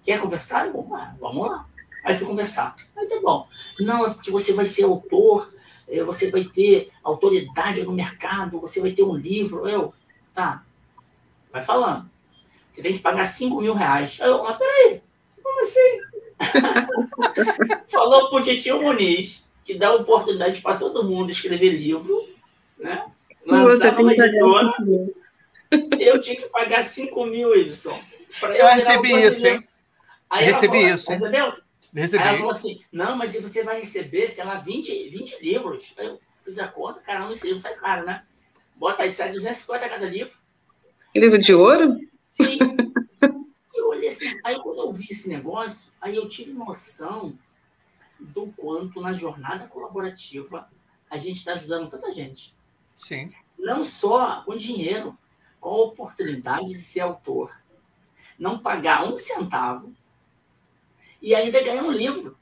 Quer 0.04 0.20
conversar? 0.20 0.68
Eu, 0.68 0.88
ah, 0.96 1.16
vamos 1.20 1.50
lá. 1.50 1.68
Aí 2.04 2.18
fui 2.18 2.28
conversar. 2.28 2.76
Aí 2.96 3.08
tá 3.08 3.20
bom. 3.22 3.48
Não, 3.80 4.08
é 4.08 4.14
porque 4.14 4.32
você 4.32 4.54
vai 4.54 4.66
ser 4.66 4.84
autor, 4.84 5.54
é, 5.88 6.04
você 6.04 6.30
vai 6.30 6.44
ter 6.44 6.92
autoridade 7.04 7.84
no 7.84 7.92
mercado, 7.92 8.60
você 8.60 8.82
vai 8.82 8.92
ter 8.92 9.04
um 9.04 9.16
livro. 9.16 9.68
Eu, 9.68 9.94
tá. 10.34 10.64
Vai 11.52 11.64
falando. 11.64 12.11
Você 12.72 12.82
tem 12.82 12.94
que 12.94 13.00
pagar 13.00 13.26
5 13.26 13.62
mil 13.62 13.74
reais. 13.74 14.18
Aí 14.22 14.30
eu, 14.30 14.44
mas 14.44 14.58
peraí, 14.58 15.02
como 15.42 15.62
assim? 15.62 16.02
falou 17.90 18.30
pro 18.30 18.44
Titio 18.44 18.82
Muniz, 18.82 19.48
que 19.64 19.76
dá 19.76 19.94
oportunidade 19.94 20.62
para 20.62 20.78
todo 20.78 21.04
mundo 21.04 21.32
escrever 21.32 21.70
livro, 21.70 22.28
né? 22.78 23.06
Lançar 23.46 24.00
uma 24.00 24.14
editora. 24.14 24.74
Eu 26.00 26.20
tinha 26.20 26.36
que 26.36 26.50
pagar 26.50 26.84
5 26.84 27.26
mil, 27.26 27.56
Edson. 27.56 27.98
Eu, 28.42 28.50
eu 28.50 28.68
recebi 28.68 29.14
isso, 29.24 29.48
hein? 29.48 29.68
Aí 30.30 30.46
recebi 30.46 30.80
falou, 30.80 30.96
isso. 30.96 31.10
Recebeu? 31.10 31.54
Recebi. 31.94 32.24
Aí 32.24 32.30
ela 32.30 32.38
falou 32.38 32.52
assim: 32.52 32.82
não, 32.92 33.18
mas 33.18 33.36
você 33.36 33.64
vai 33.64 33.80
receber, 33.80 34.28
sei 34.28 34.44
lá, 34.44 34.56
20, 34.56 35.10
20 35.10 35.44
livros. 35.44 35.94
Aí 35.98 36.08
eu 36.08 36.20
fiz 36.44 36.60
a 36.60 36.68
conta, 36.68 37.00
caramba, 37.02 37.34
esse 37.34 37.46
livro 37.46 37.62
sai 37.62 37.74
caro, 37.76 38.06
né? 38.06 38.24
Bota 38.76 39.04
aí, 39.04 39.12
sai 39.12 39.32
250 39.32 39.90
cada 39.90 40.06
livro. 40.08 40.34
Livro 41.16 41.38
de 41.38 41.54
ouro? 41.54 42.00
Sim. 42.32 42.58
eu 43.76 43.90
olhei 43.90 44.08
assim, 44.08 44.40
aí 44.42 44.58
quando 44.62 44.80
eu 44.80 44.94
vi 44.94 45.08
esse 45.12 45.28
negócio, 45.28 45.92
aí 46.00 46.16
eu 46.16 46.30
tive 46.30 46.54
noção 46.54 47.38
do 48.18 48.48
quanto 48.56 49.02
na 49.02 49.12
jornada 49.12 49.68
colaborativa 49.68 50.70
a 51.10 51.18
gente 51.18 51.40
está 51.40 51.54
ajudando 51.54 51.90
tanta 51.90 52.14
gente. 52.14 52.56
Sim. 52.96 53.34
Não 53.60 53.84
só 53.84 54.44
com 54.46 54.56
dinheiro, 54.56 55.18
com 55.60 55.70
a 55.72 55.84
oportunidade 55.84 56.70
de 56.70 56.80
ser 56.80 57.02
autor. 57.02 57.54
Não 58.40 58.60
pagar 58.60 59.04
um 59.04 59.18
centavo 59.18 59.94
e 61.22 61.36
ainda 61.36 61.62
ganhar 61.62 61.84
um 61.84 61.92
livro. 61.92 62.38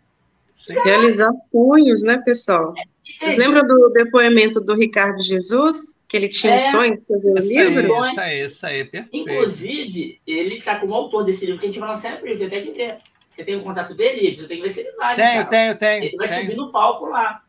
Realizar 0.83 1.31
sonhos, 1.51 2.03
né, 2.03 2.19
pessoal? 2.19 2.75
Vocês 3.17 3.37
lembram 3.37 3.65
do 3.67 3.89
depoimento 3.89 4.61
do 4.61 4.75
Ricardo 4.75 5.21
Jesus? 5.21 6.05
Que 6.07 6.17
ele 6.17 6.29
tinha 6.29 6.55
é, 6.55 6.57
um 6.57 6.71
sonho 6.71 6.95
de 6.95 7.01
escrever 7.01 7.29
um 7.29 7.35
livro? 7.35 8.05
Isso 8.05 8.19
aí, 8.19 8.45
isso 8.45 8.65
aí, 8.65 8.85
perfeito. 8.85 9.15
Inclusive, 9.15 10.21
ele 10.25 10.55
está 10.55 10.79
como 10.79 10.93
autor 10.93 11.23
desse 11.23 11.45
livro 11.45 11.59
que 11.59 11.65
a 11.65 11.69
gente 11.69 11.79
vai 11.79 11.89
lançar 11.89 12.11
em 12.11 12.17
abril, 12.17 12.49
tem 12.49 12.65
que 12.65 12.71
ver. 12.71 12.97
Você 13.31 13.43
tem 13.43 13.55
o 13.55 13.63
contato 13.63 13.95
dele, 13.95 14.35
você 14.35 14.47
tem 14.47 14.57
que 14.57 14.63
ver 14.63 14.69
se 14.69 14.81
ele 14.81 14.91
vai. 14.93 15.15
Tenho, 15.15 15.33
cara. 15.33 15.45
tenho, 15.45 15.77
tenho. 15.77 16.03
Ele 16.05 16.17
vai 16.17 16.27
tenho. 16.27 16.41
subir 16.41 16.57
no 16.57 16.71
palco 16.71 17.05
lá. 17.05 17.43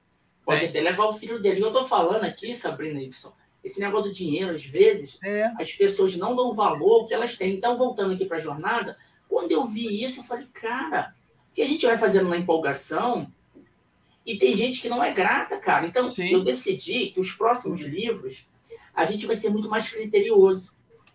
Pode 0.45 0.61
tenho. 0.61 0.71
até 0.71 0.81
levar 0.81 1.07
o 1.07 1.13
filho 1.13 1.41
dele. 1.41 1.63
Eu 1.63 1.69
estou 1.69 1.85
falando 1.85 2.25
aqui, 2.25 2.55
Sabrina 2.55 3.01
Y, 3.01 3.33
esse 3.65 3.81
negócio 3.81 4.09
do 4.09 4.15
dinheiro, 4.15 4.53
às 4.53 4.65
vezes, 4.65 5.19
é. 5.23 5.51
as 5.59 5.73
pessoas 5.73 6.17
não 6.17 6.37
dão 6.37 6.55
valor 6.55 7.01
ao 7.01 7.07
que 7.07 7.15
elas 7.15 7.37
têm. 7.37 7.55
Então, 7.55 7.77
voltando 7.77 8.15
aqui 8.15 8.25
para 8.25 8.37
a 8.37 8.41
jornada, 8.41 8.97
quando 9.29 9.51
eu 9.53 9.67
vi 9.67 10.03
isso, 10.05 10.21
eu 10.21 10.25
falei, 10.25 10.47
cara, 10.53 11.15
o 11.51 11.55
que 11.55 11.63
a 11.63 11.67
gente 11.67 11.85
vai 11.85 11.99
fazendo 11.99 12.29
na 12.29 12.37
empolgação 12.37 13.31
e 14.31 14.39
tem 14.39 14.57
gente 14.57 14.81
que 14.81 14.89
não 14.89 15.03
é 15.03 15.13
grata, 15.13 15.59
cara. 15.59 15.85
Então, 15.85 16.05
Sim. 16.05 16.33
eu 16.33 16.45
decidi 16.45 17.07
que 17.07 17.19
os 17.19 17.33
próximos 17.33 17.81
livros 17.81 18.47
a 18.95 19.05
gente 19.05 19.27
vai 19.27 19.35
ser 19.35 19.51
muito 19.51 19.69
mais 19.69 19.89
criterioso 19.89 20.73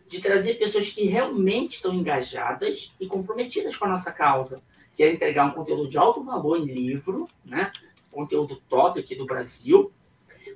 de 0.09 0.19
trazer 0.19 0.55
pessoas 0.55 0.89
que 0.89 1.05
realmente 1.05 1.75
estão 1.75 1.93
engajadas 1.93 2.93
e 2.99 3.07
comprometidas 3.07 3.77
com 3.77 3.85
a 3.85 3.89
nossa 3.89 4.11
causa, 4.11 4.61
que 4.93 5.01
é 5.01 5.13
entregar 5.13 5.45
um 5.45 5.51
conteúdo 5.51 5.87
de 5.87 5.97
alto 5.97 6.21
valor 6.23 6.57
em 6.57 6.65
livro, 6.65 7.29
né? 7.45 7.71
conteúdo 8.11 8.61
top 8.67 8.99
aqui 8.99 9.15
do 9.15 9.25
Brasil, 9.25 9.93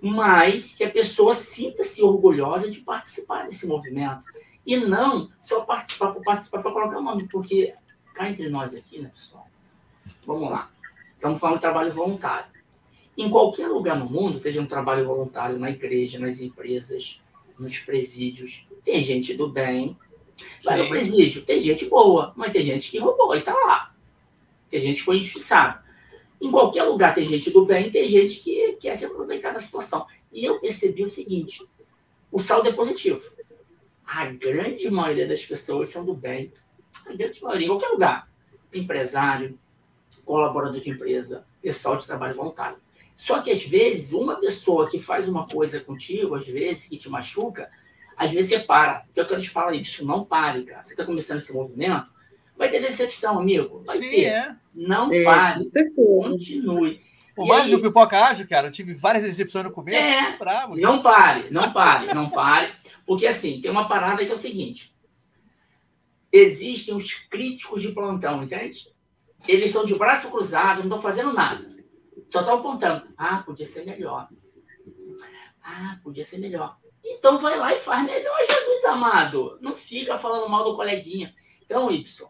mas 0.02 0.76
que 0.76 0.84
a 0.84 0.90
pessoa 0.90 1.34
sinta-se 1.34 2.04
orgulhosa 2.04 2.70
de 2.70 2.82
participar 2.82 3.46
desse 3.46 3.66
movimento. 3.68 4.24
E 4.66 4.76
não 4.76 5.32
só 5.42 5.62
participar 5.62 6.12
por 6.12 6.24
participar 6.24 6.62
para 6.62 6.72
colocar 6.72 6.98
o 6.98 7.02
nome, 7.02 7.26
porque 7.30 7.74
cá 8.14 8.30
entre 8.30 8.50
nós 8.50 8.76
aqui, 8.76 9.00
né, 9.00 9.12
pessoal? 9.16 9.48
Vamos 10.26 10.50
lá. 10.50 10.70
Estamos 11.20 11.38
falando 11.38 11.56
de 11.56 11.62
trabalho 11.62 11.92
voluntário. 11.92 12.50
Em 13.18 13.30
qualquer 13.30 13.68
lugar 13.68 14.00
no 14.00 14.10
mundo, 14.10 14.40
seja 14.40 14.62
um 14.62 14.66
trabalho 14.66 15.06
voluntário 15.06 15.60
na 15.60 15.70
igreja, 15.70 16.18
nas 16.18 16.40
empresas, 16.40 17.20
nos 17.60 17.78
presídios, 17.78 18.66
tem 18.86 19.04
gente 19.04 19.34
do 19.34 19.50
bem. 19.50 19.98
Vai 20.64 20.82
no 20.82 20.88
presídio, 20.88 21.44
tem 21.44 21.60
gente 21.60 21.90
boa, 21.90 22.32
mas 22.38 22.54
tem 22.54 22.64
gente 22.64 22.90
que 22.90 23.00
roubou 23.00 23.36
e 23.36 23.42
tá 23.42 23.54
lá. 23.54 23.94
Tem 24.72 24.80
gente 24.80 25.00
que 25.00 25.04
foi 25.04 25.18
injustiçada. 25.18 25.84
Em 26.40 26.50
qualquer 26.50 26.84
lugar 26.84 27.14
tem 27.14 27.28
gente 27.28 27.52
do 27.52 27.66
bem, 27.66 27.92
tem 27.92 28.08
gente 28.08 28.40
que 28.40 28.78
quer 28.80 28.96
se 28.96 29.04
aproveitar 29.04 29.52
da 29.52 29.60
situação. 29.60 30.08
E 30.32 30.46
eu 30.46 30.62
percebi 30.62 31.04
o 31.04 31.10
seguinte: 31.10 31.68
o 32.32 32.40
saldo 32.40 32.70
é 32.70 32.72
positivo. 32.72 33.30
A 34.06 34.24
grande 34.28 34.90
maioria 34.90 35.28
das 35.28 35.46
pessoas 35.46 35.90
são 35.90 36.06
do 36.06 36.14
bem. 36.14 36.54
A 37.06 37.14
grande 37.14 37.44
maioria, 37.44 37.66
em 37.66 37.70
qualquer 37.70 37.90
lugar. 37.90 38.32
Empresário, 38.74 39.60
colaborador 40.26 40.80
de 40.80 40.90
empresa, 40.90 41.46
pessoal 41.62 41.98
de 41.98 42.06
trabalho 42.06 42.36
voluntário. 42.36 42.78
Só 43.16 43.42
que 43.42 43.52
às 43.52 43.64
vezes, 43.64 44.14
uma 44.14 44.36
pessoa 44.40 44.90
que 44.90 45.00
faz 45.00 45.28
uma 45.28 45.46
coisa 45.46 45.80
contigo, 45.80 46.36
às 46.36 46.48
vezes, 46.48 46.88
que 46.88 46.98
te 46.98 47.10
machuca, 47.10 47.70
às 48.16 48.32
vezes 48.32 48.52
você 48.52 48.60
para. 48.60 49.06
O 49.10 49.14
que 49.14 49.20
eu 49.20 49.28
quero 49.28 49.42
te 49.42 49.50
falar 49.50 49.74
é 49.74 49.78
isso, 49.78 50.06
não 50.06 50.24
pare, 50.24 50.64
cara. 50.64 50.84
Você 50.84 50.92
está 50.94 51.06
começando 51.06 51.38
esse 51.38 51.54
movimento, 51.54 52.08
vai 52.58 52.70
ter 52.70 52.82
decepção, 52.82 53.40
amigo. 53.40 53.84
Vai 53.86 53.98
Sim, 53.98 54.10
ter. 54.10 54.24
É. 54.26 54.56
Não 54.74 55.12
é, 55.12 55.24
pare. 55.24 55.66
Continue. 55.96 57.02
Por 57.40 57.48
mais 57.48 57.66
que 57.66 57.76
o 57.76 57.82
pipoca 57.82 58.22
ágil, 58.22 58.46
cara, 58.48 58.68
eu 58.68 58.72
tive 58.72 58.94
várias 58.94 59.24
decepções 59.24 59.64
no 59.64 59.72
começo. 59.72 60.06
É, 60.06 60.38
bravo, 60.38 60.76
não 60.76 61.02
pare, 61.02 61.50
não 61.50 61.72
pare, 61.72 62.14
não 62.14 62.30
pare. 62.30 62.74
Porque 63.06 63.26
assim, 63.26 63.62
tem 63.62 63.72
uma 63.72 63.88
parada 63.88 64.26
que 64.26 64.32
é 64.32 64.36
o 64.36 64.38
seguinte: 64.38 64.94
existem 66.32 66.94
os 66.94 67.14
críticos 67.14 67.82
de 67.82 67.94
plantão, 67.94 68.44
entende? 68.44 68.90
Eles 69.48 69.68
estão 69.68 69.86
de 69.86 69.96
braço 69.98 70.30
cruzado, 70.30 70.78
não 70.78 70.86
estão 70.86 71.02
fazendo 71.02 71.34
nada. 71.34 71.66
Só 72.30 72.42
estão 72.42 72.60
apontando. 72.60 73.08
Ah, 73.18 73.42
podia 73.44 73.66
ser 73.66 73.86
melhor. 73.86 74.30
Ah, 75.64 76.00
podia 76.04 76.24
ser 76.24 76.38
melhor. 76.40 76.78
Então 77.04 77.38
vai 77.38 77.58
lá 77.58 77.74
e 77.74 77.80
faz 77.80 78.04
melhor, 78.06 78.38
Jesus 78.46 78.86
amado. 78.86 79.58
Não 79.62 79.74
fica 79.74 80.18
falando 80.18 80.50
mal 80.50 80.64
do 80.64 80.76
coleguinha. 80.76 81.34
Então, 81.62 81.92
Y, 81.92 82.30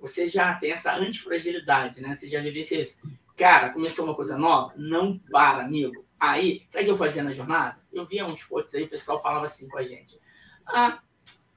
você 0.00 0.28
já 0.28 0.54
tem 0.54 0.70
essa 0.70 0.94
antifragilidade, 0.94 2.00
né? 2.00 2.14
Você 2.14 2.28
já 2.28 2.40
viveu 2.40 2.62
isso. 2.62 3.00
Cara, 3.36 3.70
começou 3.70 4.04
uma 4.04 4.14
coisa 4.14 4.38
nova? 4.38 4.72
Não 4.76 5.18
para, 5.18 5.64
amigo. 5.64 6.04
Aí, 6.20 6.64
sabe 6.68 6.84
o 6.84 6.86
que 6.86 6.92
eu 6.92 6.96
fazia 6.96 7.22
na 7.22 7.32
jornada? 7.32 7.78
Eu 7.92 8.06
via 8.06 8.24
uns 8.24 8.44
posts 8.44 8.74
aí, 8.74 8.84
o 8.84 8.88
pessoal 8.88 9.20
falava 9.20 9.46
assim 9.46 9.68
com 9.68 9.78
a 9.78 9.82
gente. 9.82 10.18
Ah, 10.66 11.00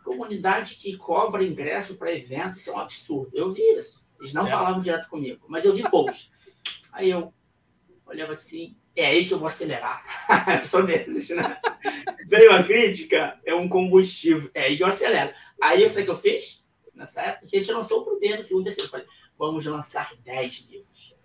comunidade 0.04 0.76
que 0.76 0.98
cobra 0.98 1.43
ingresso 1.43 1.98
para 1.98 2.14
evento, 2.14 2.58
isso 2.58 2.70
é 2.70 2.74
um 2.74 2.80
absurdo. 2.80 3.32
Eu 3.34 3.52
vi 3.52 3.62
isso. 3.78 4.07
Eles 4.20 4.34
não 4.34 4.47
é. 4.47 4.49
falavam 4.49 4.82
direto 4.82 5.09
comigo, 5.09 5.45
mas 5.47 5.65
eu 5.65 5.76
vi 5.76 5.84
post. 5.89 6.32
Aí 6.91 7.09
eu 7.09 7.34
olhava 8.05 8.32
assim, 8.32 8.76
é 8.95 9.05
aí 9.05 9.26
que 9.26 9.34
eu 9.34 9.39
vou 9.39 9.47
acelerar. 9.47 10.03
Só 10.65 10.82
desses, 10.82 11.30
né? 11.30 11.59
Veio 12.28 12.51
a 12.51 12.63
crítica, 12.63 13.39
é 13.45 13.53
um 13.53 13.70
combustível, 13.70 14.49
é 14.53 14.63
aí 14.63 14.78
que 14.78 14.84
eu 14.84 14.88
acelero. 14.88 15.34
Aí 15.61 15.84
eu 15.84 15.89
sei 15.89 16.03
o 16.03 16.05
que 16.05 16.11
eu 16.11 16.18
fiz? 16.18 16.63
Nessa 16.93 17.22
época, 17.22 17.47
que 17.47 17.55
a 17.55 17.59
gente 17.59 17.72
lançou 17.72 18.01
o 18.01 18.05
primeiro, 18.05 18.41
o 18.41 18.43
segundo, 18.43 18.61
o 18.61 18.65
terceiro. 18.65 18.88
Eu 18.88 18.91
falei, 18.91 19.07
vamos 19.38 19.65
lançar 19.65 20.13
10 20.24 20.68
livros. 20.72 21.15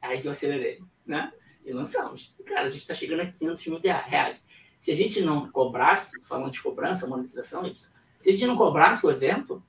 Aí 0.00 0.20
que 0.20 0.26
eu 0.26 0.32
acelerei, 0.32 0.82
né? 1.06 1.32
E 1.64 1.72
lançamos. 1.72 2.34
Cara, 2.44 2.62
a 2.62 2.68
gente 2.68 2.80
está 2.80 2.94
chegando 2.94 3.20
a 3.20 3.26
500 3.26 3.66
mil 3.68 3.78
reais. 3.78 4.44
Se 4.80 4.90
a 4.90 4.96
gente 4.96 5.20
não 5.20 5.48
cobrasse, 5.48 6.24
falando 6.24 6.50
de 6.50 6.60
cobrança, 6.60 7.06
monetização, 7.06 7.72
se 7.72 8.28
a 8.28 8.32
gente 8.32 8.46
não 8.46 8.56
cobrasse 8.56 9.06
o 9.06 9.10
evento, 9.12 9.62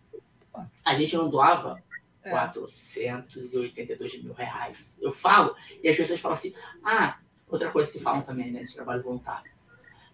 a 0.83 0.95
gente 0.95 1.15
não 1.15 1.29
doava 1.29 1.81
é. 2.23 2.29
482 2.29 4.23
mil 4.23 4.33
reais. 4.33 4.97
Eu 5.01 5.11
falo, 5.11 5.55
e 5.81 5.89
as 5.89 5.97
pessoas 5.97 6.19
falam 6.19 6.37
assim: 6.37 6.53
ah, 6.83 7.17
outra 7.47 7.69
coisa 7.71 7.91
que 7.91 7.99
falam 7.99 8.21
também, 8.21 8.51
né, 8.51 8.63
de 8.63 8.73
trabalho 8.73 9.03
voluntário. 9.03 9.51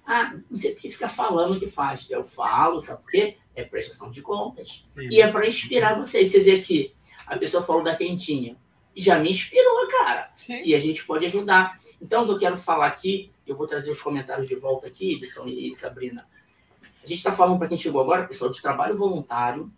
Ah, 0.05 0.36
não 0.49 0.57
sei 0.57 0.72
porque 0.72 0.89
fica 0.89 1.07
falando 1.07 1.55
o 1.55 1.60
que 1.60 1.68
faz. 1.68 2.10
Eu 2.10 2.24
falo, 2.24 2.82
sabe 2.82 3.03
por 3.03 3.12
quê? 3.12 3.38
É 3.53 3.64
prestação 3.64 4.10
de 4.10 4.22
contas. 4.24 4.84
Isso. 4.97 5.14
E 5.14 5.22
é 5.22 5.32
para 5.32 5.47
inspirar 5.47 5.95
vocês. 5.95 6.32
Você 6.32 6.39
vê 6.39 6.53
aqui, 6.53 6.95
a 7.28 7.38
pessoa 7.38 7.62
falou 7.62 7.84
da 7.84 7.95
quentinha. 7.95 8.57
Já 8.95 9.20
me 9.20 9.30
inspirou, 9.30 9.88
cara. 9.88 10.32
Sim. 10.36 10.62
E 10.66 10.74
a 10.74 10.80
gente 10.80 11.05
pode 11.05 11.26
ajudar. 11.28 11.80
Então, 12.01 12.28
eu 12.28 12.39
quero 12.39 12.57
falar 12.57 12.88
aqui, 12.88 13.32
eu 13.45 13.55
vou 13.55 13.68
trazer 13.68 13.91
os 13.91 14.01
comentários 14.01 14.47
de 14.47 14.55
volta 14.55 14.88
aqui, 14.88 15.14
Edson 15.14 15.45
e 15.47 15.74
Sabrina. 15.76 16.28
A 17.03 17.07
gente 17.07 17.20
está 17.20 17.32
falando 17.32 17.60
para 17.60 17.68
quem 17.68 17.78
chegou 17.78 18.01
agora, 18.01 18.28
pessoal, 18.28 18.49
de 18.49 18.62
trabalho 18.62 18.97
voluntário, 18.97 19.72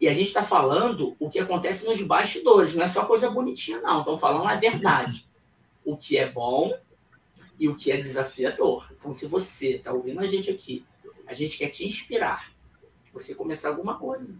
e 0.00 0.08
a 0.08 0.14
gente 0.14 0.28
está 0.28 0.44
falando 0.44 1.16
o 1.18 1.30
que 1.30 1.38
acontece 1.38 1.86
nos 1.86 2.02
bastidores, 2.02 2.74
não 2.74 2.84
é 2.84 2.88
só 2.88 3.04
coisa 3.06 3.30
bonitinha, 3.30 3.80
não. 3.80 4.00
Estão 4.00 4.18
falando 4.18 4.46
a 4.46 4.54
verdade. 4.56 5.26
O 5.84 5.96
que 5.96 6.18
é 6.18 6.30
bom 6.30 6.76
e 7.58 7.68
o 7.68 7.76
que 7.76 7.90
é 7.90 7.96
desafiador. 7.96 8.92
Então, 8.92 9.12
se 9.12 9.26
você 9.26 9.76
está 9.76 9.92
ouvindo 9.92 10.20
a 10.20 10.26
gente 10.26 10.50
aqui, 10.50 10.84
a 11.26 11.32
gente 11.32 11.56
quer 11.56 11.70
te 11.70 11.86
inspirar. 11.86 12.52
Você 13.12 13.34
começar 13.34 13.70
alguma 13.70 13.98
coisa. 13.98 14.38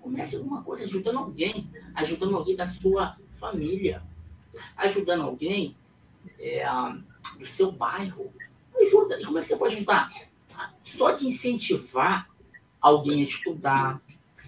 Comece 0.00 0.36
alguma 0.36 0.62
coisa 0.62 0.84
ajudando 0.84 1.18
alguém, 1.18 1.68
ajudando 1.94 2.36
alguém 2.36 2.54
da 2.54 2.66
sua 2.66 3.16
família, 3.32 4.02
ajudando 4.76 5.22
alguém 5.22 5.76
é, 6.40 6.64
do 7.36 7.46
seu 7.46 7.72
bairro. 7.72 8.32
Ajuda. 8.80 9.20
E 9.20 9.24
como 9.24 9.38
é 9.38 9.40
que 9.40 9.48
você 9.48 9.56
pode 9.56 9.74
ajudar? 9.74 10.12
Só 10.84 11.10
de 11.12 11.26
incentivar 11.26 12.30
alguém 12.80 13.20
a 13.20 13.24
estudar, 13.24 14.00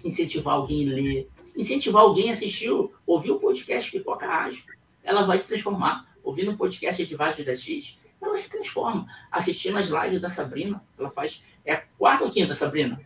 incentivar 0.03 0.55
alguém 0.55 0.89
a 0.89 0.93
ler, 0.93 1.29
incentivar 1.55 2.03
alguém 2.03 2.29
a 2.29 2.33
assistir, 2.33 2.71
ouvir 3.05 3.31
o 3.31 3.39
podcast 3.39 3.91
Pipoca 3.91 4.27
Ágil. 4.27 4.63
Ela 5.03 5.23
vai 5.23 5.37
se 5.37 5.47
transformar. 5.47 6.09
Ouvindo 6.23 6.51
o 6.51 6.57
podcast 6.57 7.01
Edvásio 7.01 7.43
da 7.43 7.55
X, 7.55 7.97
ela 8.21 8.37
se 8.37 8.49
transforma. 8.49 9.07
Assistindo 9.31 9.77
as 9.77 9.89
lives 9.89 10.21
da 10.21 10.29
Sabrina, 10.29 10.83
ela 10.97 11.09
faz. 11.09 11.43
É 11.65 11.83
quarta 11.97 12.23
ou 12.23 12.29
quinta, 12.29 12.53
Sabrina? 12.53 13.01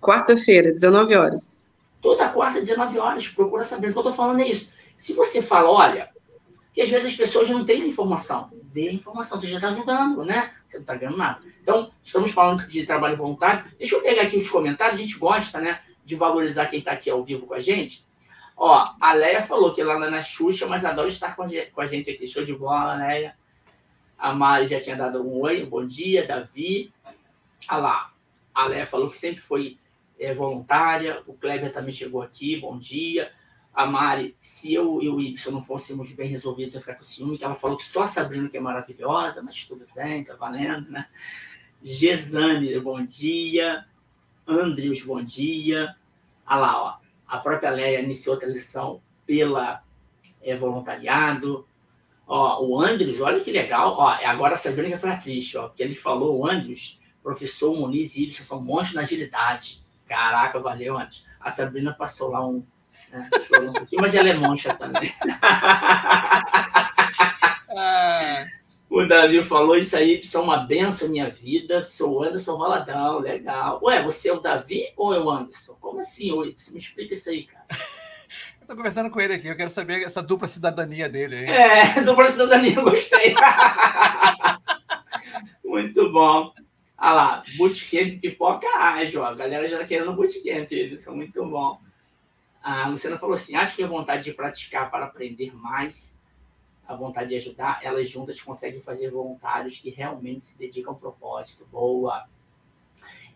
Quarta-feira, 0.00 0.72
19 0.72 1.14
horas. 1.16 1.72
Toda 2.00 2.28
quarta, 2.28 2.60
19 2.60 2.98
horas, 2.98 3.28
procura 3.28 3.64
saber. 3.64 3.88
O 3.88 3.92
que 3.92 3.98
eu 3.98 4.02
estou 4.02 4.12
falando 4.12 4.40
é 4.40 4.48
isso. 4.48 4.70
Se 4.96 5.12
você 5.12 5.42
fala, 5.42 5.70
olha, 5.70 6.10
que 6.74 6.82
às 6.82 6.88
vezes 6.88 7.12
as 7.12 7.16
pessoas 7.16 7.48
não 7.48 7.64
têm 7.64 7.86
informação, 7.86 8.50
dê 8.64 8.90
informação, 8.90 9.40
você 9.40 9.46
já 9.46 9.56
está 9.56 9.68
ajudando, 9.68 10.24
né? 10.24 10.52
Você 10.66 10.78
não 10.78 10.82
está 10.82 10.94
ganhando 10.96 11.16
nada. 11.16 11.38
Então, 11.62 11.92
estamos 12.02 12.32
falando 12.32 12.66
de 12.66 12.84
trabalho 12.84 13.16
voluntário. 13.16 13.70
Deixa 13.78 13.94
eu 13.94 14.02
pegar 14.02 14.22
aqui 14.22 14.36
os 14.36 14.48
comentários, 14.48 14.98
a 14.98 15.00
gente 15.00 15.16
gosta, 15.16 15.60
né, 15.60 15.80
de 16.04 16.16
valorizar 16.16 16.66
quem 16.66 16.80
está 16.80 16.90
aqui 16.90 17.08
ao 17.08 17.22
vivo 17.22 17.46
com 17.46 17.54
a 17.54 17.60
gente. 17.60 18.04
Ó, 18.56 18.92
a 19.00 19.12
Leia 19.12 19.40
falou 19.40 19.72
que 19.72 19.80
ela 19.80 19.96
anda 19.96 20.10
na 20.10 20.22
Xuxa, 20.22 20.66
mas 20.66 20.84
adora 20.84 21.08
estar 21.08 21.36
com 21.36 21.42
a 21.80 21.86
gente 21.86 22.10
aqui. 22.10 22.26
Show 22.26 22.44
de 22.44 22.54
bola, 22.54 22.94
Leia. 22.94 23.36
A 24.18 24.32
Mari 24.32 24.66
já 24.66 24.80
tinha 24.80 24.96
dado 24.96 25.22
um 25.26 25.40
oi, 25.40 25.62
um 25.62 25.68
bom 25.68 25.86
dia. 25.86 26.26
Davi. 26.26 26.92
Olha 27.70 27.78
lá. 27.78 28.12
A 28.54 28.66
Leia 28.66 28.86
falou 28.86 29.10
que 29.10 29.16
sempre 29.16 29.40
foi 29.40 29.78
é, 30.18 30.32
voluntária. 30.32 31.22
O 31.26 31.34
Kleber 31.34 31.72
também 31.72 31.92
chegou 31.92 32.22
aqui, 32.22 32.56
bom 32.56 32.78
dia. 32.78 33.32
A 33.74 33.86
Mari, 33.86 34.36
se 34.40 34.72
eu 34.72 35.02
e 35.02 35.08
o 35.08 35.20
Y 35.20 35.50
não 35.50 35.60
fôssemos 35.60 36.12
bem 36.12 36.28
resolvidos, 36.28 36.74
eu 36.74 36.80
ficar 36.80 36.94
com 36.94 37.02
ciúme, 37.02 37.36
que 37.36 37.44
ela 37.44 37.56
falou 37.56 37.76
que 37.76 37.84
só 37.84 38.04
a 38.04 38.06
Sabrina 38.06 38.48
que 38.48 38.56
é 38.56 38.60
maravilhosa, 38.60 39.42
mas 39.42 39.64
tudo 39.64 39.84
bem, 39.94 40.22
tá 40.22 40.36
valendo, 40.36 40.90
né? 40.90 41.08
Gesane, 41.82 42.78
bom 42.78 43.04
dia. 43.04 43.84
Andrius, 44.46 45.02
bom 45.02 45.22
dia. 45.22 45.94
Olha 46.46 46.56
lá, 46.56 46.82
ó. 46.82 46.96
A 47.26 47.38
própria 47.38 47.70
Leia 47.70 48.00
iniciou 48.00 48.36
a 48.36 48.38
transição 48.38 49.02
pela 49.26 49.82
é, 50.40 50.56
voluntariado. 50.56 51.66
Ó, 52.26 52.64
o 52.64 52.80
Andrews, 52.80 53.20
olha 53.20 53.40
que 53.40 53.50
legal. 53.50 53.96
Ó, 53.98 54.08
agora 54.08 54.54
a 54.54 54.56
Sabrina 54.56 54.90
que 54.90 54.98
foi 54.98 55.10
atriz, 55.10 55.52
ó, 55.56 55.66
porque 55.66 55.82
ele 55.82 55.94
falou, 55.94 56.38
o 56.38 56.46
Andrews, 56.48 57.00
professor 57.22 57.76
Muniz 57.76 58.14
e 58.14 58.24
Ibsen 58.24 58.46
são 58.46 58.62
monstros 58.62 58.94
na 58.94 59.02
agilidade. 59.02 59.84
Caraca, 60.06 60.60
valeu, 60.60 60.96
Andrews. 60.96 61.26
A 61.40 61.50
Sabrina 61.50 61.92
passou 61.92 62.30
lá 62.30 62.46
um, 62.46 62.64
um 63.60 63.72
pouquinho, 63.72 64.02
mas 64.02 64.14
ela 64.14 64.28
é 64.28 64.34
moncha 64.34 64.74
também. 64.74 65.12
ah. 67.76 68.44
O 68.94 69.08
Davi 69.08 69.42
falou 69.42 69.76
isso 69.76 69.96
aí, 69.96 70.20
isso 70.20 70.36
é 70.36 70.40
uma 70.40 70.58
benção 70.58 71.08
minha 71.08 71.28
vida. 71.28 71.82
Sou 71.82 72.22
Anderson 72.22 72.56
Valadão, 72.56 73.18
legal. 73.18 73.80
Ué, 73.82 74.00
você 74.02 74.28
é 74.28 74.32
o 74.32 74.38
Davi 74.38 74.84
ou 74.96 75.12
é 75.12 75.18
o 75.18 75.28
Anderson? 75.28 75.76
Como 75.80 75.98
assim, 75.98 76.30
oi? 76.30 76.54
Você 76.56 76.70
me 76.70 76.78
explica 76.78 77.14
isso 77.14 77.28
aí, 77.28 77.42
cara. 77.42 77.64
Eu 78.60 78.68
tô 78.68 78.76
conversando 78.76 79.10
com 79.10 79.20
ele 79.20 79.34
aqui, 79.34 79.48
eu 79.48 79.56
quero 79.56 79.68
saber 79.68 80.04
essa 80.04 80.22
dupla 80.22 80.46
cidadania 80.46 81.08
dele 81.08 81.36
aí. 81.36 81.50
É, 81.50 82.00
dupla 82.06 82.28
cidadania, 82.28 82.80
gostei. 82.80 83.34
Muito 85.64 86.12
bom. 86.12 86.52
Olha 86.96 87.12
lá, 87.12 87.42
bootcamp 87.56 88.20
pipoca 88.20 88.68
ágil, 88.78 89.22
ó. 89.22 89.26
A 89.26 89.34
galera 89.34 89.68
já 89.68 89.78
tá 89.78 89.84
querendo 89.84 90.14
bootcamp, 90.14 90.70
eles 90.70 91.02
são 91.02 91.16
muito 91.16 91.44
bom. 91.44 91.80
A 92.64 92.88
Luciana 92.88 93.18
falou 93.18 93.34
assim: 93.34 93.54
acho 93.54 93.76
que 93.76 93.84
a 93.84 93.86
vontade 93.86 94.24
de 94.24 94.32
praticar 94.32 94.90
para 94.90 95.04
aprender 95.04 95.54
mais, 95.54 96.18
a 96.88 96.96
vontade 96.96 97.28
de 97.28 97.36
ajudar, 97.36 97.80
elas 97.82 98.08
juntas 98.08 98.40
conseguem 98.40 98.80
fazer 98.80 99.10
voluntários 99.10 99.78
que 99.78 99.90
realmente 99.90 100.46
se 100.46 100.58
dedicam 100.58 100.94
ao 100.94 100.98
propósito. 100.98 101.66
Boa. 101.70 102.26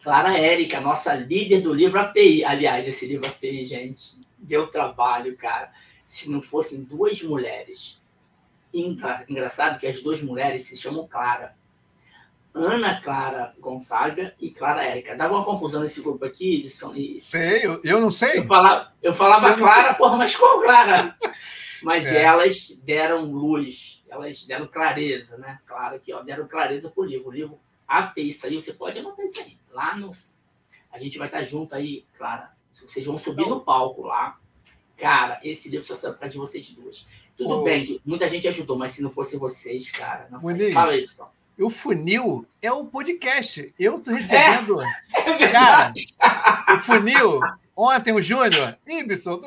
Clara 0.02 0.38
Érica, 0.38 0.80
nossa 0.80 1.12
líder 1.14 1.60
do 1.60 1.74
livro 1.74 2.00
API. 2.00 2.42
Aliás, 2.42 2.88
esse 2.88 3.06
livro 3.06 3.28
API, 3.28 3.66
gente, 3.66 4.16
deu 4.38 4.68
trabalho, 4.68 5.36
cara. 5.36 5.74
Se 6.06 6.30
não 6.30 6.40
fossem 6.40 6.82
duas 6.82 7.22
mulheres. 7.22 8.00
Engraçado 8.72 9.78
que 9.78 9.86
as 9.86 10.00
duas 10.00 10.22
mulheres 10.22 10.62
se 10.62 10.74
chamam 10.74 11.06
Clara. 11.06 11.54
Ana 12.58 13.00
Clara 13.00 13.54
Gonzaga 13.58 14.34
e 14.40 14.50
Clara 14.50 14.84
Érica. 14.84 15.16
Dava 15.16 15.34
uma 15.34 15.44
confusão 15.44 15.82
nesse 15.82 16.00
grupo 16.00 16.24
aqui, 16.24 16.60
eles 16.60 16.74
são. 16.74 16.94
Sei, 17.20 17.64
eu, 17.64 17.80
eu 17.84 18.00
não 18.00 18.10
sei. 18.10 18.38
Eu 18.38 18.46
falava, 18.46 18.92
eu 19.02 19.14
falava 19.14 19.48
eu 19.50 19.56
Clara, 19.56 19.94
porra, 19.94 20.16
mas 20.16 20.34
qual 20.34 20.60
Clara? 20.60 21.16
Mas 21.82 22.06
é. 22.06 22.22
elas 22.22 22.70
deram 22.82 23.24
luz, 23.24 24.02
elas 24.08 24.44
deram 24.44 24.66
clareza, 24.66 25.38
né? 25.38 25.60
Claro 25.66 26.00
que 26.00 26.12
ó, 26.12 26.22
deram 26.22 26.46
clareza 26.48 26.90
pro 26.90 27.04
livro. 27.04 27.28
O 27.28 27.32
livro 27.32 27.60
API 27.86 28.32
saiu, 28.32 28.60
você 28.60 28.72
pode 28.72 28.98
anotar 28.98 29.24
isso 29.24 29.40
aí. 29.40 29.56
Lá 29.72 29.96
nos. 29.96 30.36
A 30.90 30.98
gente 30.98 31.18
vai 31.18 31.28
estar 31.28 31.42
junto 31.44 31.74
aí, 31.74 32.04
Clara. 32.16 32.50
Vocês 32.86 33.04
vão 33.04 33.18
subir 33.18 33.46
no 33.46 33.60
palco 33.60 34.02
lá. 34.02 34.38
Cara, 34.96 35.38
esse 35.44 35.68
livro 35.68 35.86
só 35.86 35.94
serve 35.94 36.18
para 36.18 36.28
de 36.28 36.38
vocês 36.38 36.68
duas. 36.70 37.06
Tudo 37.36 37.62
bem 37.62 37.86
que 37.86 38.00
muita 38.04 38.28
gente 38.28 38.48
ajudou, 38.48 38.76
mas 38.76 38.90
se 38.90 39.02
não 39.02 39.10
fosse 39.10 39.36
vocês, 39.36 39.90
cara. 39.92 40.26
Nossa, 40.28 40.48
fala 40.72 40.92
aí, 40.92 41.02
pessoal. 41.02 41.32
O 41.58 41.68
funil 41.70 42.46
é 42.62 42.70
o 42.70 42.84
podcast. 42.84 43.74
Eu 43.78 44.00
tô 44.00 44.12
recebendo. 44.12 44.80
É, 44.80 45.42
é 45.42 45.50
cara, 45.50 45.92
o 46.76 46.78
funil. 46.80 47.40
Ontem 47.76 48.12
o 48.12 48.22
Júnior, 48.22 48.76
Ibson, 48.86 49.42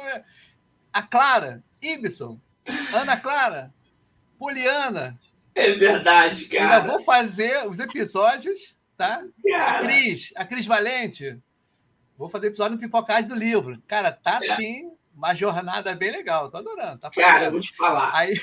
a 0.91 1.01
Clara, 1.01 1.63
Ibson, 1.81 2.37
Ana 2.93 3.15
Clara, 3.17 3.73
Poliana. 4.37 5.17
É 5.55 5.73
verdade, 5.73 6.45
cara. 6.45 6.63
Ainda 6.63 6.87
vou 6.87 6.99
fazer 7.01 7.67
os 7.67 7.79
episódios, 7.79 8.77
tá? 8.97 9.23
Cara. 9.49 9.77
A 9.77 9.79
Cris, 9.79 10.33
a 10.35 10.45
Cris 10.45 10.65
Valente. 10.65 11.37
Vou 12.17 12.29
fazer 12.29 12.47
episódio 12.47 12.75
no 12.75 12.81
Pipocagem 12.81 13.27
do 13.27 13.35
livro. 13.35 13.81
Cara, 13.87 14.11
tá 14.11 14.39
é. 14.41 14.51
assim, 14.51 14.91
uma 15.15 15.33
jornada 15.33 15.95
bem 15.95 16.11
legal. 16.11 16.51
Tô 16.51 16.57
adorando. 16.57 16.99
Tá 16.99 17.09
cara, 17.09 17.49
vou 17.49 17.59
te 17.59 17.75
falar. 17.75 18.13
Aí... 18.13 18.39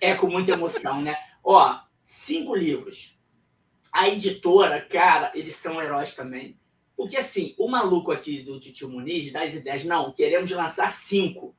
É 0.00 0.14
com 0.14 0.26
muita 0.26 0.52
emoção, 0.52 1.00
né? 1.00 1.16
Ó, 1.42 1.78
cinco 2.06 2.54
livros. 2.54 3.18
A 3.92 4.08
editora, 4.08 4.80
cara, 4.80 5.32
eles 5.34 5.56
são 5.56 5.82
heróis 5.82 6.14
também. 6.14 6.58
Porque 6.96 7.16
assim, 7.16 7.54
o 7.58 7.68
maluco 7.68 8.12
aqui 8.12 8.42
do 8.42 8.58
Titio 8.58 8.88
Muniz 8.88 9.30
dá 9.32 9.42
as 9.42 9.54
ideias, 9.54 9.84
não, 9.84 10.12
queremos 10.12 10.50
lançar 10.50 10.90
cinco. 10.90 11.54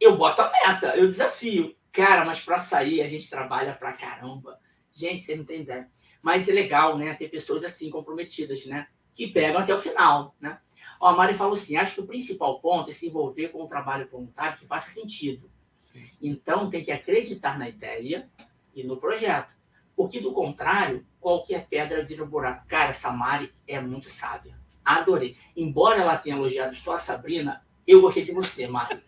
Eu 0.00 0.16
boto 0.16 0.42
a 0.42 0.50
meta, 0.50 0.96
eu 0.96 1.06
desafio. 1.06 1.76
Cara, 1.92 2.24
mas 2.24 2.40
para 2.40 2.58
sair 2.58 3.02
a 3.02 3.06
gente 3.06 3.30
trabalha 3.30 3.74
pra 3.74 3.92
caramba. 3.92 4.58
Gente, 4.92 5.22
você 5.22 5.36
não 5.36 5.44
tem 5.44 5.60
ideia. 5.60 5.88
Mas 6.20 6.48
é 6.48 6.52
legal, 6.52 6.96
né? 6.96 7.14
Ter 7.14 7.28
pessoas 7.28 7.64
assim 7.64 7.90
comprometidas, 7.90 8.66
né? 8.66 8.88
Que 9.12 9.28
pegam 9.28 9.60
até 9.60 9.74
o 9.74 9.78
final, 9.78 10.34
né? 10.40 10.58
Ó, 11.00 11.08
a 11.08 11.16
Mari 11.16 11.34
falou 11.34 11.54
assim: 11.54 11.76
acho 11.76 11.96
que 11.96 12.00
o 12.00 12.06
principal 12.06 12.60
ponto 12.60 12.90
é 12.90 12.92
se 12.92 13.06
envolver 13.06 13.48
com 13.48 13.62
um 13.62 13.68
trabalho 13.68 14.08
voluntário 14.08 14.58
que 14.58 14.66
faça 14.66 14.90
sentido. 14.90 15.50
Sim. 15.80 16.04
Então, 16.20 16.70
tem 16.70 16.84
que 16.84 16.90
acreditar 16.90 17.58
na 17.58 17.68
ideia 17.68 18.28
e 18.74 18.84
no 18.84 18.96
projeto. 18.96 19.52
Porque, 19.96 20.20
do 20.20 20.32
contrário, 20.32 21.06
qualquer 21.20 21.66
pedra 21.68 22.04
vira 22.04 22.24
um 22.24 22.28
buraco. 22.28 22.66
Cara, 22.66 22.90
essa 22.90 23.10
Mari 23.10 23.52
é 23.66 23.80
muito 23.80 24.10
sábia. 24.10 24.58
Adorei. 24.84 25.36
Embora 25.56 26.00
ela 26.00 26.16
tenha 26.16 26.36
elogiado 26.36 26.74
só 26.74 26.94
a 26.94 26.98
Sabrina, 26.98 27.64
eu 27.86 28.00
gostei 28.00 28.24
de 28.24 28.32
você, 28.32 28.66
Mari. 28.66 29.00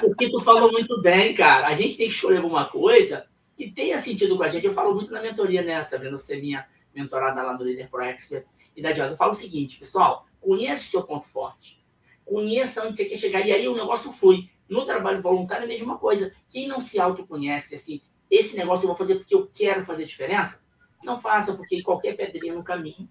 Porque 0.00 0.30
tu 0.30 0.40
falou 0.40 0.72
muito 0.72 1.00
bem, 1.00 1.34
cara. 1.34 1.66
A 1.66 1.74
gente 1.74 1.96
tem 1.96 2.08
que 2.08 2.14
escolher 2.14 2.38
alguma 2.38 2.66
coisa 2.66 3.26
que 3.56 3.70
tenha 3.70 3.98
sentido 3.98 4.36
com 4.36 4.42
a 4.42 4.48
gente. 4.48 4.66
Eu 4.66 4.72
falo 4.72 4.94
muito 4.94 5.12
na 5.12 5.20
mentoria, 5.20 5.62
né, 5.62 5.82
Sabrina? 5.84 6.18
Você 6.18 6.36
é 6.36 6.40
minha 6.40 6.66
mentorada 6.94 7.42
lá 7.42 7.52
do 7.52 7.64
Líder 7.64 7.88
Pro 7.90 8.02
Expert 8.02 8.46
e 8.74 8.82
da 8.82 8.92
Diosa. 8.92 9.12
Eu 9.12 9.16
falo 9.16 9.32
o 9.32 9.34
seguinte, 9.34 9.78
pessoal, 9.78 10.26
conheça 10.40 10.84
o 10.84 10.90
seu 10.90 11.02
ponto 11.02 11.26
forte. 11.26 11.84
Conheça 12.24 12.84
onde 12.84 12.96
você 12.96 13.04
quer 13.04 13.16
chegar. 13.16 13.46
E 13.46 13.52
aí 13.52 13.68
o 13.68 13.76
negócio 13.76 14.10
flui. 14.12 14.48
No 14.68 14.86
trabalho 14.86 15.20
voluntário 15.20 15.62
é 15.62 15.66
a 15.66 15.68
mesma 15.68 15.98
coisa. 15.98 16.34
Quem 16.48 16.66
não 16.66 16.80
se 16.80 16.98
autoconhece, 16.98 17.74
assim, 17.74 18.00
esse 18.30 18.56
negócio 18.56 18.84
eu 18.84 18.88
vou 18.88 18.96
fazer 18.96 19.16
porque 19.16 19.34
eu 19.34 19.48
quero 19.52 19.84
fazer 19.84 20.04
diferença, 20.04 20.62
não 21.04 21.18
faça, 21.18 21.54
porque 21.54 21.82
qualquer 21.82 22.16
pedrinha 22.16 22.54
no 22.54 22.64
caminho 22.64 23.08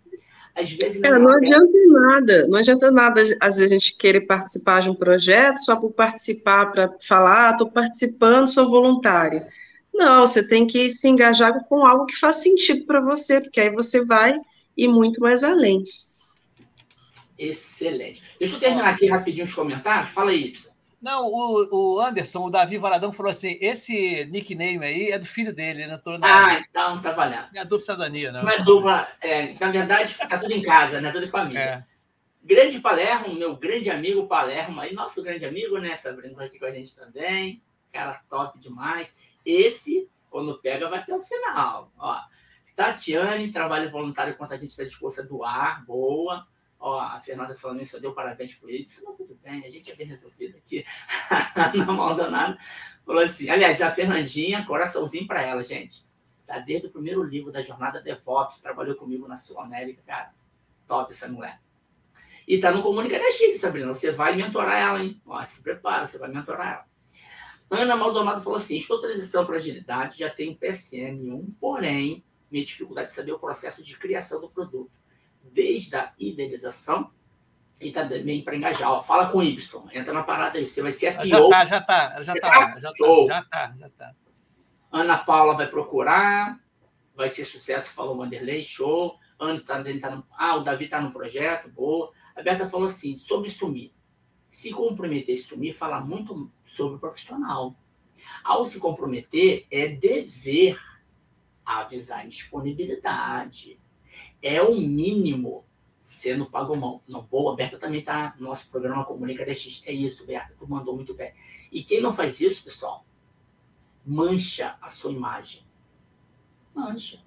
às 0.55 0.71
vezes 0.71 1.01
não, 1.01 1.15
é, 1.15 1.19
não 1.19 1.31
adianta 1.31 1.77
nada, 1.87 2.47
não 2.47 2.57
adianta 2.59 2.91
nada, 2.91 3.21
às 3.41 3.55
vezes 3.55 3.71
a 3.71 3.73
gente 3.73 3.97
querer 3.97 4.21
participar 4.21 4.81
de 4.81 4.89
um 4.89 4.93
projeto 4.95 5.57
só 5.57 5.75
por 5.75 5.91
participar, 5.91 6.71
para 6.71 6.93
falar, 6.99 7.49
ah, 7.49 7.51
estou 7.51 7.71
participando, 7.71 8.47
sou 8.47 8.69
voluntária. 8.69 9.47
Não, 9.91 10.27
você 10.27 10.47
tem 10.47 10.67
que 10.67 10.89
se 10.89 11.07
engajar 11.07 11.63
com 11.65 11.85
algo 11.85 12.05
que 12.05 12.15
faz 12.15 12.37
sentido 12.37 12.85
para 12.85 13.01
você, 13.01 13.41
porque 13.41 13.59
aí 13.59 13.69
você 13.71 14.05
vai 14.05 14.35
ir 14.77 14.87
muito 14.87 15.19
mais 15.21 15.43
além. 15.43 15.81
Excelente. 17.37 18.21
Deixa 18.39 18.55
eu 18.55 18.59
terminar 18.59 18.89
aqui 18.89 19.07
rapidinho 19.07 19.45
os 19.45 19.53
comentários. 19.53 20.09
Fala 20.09 20.31
aí, 20.31 20.45
Ibsen. 20.45 20.72
Não, 21.03 21.27
o, 21.27 21.67
o 21.97 21.99
Anderson, 21.99 22.45
o 22.45 22.49
Davi 22.49 22.77
Varadão 22.77 23.11
falou 23.11 23.29
assim: 23.29 23.57
esse 23.59 24.25
nickname 24.27 24.85
aí 24.85 25.11
é 25.11 25.19
do 25.19 25.25
filho 25.25 25.53
dele, 25.53 25.85
né? 25.85 25.99
Na... 26.17 26.47
Ah, 26.47 26.59
então 26.59 27.01
tá 27.01 27.11
valendo. 27.11 27.47
É 27.53 27.65
dupla 27.65 27.81
cidadania, 27.81 28.31
não. 28.31 28.41
Não 28.41 28.49
é 28.49 28.59
dupla, 28.59 29.05
é, 29.19 29.53
na 29.59 29.69
verdade, 29.69 30.13
fica 30.13 30.39
tudo 30.39 30.53
em 30.53 30.61
casa, 30.61 31.01
né? 31.01 31.11
Tudo 31.11 31.25
em 31.25 31.29
família. 31.29 31.59
É. 31.59 31.83
Grande 32.41 32.79
Palermo, 32.79 33.35
meu 33.35 33.57
grande 33.57 33.89
amigo 33.89 34.27
Palermo, 34.27 34.79
aí, 34.79 34.93
nosso 34.93 35.21
grande 35.21 35.43
amigo, 35.43 35.77
né? 35.77 35.93
Sabrina 35.97 36.37
tá 36.37 36.45
aqui 36.45 36.57
com 36.57 36.65
a 36.65 36.71
gente 36.71 36.95
também. 36.95 37.61
Cara 37.91 38.21
top 38.29 38.57
demais. 38.57 39.17
Esse, 39.45 40.09
quando 40.29 40.57
pega, 40.61 40.89
vai 40.89 40.99
até 40.99 41.13
o 41.13 41.21
final. 41.21 41.91
Ó, 41.97 42.17
Tatiane, 42.77 43.51
trabalho 43.51 43.91
voluntário 43.91 44.31
enquanto 44.31 44.53
a 44.53 44.57
gente 44.57 44.69
está 44.69 44.85
disposto 44.85 45.19
a 45.19 45.25
doar, 45.25 45.85
boa. 45.85 46.47
Ó, 46.85 46.99
a 46.99 47.17
Fernanda 47.21 47.55
falando 47.55 47.81
isso, 47.81 47.95
eu 47.95 48.01
deu 48.01 48.13
parabéns 48.13 48.55
para 48.55 48.69
ele. 48.69 48.89
Falou, 48.89 49.15
tudo 49.15 49.39
bem, 49.41 49.65
a 49.65 49.69
gente 49.69 49.89
é 49.89 49.95
bem 49.95 50.05
resolvido 50.05 50.57
aqui. 50.57 50.83
não 51.77 51.95
manda 51.95 52.29
nada. 52.29 52.57
Falou 53.05 53.23
assim, 53.23 53.49
aliás, 53.49 53.81
a 53.81 53.89
Fernandinha, 53.89 54.65
coraçãozinho 54.65 55.25
para 55.25 55.41
ela, 55.41 55.63
gente. 55.63 56.05
Tá 56.45 56.59
desde 56.59 56.87
o 56.87 56.91
primeiro 56.91 57.23
livro 57.23 57.53
da 57.53 57.61
Jornada 57.61 58.01
DevOps, 58.01 58.59
trabalhou 58.59 58.97
comigo 58.97 59.25
na 59.29 59.37
Sul 59.37 59.61
América, 59.61 60.01
cara. 60.05 60.33
Top 60.85 61.09
essa 61.09 61.25
mulher. 61.29 61.61
E 62.45 62.59
tá 62.59 62.69
no 62.69 62.83
Comunica 62.83 63.15
X, 63.31 63.61
Sabrina. 63.61 63.87
Você 63.87 64.11
vai 64.11 64.35
mentorar 64.35 64.77
ela, 64.77 65.01
hein? 65.01 65.21
Ó, 65.25 65.41
se 65.45 65.63
prepara, 65.63 66.05
você 66.05 66.17
vai 66.17 66.29
mentorar 66.29 66.73
ela. 66.73 67.81
Ana 67.81 67.95
Maldonado 67.95 68.41
falou 68.41 68.57
assim: 68.57 68.75
estou 68.75 68.99
transição 68.99 69.45
para 69.45 69.55
agilidade, 69.55 70.19
já 70.19 70.29
tenho 70.29 70.53
PSM1, 70.57 71.53
porém, 71.61 72.25
minha 72.51 72.65
dificuldade 72.65 73.07
de 73.07 73.13
saber 73.13 73.31
o 73.31 73.39
processo 73.39 73.81
de 73.81 73.97
criação 73.97 74.41
do 74.41 74.49
produto, 74.49 74.91
desde 75.43 75.95
a 75.95 76.13
idealização 76.17 77.11
e 77.81 77.91
também 77.91 78.43
para 78.43 78.55
engajar. 78.55 78.91
Ó, 78.91 79.01
fala 79.01 79.29
com 79.29 79.39
o 79.39 79.43
Y, 79.43 79.57
entra 79.93 80.13
na 80.13 80.23
parada 80.23 80.57
aí, 80.57 80.69
você 80.69 80.81
vai 80.81 80.91
ser 80.91 81.19
a 81.19 81.25
Já 81.25 81.47
tá, 81.47 81.65
já 81.65 81.81
tá, 81.81 82.21
já 82.21 82.33
tá, 82.35 82.79
já 82.79 82.91
tá, 82.91 83.25
já 83.27 83.43
tá, 83.43 83.75
já 83.77 83.89
tá. 83.89 84.15
Ana 84.91 85.17
Paula 85.17 85.55
vai 85.55 85.67
procurar, 85.67 86.59
vai 87.15 87.27
ser 87.27 87.45
sucesso, 87.45 87.91
falou 87.91 88.17
Wanderlei, 88.17 88.63
show. 88.63 89.17
Ana 89.39 89.59
tá, 89.59 89.83
tá 89.83 90.15
no, 90.15 90.23
ah, 90.37 90.55
o 90.55 90.63
Davi 90.63 90.85
está 90.85 91.01
no 91.01 91.11
projeto, 91.11 91.69
boa. 91.69 92.11
A 92.35 92.41
Berta 92.41 92.67
falou 92.67 92.87
assim, 92.87 93.17
sobre 93.17 93.49
sumir. 93.49 93.91
Se 94.49 94.71
comprometer 94.71 95.33
e 95.33 95.37
sumir, 95.37 95.73
fala 95.73 95.99
muito 95.99 96.51
sobre 96.65 96.95
o 96.95 96.99
profissional. 96.99 97.75
Ao 98.43 98.65
se 98.65 98.79
comprometer, 98.79 99.65
é 99.71 99.87
dever 99.87 100.79
avisar 101.65 102.27
disponibilidade. 102.27 103.79
É 104.43 104.61
o 104.61 104.75
mínimo 104.75 105.63
sendo 106.01 106.45
pago 106.45 106.75
mão. 106.75 107.01
Não, 107.07 107.21
boa, 107.23 107.55
Berta 107.55 107.79
também 107.79 108.05
no 108.37 108.47
nosso 108.47 108.69
programa 108.69 109.05
Comunica 109.05 109.45
DX. 109.45 109.81
É 109.85 109.93
isso, 109.93 110.25
Berta, 110.25 110.53
tu 110.59 110.69
mandou 110.69 110.93
muito 110.93 111.13
bem. 111.13 111.33
E 111.71 111.81
quem 111.81 112.01
não 112.01 112.11
faz 112.11 112.41
isso, 112.41 112.61
pessoal, 112.61 113.05
mancha 114.05 114.75
a 114.81 114.89
sua 114.89 115.13
imagem. 115.13 115.63
Mancha. 116.75 117.23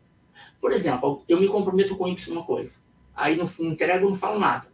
Por 0.61 0.73
exemplo, 0.73 1.25
eu 1.27 1.41
me 1.41 1.49
comprometo 1.49 1.97
com 1.97 2.07
Y 2.07 2.33
uma 2.33 2.45
coisa. 2.45 2.81
Aí 3.15 3.35
não 3.35 3.49
entrego, 3.61 4.11
não 4.11 4.15
falo 4.15 4.39
nada. 4.39 4.69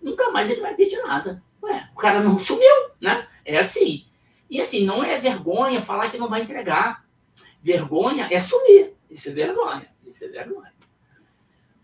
Nunca 0.00 0.30
mais 0.30 0.48
ele 0.48 0.60
vai 0.60 0.74
pedir 0.76 1.02
nada. 1.02 1.42
Ué, 1.60 1.90
o 1.92 1.96
cara 1.96 2.20
não 2.20 2.38
sumiu, 2.38 2.90
né? 3.00 3.26
É 3.44 3.58
assim. 3.58 4.06
E 4.48 4.60
assim, 4.60 4.84
não 4.84 5.02
é 5.02 5.18
vergonha 5.18 5.80
falar 5.80 6.08
que 6.08 6.18
não 6.18 6.28
vai 6.28 6.42
entregar. 6.42 7.04
Vergonha 7.60 8.28
é 8.30 8.38
sumir. 8.38 8.94
Isso 9.10 9.28
é 9.28 9.32
vergonha. 9.32 9.88
Isso 10.06 10.24
é 10.24 10.28
vergonha. 10.28 10.72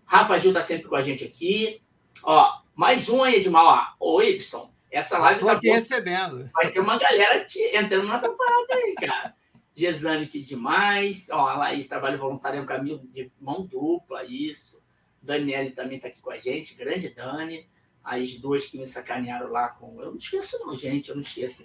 Rafa 0.07 0.38
Gil 0.38 0.52
tá 0.52 0.62
sempre 0.62 0.88
com 0.88 0.94
a 0.94 1.02
gente 1.02 1.24
aqui. 1.24 1.82
Ó, 2.22 2.62
mais 2.74 3.09
um 3.09 3.22
aí, 3.22 3.36
Edmar. 3.36 3.96
Ó, 4.00 4.16
ô, 4.16 4.22
Y, 4.22 4.70
essa 4.90 5.18
live 5.18 5.44
tá 5.44 5.52
aqui 5.52 5.68
recebendo. 5.68 6.48
Vai 6.54 6.70
ter 6.70 6.80
uma 6.80 6.96
galera 6.96 7.44
te, 7.44 7.59
entrando 7.76 8.07
na 8.07 8.18
tua 8.20 8.34
parada 8.36 8.74
aí, 8.74 8.94
cara. 8.94 9.34
Gesane, 9.74 10.26
que 10.28 10.40
demais. 10.42 11.28
Ó, 11.30 11.46
a 11.46 11.57
Laís, 11.57 11.88
trabalho 11.88 12.18
voluntário 12.18 12.59
é 12.59 12.62
um 12.62 12.66
caminho 12.66 12.98
de 13.12 13.30
mão 13.40 13.66
dupla, 13.66 14.24
isso. 14.24 14.80
Daniele 15.20 15.72
também 15.72 15.98
tá 15.98 16.09
aqui 16.09 16.20
com 16.20 16.30
a 16.30 16.38
gente, 16.38 16.74
grande 16.74 17.11
Dani. 17.11 17.68
As 18.02 18.34
duas 18.36 18.66
que 18.66 18.78
me 18.78 18.86
sacanearam 18.86 19.50
lá 19.50 19.68
com. 19.68 20.00
Eu 20.00 20.12
não 20.12 20.18
esqueço, 20.18 20.64
não, 20.64 20.76
gente, 20.76 21.11
eu 21.11 21.16
não 21.16 21.22
esqueço. 21.22 21.64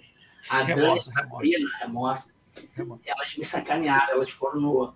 A 0.50 0.64
Dani, 0.64 0.80
Remorso, 0.80 1.12
Sabrina, 1.12 1.70
remorso. 1.78 2.34
Remorso. 2.74 3.02
Elas 3.06 3.36
me 3.36 3.44
sacanearam, 3.44 4.14
elas 4.14 4.28
foram 4.28 4.60
no 4.60 4.94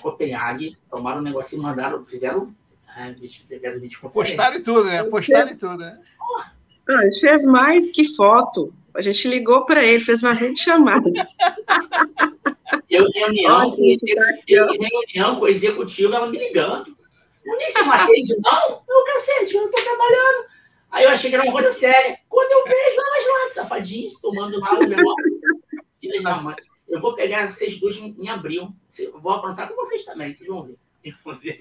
Copenhague, 0.00 0.78
tomaram 0.88 1.18
um 1.18 1.24
negócio 1.24 1.58
e 1.58 1.60
mandaram, 1.60 2.02
fizeram. 2.04 2.54
Videoconferência. 3.80 4.36
Postaram 4.36 4.56
e 4.56 4.62
tudo, 4.62 4.84
né? 4.84 5.04
Postaram 5.04 5.50
e 5.50 5.56
tudo, 5.56 5.78
né? 5.78 6.00
Ah, 6.88 7.02
ele 7.02 7.14
fez 7.14 7.44
mais 7.44 7.90
que 7.90 8.14
foto. 8.14 8.72
A 8.94 9.00
gente 9.00 9.26
ligou 9.26 9.64
para 9.64 9.82
ele, 9.82 10.04
fez 10.04 10.22
uma 10.22 10.36
chamada. 10.56 11.10
Eu, 12.88 13.10
reunião, 13.10 13.68
Ó, 13.68 13.70
com 13.74 13.82
gente, 13.82 14.14
tá 14.14 14.22
eu, 14.46 14.66
em 14.68 14.78
reunião 14.78 15.36
com 15.36 15.44
o 15.46 15.48
executivo, 15.48 16.14
ela 16.14 16.28
me 16.28 16.38
ligando. 16.38 16.96
O 17.44 17.56
Nício 17.56 17.84
não 17.84 17.92
atende, 17.92 18.36
não? 18.40 18.82
Eu, 18.88 19.04
cacete, 19.04 19.54
eu 19.54 19.70
tô 19.70 19.82
trabalhando. 19.82 20.46
Aí 20.90 21.04
eu 21.04 21.10
achei 21.10 21.28
que 21.28 21.36
era 21.36 21.44
uma 21.44 21.52
coisa 21.52 21.70
séria. 21.70 22.18
Quando 22.28 22.52
eu 22.52 22.64
vejo 22.64 23.00
elas 23.00 23.26
lá, 23.26 23.50
safadinhas, 23.50 24.14
tomando 24.20 24.60
lá 24.60 24.78
o 24.78 24.86
negócio. 24.86 25.40
Eu 26.88 27.00
vou 27.00 27.14
pegar 27.14 27.50
vocês 27.50 27.80
duas 27.80 27.96
em, 27.96 28.14
em 28.18 28.28
abril. 28.28 28.72
Eu 28.96 29.20
vou 29.20 29.32
aprontar 29.32 29.68
com 29.68 29.74
vocês 29.74 30.04
também, 30.04 30.34
vocês 30.34 30.48
vão 30.48 30.62
ver. 30.62 30.76
Vocês 31.02 31.16
vão 31.24 31.36
ver. 31.36 31.58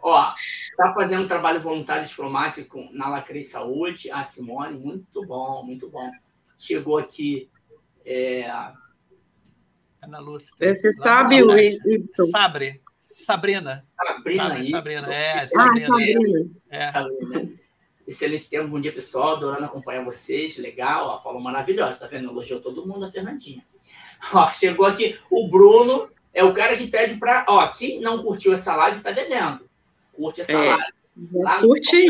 Ó, 0.00 0.32
tá 0.76 0.92
fazendo 0.94 1.26
trabalho 1.26 1.60
voluntário 1.60 2.06
de 2.06 2.14
farmácia 2.14 2.64
com, 2.64 2.88
na 2.92 3.08
Lacrei 3.08 3.42
Saúde, 3.42 4.10
a 4.10 4.22
Simone, 4.22 4.78
muito 4.78 5.26
bom, 5.26 5.62
muito 5.64 5.90
bom. 5.90 6.10
Chegou 6.56 6.98
aqui 6.98 7.50
é, 8.04 8.50
Ana 10.02 10.18
Lúcia. 10.18 10.52
Você 10.56 10.88
Lá 10.88 10.92
sabe 10.92 11.42
o. 11.42 11.50
Sabre. 12.30 12.80
Sabrina. 12.98 13.80
Sabrina 14.04 14.54
aí. 14.54 14.70
Sabrina. 14.70 15.14
É, 15.14 15.32
Ah, 15.32 15.48
Sabrina. 15.48 15.86
Sabrina. 15.86 16.50
É. 16.70 16.90
Sabrina. 16.90 17.58
Excelente 18.06 18.48
tempo, 18.48 18.68
bom 18.68 18.80
dia 18.80 18.92
pessoal, 18.92 19.36
adorando 19.36 19.66
acompanhar 19.66 20.02
vocês, 20.02 20.56
legal, 20.56 21.08
ó, 21.08 21.18
falou 21.18 21.42
maravilhosa, 21.42 22.00
tá 22.00 22.06
vendo? 22.06 22.30
Elogiou 22.30 22.58
todo 22.58 22.86
mundo, 22.86 23.04
a 23.04 23.10
Fernandinha. 23.10 23.62
Ó, 24.32 24.50
chegou 24.52 24.86
aqui 24.86 25.18
o 25.30 25.46
Bruno, 25.46 26.08
é 26.32 26.42
o 26.42 26.54
cara 26.54 26.74
que 26.74 26.86
pede 26.86 27.18
pra, 27.18 27.44
ó, 27.46 27.68
quem 27.68 28.00
não 28.00 28.22
curtiu 28.22 28.54
essa 28.54 28.74
live 28.74 29.02
tá 29.02 29.10
devendo. 29.12 29.67
Curte 30.18 30.40
essa 30.40 30.52
É. 30.52 30.56
live. 30.56 30.82
Lá 31.32 31.60
Curte. 31.60 32.06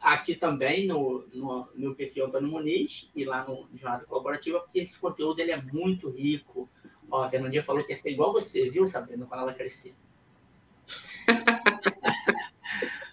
Aqui 0.00 0.36
também 0.36 0.86
no, 0.86 1.26
no 1.34 1.68
meu 1.74 1.92
perfil 1.96 2.26
Antônio 2.26 2.48
Muniz 2.48 3.10
e 3.14 3.24
lá 3.24 3.44
no 3.44 3.66
Jornada 3.74 4.04
Colaborativa, 4.04 4.60
porque 4.60 4.78
esse 4.78 4.96
conteúdo 5.00 5.40
ele 5.40 5.50
é 5.50 5.60
muito 5.60 6.08
rico. 6.08 6.68
Ó, 7.10 7.24
a 7.24 7.28
Fernandinha 7.28 7.62
falou 7.62 7.82
que 7.82 7.90
ia 7.90 7.96
ser 7.96 8.10
igual 8.10 8.32
você, 8.32 8.70
viu, 8.70 8.86
Sabrina, 8.86 9.26
quando 9.26 9.40
ela 9.40 9.52
crescer. 9.52 9.94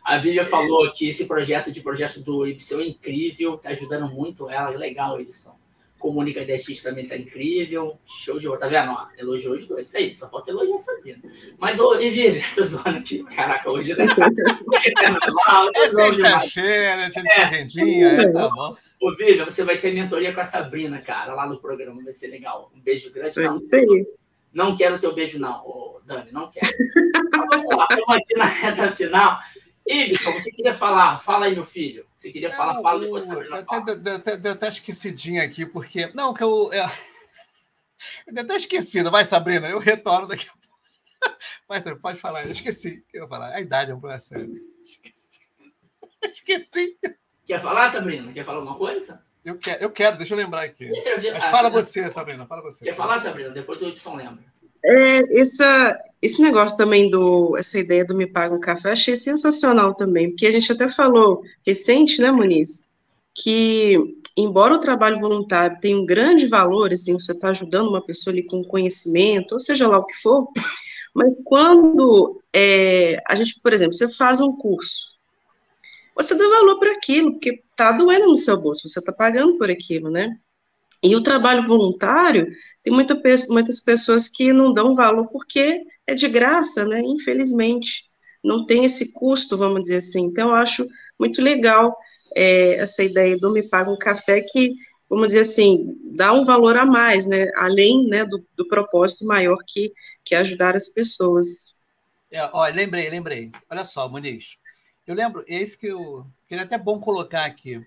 A 0.04 0.18
Vivian 0.18 0.46
falou 0.46 0.92
que 0.92 1.08
esse 1.08 1.26
projeto 1.26 1.72
de 1.72 1.82
projeto 1.82 2.20
do 2.20 2.46
Ibson 2.46 2.82
é 2.82 2.88
incrível, 2.88 3.58
tá 3.58 3.70
ajudando 3.70 4.08
muito 4.14 4.50
ela, 4.50 4.70
legal, 4.70 5.20
Ibson. 5.20 5.58
Comunica 6.04 6.44
DX 6.44 6.84
também 6.84 7.08
tá 7.08 7.16
incrível, 7.16 7.98
show 8.06 8.38
de 8.38 8.46
bola, 8.46 8.60
tá 8.60 8.68
vendo? 8.68 8.92
Ó, 8.92 9.08
elogiou 9.18 9.56
os 9.56 9.66
dois, 9.66 9.88
isso 9.88 9.96
aí, 9.96 10.14
só 10.14 10.30
falta 10.30 10.52
elogiar 10.52 10.76
a 10.76 10.80
Sabrina. 10.80 11.20
Mas, 11.58 11.80
ô, 11.80 11.98
e 11.98 12.10
Vivian, 12.10 12.44
tô 12.54 12.62
zoando 12.62 12.98
aqui, 12.98 13.24
caraca, 13.24 13.72
hoje, 13.72 13.96
né? 13.96 14.06
É 15.76 15.88
sexta-feira, 15.88 17.10
dia 17.10 17.24
de 17.24 17.36
fazendinha, 17.36 18.08
é, 18.08 18.32
tá 18.34 18.50
bom. 18.50 18.76
Ô, 19.00 19.16
Vivian, 19.16 19.46
você 19.46 19.64
vai 19.64 19.78
ter 19.78 19.94
mentoria 19.94 20.34
com 20.34 20.42
a 20.42 20.46
Sabrina, 20.46 21.00
cara, 21.00 21.34
lá 21.34 21.48
no 21.48 21.62
programa, 21.62 22.04
vai 22.04 22.12
ser 22.12 22.28
legal. 22.28 22.70
Um 22.76 22.82
beijo 22.82 23.10
grande. 23.10 23.40
É 23.40 23.44
Não, 23.44 23.56
isso 23.56 23.74
aí. 23.74 24.06
não 24.54 24.76
quero 24.76 25.00
teu 25.00 25.16
beijo, 25.16 25.40
não, 25.40 25.66
ô, 25.66 26.02
Dani, 26.06 26.34
não 26.34 26.52
quero. 26.52 26.68
Vamos 27.50 27.78
lá, 27.78 27.88
Estamos 27.90 28.10
aqui 28.10 28.36
na 28.36 28.46
reta 28.46 28.92
final. 28.92 29.40
Ibson, 29.94 30.34
você 30.34 30.52
queria 30.52 30.74
falar? 30.74 31.18
Fala 31.18 31.46
aí, 31.46 31.54
meu 31.54 31.66
filho. 31.66 32.06
Você 32.18 32.32
queria 32.32 32.52
falar? 32.52 32.82
Fala, 32.82 33.00
depois 33.00 33.30
eu, 33.30 33.42
eu, 33.44 33.56
até, 33.56 33.76
eu, 33.76 34.16
até, 34.16 34.40
eu 34.44 34.52
até 34.52 34.68
esquecidinho 34.68 35.44
aqui, 35.44 35.66
porque. 35.66 36.12
Não, 36.14 36.34
que 36.34 36.44
eu. 36.44 36.72
Eu, 36.74 36.86
eu 38.28 38.42
até 38.42 38.56
esquecido. 38.56 39.12
Vai, 39.12 39.26
Sabrina, 39.26 39.68
eu 39.68 39.80
retorno 39.80 40.28
daqui 40.28 40.48
a 40.48 40.52
pouco. 40.52 41.38
Vai, 41.68 41.80
Sabrina, 41.80 42.02
pode 42.02 42.20
falar. 42.20 42.44
Eu 42.46 42.52
esqueci. 42.52 43.04
Eu 43.14 43.28
falar. 43.28 43.54
A 43.54 43.62
idade 43.62 43.92
é 43.92 43.96
um 43.96 44.00
problema 44.00 44.20
sério. 44.20 44.62
Esqueci. 44.84 45.42
Esqueci. 46.24 46.98
Quer 47.46 47.60
falar, 47.60 47.90
Sabrina? 47.90 48.32
Quer 48.32 48.46
falar 48.46 48.60
alguma 48.60 48.78
coisa? 48.78 49.22
Eu 49.44 49.58
quero, 49.58 49.84
eu 49.84 49.92
quero, 49.92 50.18
deixa 50.18 50.34
eu 50.34 50.38
lembrar 50.38 50.64
aqui. 50.64 50.90
Mas 50.90 51.44
Ah, 51.44 51.52
fala 51.52 51.64
Sabrina, 51.64 51.70
você, 51.72 52.10
Sabrina, 52.10 52.46
fala 52.46 52.62
você. 52.62 52.86
Quer 52.86 52.96
falar, 52.96 53.20
Sabrina? 53.20 53.50
Depois 53.50 53.82
o 53.82 53.90
Y 53.90 54.16
lembra. 54.16 54.44
É, 54.86 55.42
essa, 55.42 56.00
esse 56.24 56.42
negócio 56.42 56.78
também 56.78 57.10
do, 57.10 57.58
essa 57.58 57.78
ideia 57.78 58.06
do 58.06 58.16
Me 58.16 58.26
Paga 58.26 58.56
um 58.56 58.60
Café, 58.60 58.94
achei 58.94 59.18
sensacional 59.18 59.94
também, 59.94 60.30
porque 60.30 60.48
a 60.48 60.52
gente 60.54 60.72
até 60.72 60.88
falou 60.88 61.44
recente, 61.68 62.22
né, 62.22 62.32
Muniz, 62.32 62.82
que 63.36 63.98
embora 64.38 64.74
o 64.74 64.80
trabalho 64.80 65.20
voluntário 65.20 65.82
tenha 65.82 65.98
um 65.98 66.06
grande 66.06 66.48
valor, 66.48 66.94
assim, 66.94 67.12
você 67.12 67.34
está 67.34 67.50
ajudando 67.50 67.90
uma 67.90 68.02
pessoa 68.02 68.34
ali 68.34 68.42
com 68.42 68.64
conhecimento, 68.64 69.52
ou 69.52 69.60
seja 69.60 69.86
lá 69.86 69.98
o 69.98 70.06
que 70.06 70.16
for, 70.16 70.48
mas 71.14 71.30
quando 71.44 72.42
é, 72.54 73.22
a 73.28 73.36
gente, 73.36 73.60
por 73.60 73.74
exemplo, 73.74 73.94
você 73.94 74.10
faz 74.10 74.40
um 74.40 74.56
curso, 74.56 75.18
você 76.16 76.36
dá 76.36 76.48
valor 76.48 76.80
para 76.80 76.94
aquilo, 76.94 77.34
porque 77.34 77.62
está 77.70 77.92
doendo 77.92 78.30
no 78.30 78.38
seu 78.38 78.62
bolso, 78.62 78.88
você 78.88 79.00
está 79.00 79.12
pagando 79.12 79.58
por 79.58 79.70
aquilo, 79.70 80.10
né? 80.10 80.38
E 81.04 81.18
o 81.18 81.22
trabalho 81.22 81.68
voluntário, 81.68 82.48
tem 82.82 82.94
muita, 82.94 83.22
muitas 83.50 83.82
pessoas 83.82 84.30
que 84.30 84.54
não 84.54 84.72
dão 84.72 84.96
valor 84.96 85.28
porque 85.28 85.84
é 86.08 86.14
de 86.14 86.28
graça, 86.28 86.86
né? 86.86 87.02
Infelizmente, 87.02 88.10
não 88.44 88.66
tem 88.66 88.86
esse 88.86 89.14
custo, 89.14 89.58
vamos 89.58 89.84
dizer 89.84 89.98
assim. 89.98 90.26
Então, 90.26 90.50
eu 90.50 90.56
acho 90.56 90.88
muito 91.20 91.42
legal 91.42 91.96
é, 92.36 92.76
essa 92.76 93.04
ideia 93.04 93.38
do 93.38 93.52
Me 93.52 93.70
Paga 93.70 93.92
um 93.92 93.98
Café, 93.98 94.42
que, 94.42 94.74
vamos 95.10 95.28
dizer 95.28 95.42
assim, 95.42 95.96
dá 96.16 96.34
um 96.34 96.44
valor 96.44 96.78
a 96.78 96.86
mais, 96.86 97.26
né? 97.26 97.50
Além 97.56 98.08
né, 98.08 98.26
do, 98.26 98.46
do 98.56 98.68
propósito 98.68 99.26
maior 99.26 99.58
que, 99.66 99.94
que 100.24 100.36
é 100.36 100.40
ajudar 100.40 100.76
as 100.76 100.90
pessoas. 100.90 101.82
É, 102.32 102.50
ó, 102.52 102.68
lembrei, 102.68 103.10
lembrei. 103.10 103.52
Olha 103.70 103.86
só, 103.86 104.10
Muniz. 104.10 104.58
Eu 105.06 105.16
lembro, 105.16 105.44
é 105.48 105.62
isso 105.62 105.78
que 105.78 105.88
eu 105.88 106.26
queria 106.48 106.64
até 106.64 106.78
bom 106.78 107.00
colocar 107.00 107.46
aqui. 107.46 107.82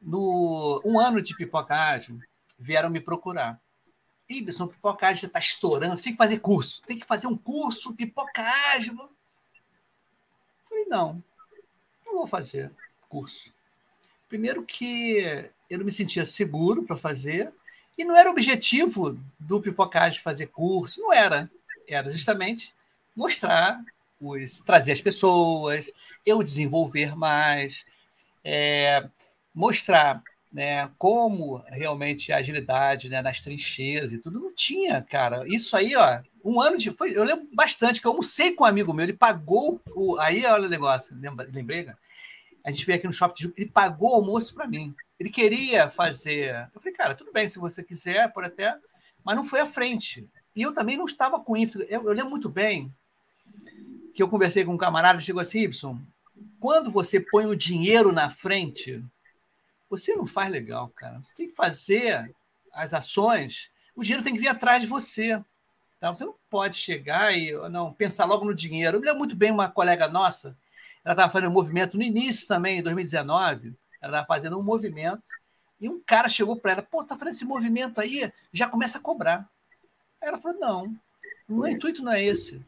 No 0.00 0.82
um 0.84 1.00
ano 1.00 1.22
de 1.22 1.34
pipocagem, 1.34 2.18
vieram 2.58 2.90
me 2.90 3.00
procurar. 3.00 3.58
Ibson, 4.38 4.68
pipocagem 4.68 5.26
está 5.26 5.38
estourando, 5.38 6.00
tem 6.00 6.12
que 6.12 6.18
fazer 6.18 6.38
curso, 6.38 6.82
tem 6.86 6.98
que 6.98 7.06
fazer 7.06 7.26
um 7.26 7.36
curso, 7.36 7.94
pipocagem. 7.94 8.96
Falei, 10.68 10.84
não, 10.86 11.22
não 12.04 12.14
vou 12.14 12.26
fazer 12.26 12.72
curso. 13.08 13.52
Primeiro 14.28 14.64
que 14.64 15.48
eu 15.70 15.78
não 15.78 15.84
me 15.84 15.92
sentia 15.92 16.24
seguro 16.24 16.82
para 16.82 16.96
fazer, 16.96 17.52
e 17.96 18.04
não 18.04 18.16
era 18.16 18.30
objetivo 18.30 19.18
do 19.38 19.60
Pipocage 19.60 20.20
fazer 20.20 20.48
curso, 20.48 21.00
não 21.00 21.12
era. 21.12 21.50
Era 21.86 22.10
justamente 22.10 22.74
mostrar, 23.14 23.80
os, 24.20 24.60
trazer 24.60 24.92
as 24.92 25.00
pessoas, 25.00 25.92
eu 26.26 26.42
desenvolver 26.42 27.16
mais, 27.16 27.84
é, 28.42 29.08
mostrar 29.54 30.22
né, 30.54 30.88
como 30.96 31.64
realmente 31.66 32.32
a 32.32 32.36
agilidade 32.36 33.08
né, 33.08 33.20
nas 33.20 33.40
trincheiras 33.40 34.12
e 34.12 34.18
tudo. 34.18 34.38
Não 34.38 34.54
tinha, 34.54 35.02
cara. 35.02 35.42
Isso 35.48 35.76
aí, 35.76 35.96
ó, 35.96 36.20
um 36.44 36.60
ano 36.60 36.78
de. 36.78 36.92
Foi, 36.92 37.10
eu 37.10 37.24
lembro 37.24 37.48
bastante 37.52 38.00
que 38.00 38.06
eu 38.06 38.12
almocei 38.12 38.52
com 38.52 38.62
um 38.62 38.66
amigo 38.66 38.94
meu, 38.94 39.04
ele 39.04 39.12
pagou 39.12 39.82
o. 39.96 40.16
Aí, 40.20 40.46
olha 40.46 40.68
o 40.68 40.70
negócio, 40.70 41.16
lembra, 41.18 41.48
lembrei, 41.52 41.82
cara? 41.82 41.98
A 42.64 42.70
gente 42.70 42.86
veio 42.86 42.98
aqui 42.98 43.06
no 43.08 43.12
shopping, 43.12 43.52
ele 43.56 43.68
pagou 43.68 44.12
o 44.12 44.14
almoço 44.14 44.54
para 44.54 44.68
mim. 44.68 44.94
Ele 45.18 45.28
queria 45.28 45.88
fazer. 45.88 46.70
Eu 46.72 46.80
falei, 46.80 46.96
cara, 46.96 47.14
tudo 47.16 47.32
bem, 47.32 47.48
se 47.48 47.58
você 47.58 47.82
quiser, 47.82 48.32
pode 48.32 48.46
até. 48.46 48.76
Mas 49.24 49.34
não 49.34 49.44
foi 49.44 49.60
à 49.60 49.66
frente. 49.66 50.26
E 50.54 50.62
eu 50.62 50.72
também 50.72 50.96
não 50.96 51.04
estava 51.04 51.40
com 51.40 51.56
ímpeto. 51.56 51.82
Eu, 51.82 52.04
eu 52.04 52.12
lembro 52.12 52.30
muito 52.30 52.48
bem 52.48 52.94
que 54.14 54.22
eu 54.22 54.28
conversei 54.28 54.64
com 54.64 54.74
um 54.74 54.78
camarada, 54.78 55.18
chegou 55.18 55.42
assim, 55.42 55.62
Y, 55.64 55.98
quando 56.60 56.92
você 56.92 57.18
põe 57.18 57.46
o 57.46 57.56
dinheiro 57.56 58.12
na 58.12 58.30
frente, 58.30 59.04
você 59.96 60.14
não 60.14 60.26
faz 60.26 60.50
legal, 60.50 60.88
cara. 60.90 61.20
Você 61.22 61.34
tem 61.34 61.48
que 61.48 61.54
fazer 61.54 62.34
as 62.72 62.92
ações, 62.94 63.70
o 63.94 64.02
dinheiro 64.02 64.24
tem 64.24 64.34
que 64.34 64.40
vir 64.40 64.48
atrás 64.48 64.82
de 64.82 64.88
você. 64.88 65.42
Tá? 66.00 66.12
Você 66.12 66.24
não 66.24 66.34
pode 66.50 66.76
chegar 66.76 67.36
e 67.36 67.52
não 67.70 67.92
pensar 67.92 68.24
logo 68.24 68.44
no 68.44 68.54
dinheiro. 68.54 68.96
Eu 68.96 69.00
me 69.00 69.06
lembro 69.06 69.20
muito 69.20 69.36
bem 69.36 69.50
uma 69.50 69.70
colega 69.70 70.08
nossa, 70.08 70.56
ela 71.04 71.14
estava 71.14 71.32
fazendo 71.32 71.50
um 71.50 71.54
movimento 71.54 71.96
no 71.96 72.02
início 72.02 72.48
também, 72.48 72.78
em 72.78 72.82
2019, 72.82 73.74
ela 74.00 74.12
estava 74.12 74.26
fazendo 74.26 74.58
um 74.58 74.62
movimento, 74.62 75.22
e 75.80 75.88
um 75.88 76.00
cara 76.00 76.28
chegou 76.28 76.56
para 76.56 76.72
ela, 76.72 76.82
pô, 76.82 77.04
tá 77.04 77.16
fazendo 77.16 77.34
esse 77.34 77.44
movimento 77.44 78.00
aí, 78.00 78.32
já 78.52 78.68
começa 78.68 78.98
a 78.98 79.00
cobrar. 79.00 79.48
Ela 80.20 80.38
falou, 80.38 80.58
não, 80.58 80.96
o 81.48 81.66
intuito 81.66 82.02
não 82.02 82.12
é 82.12 82.24
esse. 82.24 82.64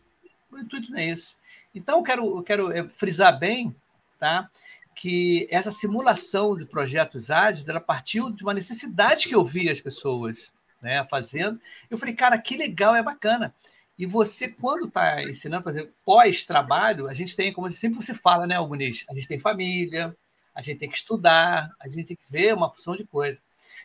O 0.52 0.58
intuito 0.58 0.90
não 0.90 0.98
é 0.98 1.08
esse. 1.08 1.36
Então, 1.74 1.98
eu 1.98 2.02
quero, 2.02 2.38
eu 2.38 2.42
quero 2.42 2.72
eh, 2.72 2.88
frisar 2.90 3.38
bem 3.38 3.74
tá, 4.18 4.50
que 4.96 5.46
essa 5.50 5.70
simulação 5.70 6.56
de 6.56 6.64
projetos 6.64 7.30
ágeis 7.30 7.68
ela 7.68 7.80
partiu 7.80 8.30
de 8.30 8.42
uma 8.42 8.54
necessidade 8.54 9.28
que 9.28 9.34
eu 9.34 9.44
vi 9.44 9.68
as 9.68 9.78
pessoas 9.78 10.54
né, 10.80 11.06
fazendo. 11.10 11.60
Eu 11.90 11.98
falei, 11.98 12.14
cara, 12.14 12.38
que 12.38 12.56
legal, 12.56 12.96
é 12.96 13.02
bacana. 13.02 13.54
E 13.98 14.06
você, 14.06 14.48
quando 14.48 14.86
está 14.86 15.22
ensinando, 15.22 15.62
por 15.62 15.70
exemplo, 15.70 15.92
pós-trabalho, 16.04 17.08
a 17.08 17.14
gente 17.14 17.36
tem, 17.36 17.52
como 17.52 17.70
sempre 17.70 18.02
você 18.02 18.14
fala, 18.14 18.46
né, 18.46 18.56
Albunis? 18.56 19.04
A 19.08 19.14
gente 19.14 19.28
tem 19.28 19.38
família, 19.38 20.16
a 20.54 20.62
gente 20.62 20.78
tem 20.78 20.88
que 20.88 20.96
estudar, 20.96 21.70
a 21.78 21.88
gente 21.88 22.06
tem 22.06 22.16
que 22.16 22.30
ver 22.30 22.54
uma 22.54 22.70
porção 22.70 22.96
de 22.96 23.04
coisa. 23.04 23.40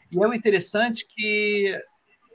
E 0.09 0.15
é 0.15 0.27
o 0.27 0.33
interessante 0.33 1.05
que 1.05 1.77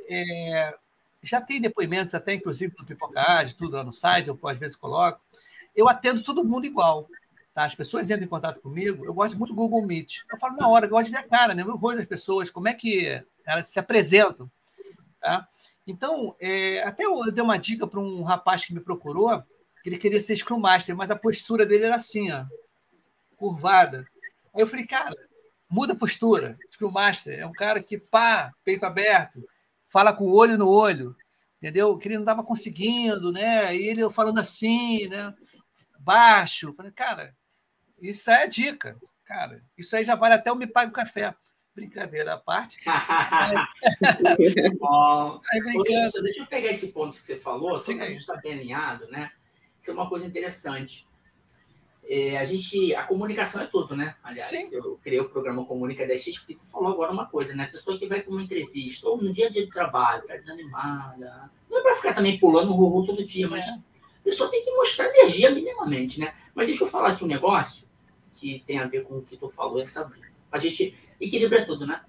é, 0.08 0.74
já 1.22 1.40
tem 1.40 1.62
depoimentos, 1.62 2.14
até 2.14 2.34
inclusive 2.34 2.74
no 2.78 2.84
Pipocage, 2.84 3.54
tudo 3.54 3.76
lá 3.76 3.84
no 3.84 3.92
site, 3.92 4.28
eu 4.28 4.38
às 4.44 4.58
vezes 4.58 4.76
coloco. 4.76 5.20
Eu 5.74 5.88
atendo 5.88 6.22
todo 6.22 6.44
mundo 6.44 6.66
igual. 6.66 7.08
Tá? 7.56 7.64
As 7.64 7.74
pessoas 7.74 8.10
entram 8.10 8.26
em 8.26 8.28
contato 8.28 8.60
comigo, 8.60 9.06
eu 9.06 9.14
gosto 9.14 9.38
muito 9.38 9.54
do 9.54 9.56
Google 9.56 9.80
Meet. 9.80 10.18
Eu 10.30 10.38
falo 10.38 10.58
na 10.58 10.68
hora, 10.68 10.84
eu 10.84 10.90
gosto 10.90 11.06
de 11.06 11.12
ver 11.12 11.20
a 11.20 11.22
cara, 11.22 11.54
né? 11.54 11.62
Eu 11.62 11.78
gosto 11.78 11.96
das 11.96 12.04
pessoas, 12.04 12.50
como 12.50 12.68
é 12.68 12.74
que 12.74 13.24
elas 13.46 13.68
se 13.68 13.78
apresentam. 13.78 14.50
Tá? 15.18 15.48
Então, 15.86 16.36
é, 16.38 16.82
até 16.82 17.06
eu 17.06 17.32
dei 17.32 17.42
uma 17.42 17.56
dica 17.56 17.86
para 17.86 17.98
um 17.98 18.22
rapaz 18.22 18.66
que 18.66 18.74
me 18.74 18.80
procurou, 18.80 19.42
que 19.82 19.88
ele 19.88 19.96
queria 19.96 20.20
ser 20.20 20.36
Scrum 20.36 20.58
Master, 20.60 20.94
mas 20.94 21.10
a 21.10 21.16
postura 21.16 21.64
dele 21.64 21.84
era 21.84 21.96
assim, 21.96 22.30
ó, 22.30 22.44
curvada. 23.38 24.06
Aí 24.54 24.60
eu 24.60 24.66
falei, 24.66 24.86
cara, 24.86 25.16
muda 25.66 25.94
a 25.94 25.96
postura. 25.96 26.58
Scrum 26.70 26.90
Master 26.90 27.38
é 27.38 27.46
um 27.46 27.52
cara 27.52 27.82
que, 27.82 27.96
pá, 27.96 28.52
peito 28.66 28.84
aberto, 28.84 29.42
fala 29.88 30.12
com 30.12 30.24
o 30.24 30.34
olho 30.34 30.58
no 30.58 30.68
olho, 30.68 31.16
entendeu? 31.56 31.96
Que 31.96 32.08
ele 32.08 32.16
não 32.16 32.22
estava 32.22 32.44
conseguindo, 32.44 33.32
né? 33.32 33.74
E 33.74 33.88
ele 33.88 34.10
falando 34.10 34.40
assim, 34.40 35.08
né? 35.08 35.34
Baixo. 35.98 36.74
falei, 36.74 36.92
cara, 36.92 37.34
isso 38.00 38.30
é 38.30 38.46
dica, 38.46 38.96
cara. 39.24 39.62
Isso 39.76 39.96
aí 39.96 40.04
já 40.04 40.14
vale 40.14 40.34
até 40.34 40.50
eu 40.50 40.56
me 40.56 40.66
pague 40.66 40.90
o 40.90 40.94
café. 40.94 41.34
Brincadeira 41.74 42.34
à 42.34 42.38
parte. 42.38 42.78
Bom, 44.78 45.40
aí, 45.52 45.60
brincando. 45.60 46.22
Deixa 46.22 46.42
eu 46.42 46.46
pegar 46.46 46.70
esse 46.70 46.88
ponto 46.88 47.20
que 47.20 47.26
você 47.26 47.36
falou, 47.36 47.78
só 47.78 47.92
que 47.92 48.00
a 48.00 48.08
gente 48.08 48.20
está 48.20 48.36
bem 48.36 48.54
alinhado, 48.54 49.06
né? 49.08 49.30
Isso 49.80 49.90
é 49.90 49.94
uma 49.94 50.08
coisa 50.08 50.26
interessante. 50.26 51.06
É, 52.08 52.38
a 52.38 52.44
gente, 52.44 52.94
a 52.94 53.02
comunicação 53.02 53.60
é 53.60 53.66
tudo, 53.66 53.94
né? 53.94 54.16
Aliás, 54.22 54.48
Sim. 54.48 54.74
eu 54.74 54.98
criei 55.02 55.20
o 55.20 55.28
programa 55.28 55.66
Comunica 55.66 56.06
10X 56.06 56.38
porque 56.38 56.54
tu 56.54 56.64
falou 56.64 56.92
agora 56.92 57.12
uma 57.12 57.26
coisa, 57.26 57.54
né? 57.54 57.64
A 57.64 57.70
pessoa 57.70 57.98
que 57.98 58.06
vai 58.06 58.22
com 58.22 58.30
uma 58.30 58.42
entrevista 58.42 59.08
ou 59.08 59.20
no 59.20 59.32
dia 59.32 59.48
a 59.48 59.50
dia 59.50 59.66
do 59.66 59.72
trabalho, 59.72 60.26
tá 60.26 60.36
desanimada, 60.36 61.50
não 61.68 61.78
é 61.78 61.82
para 61.82 61.96
ficar 61.96 62.14
também 62.14 62.38
pulando 62.38 62.70
o 62.70 62.74
ruru 62.74 63.06
todo 63.06 63.24
dia, 63.24 63.48
mas 63.48 63.66
é. 63.66 63.70
a 63.70 63.78
pessoa 64.24 64.50
tem 64.50 64.64
que 64.64 64.70
mostrar 64.70 65.08
energia 65.08 65.50
minimamente, 65.50 66.20
né? 66.20 66.32
Mas 66.54 66.66
deixa 66.66 66.84
eu 66.84 66.88
falar 66.88 67.10
aqui 67.10 67.24
um 67.24 67.28
negócio 67.28 67.85
que 68.36 68.62
tem 68.66 68.78
a 68.78 68.86
ver 68.86 69.04
com 69.04 69.18
o 69.18 69.22
que 69.22 69.36
tu 69.36 69.48
falou, 69.48 69.80
essa 69.80 70.10
a 70.50 70.58
gente 70.58 70.96
equilibra 71.20 71.64
tudo, 71.66 71.86
né? 71.86 72.02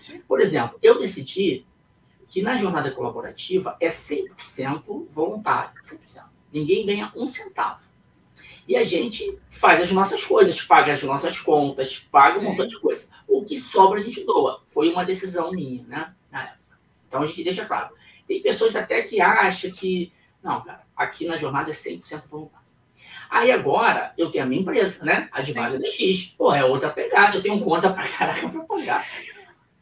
Sim. 0.00 0.20
Por 0.26 0.40
exemplo, 0.40 0.78
eu 0.82 0.98
decidi 0.98 1.64
que 2.28 2.42
na 2.42 2.56
jornada 2.56 2.90
colaborativa 2.90 3.76
é 3.80 3.88
100% 3.88 5.06
voluntário, 5.10 5.80
100%. 5.84 6.24
Ninguém 6.52 6.86
ganha 6.86 7.12
um 7.14 7.28
centavo. 7.28 7.82
E 8.66 8.76
a 8.76 8.82
gente 8.82 9.38
faz 9.50 9.80
as 9.80 9.92
nossas 9.92 10.24
coisas, 10.24 10.62
paga 10.62 10.92
as 10.92 11.02
nossas 11.02 11.38
contas, 11.38 11.98
paga 11.98 12.38
um 12.38 12.42
montão 12.42 12.66
de 12.66 12.78
coisa. 12.78 13.08
O 13.28 13.44
que 13.44 13.58
sobra 13.58 13.98
a 13.98 14.02
gente 14.02 14.24
doa. 14.24 14.62
Foi 14.68 14.90
uma 14.90 15.04
decisão 15.04 15.52
minha, 15.52 15.84
né? 15.84 16.14
Na 16.30 16.44
época. 16.44 16.78
Então 17.06 17.22
a 17.22 17.26
gente 17.26 17.44
deixa 17.44 17.66
claro. 17.66 17.94
Tem 18.26 18.40
pessoas 18.40 18.74
até 18.74 19.02
que 19.02 19.20
acham 19.20 19.70
que, 19.70 20.12
não, 20.42 20.62
cara, 20.62 20.82
aqui 20.96 21.26
na 21.26 21.36
jornada 21.36 21.70
é 21.70 21.74
100% 21.74 22.22
voluntário. 22.26 22.63
Aí 23.34 23.50
agora 23.50 24.14
eu 24.16 24.30
tenho 24.30 24.44
a 24.44 24.46
minha 24.46 24.62
empresa, 24.62 25.04
né? 25.04 25.28
A 25.32 25.40
Advogada 25.40 25.76
DX. 25.76 26.36
Pô, 26.38 26.54
é 26.54 26.64
outra 26.64 26.88
pegada. 26.88 27.36
Eu 27.36 27.42
tenho 27.42 27.58
conta 27.60 27.92
pra 27.92 28.06
caraca 28.06 28.48
pra 28.48 28.60
pagar. 28.60 29.04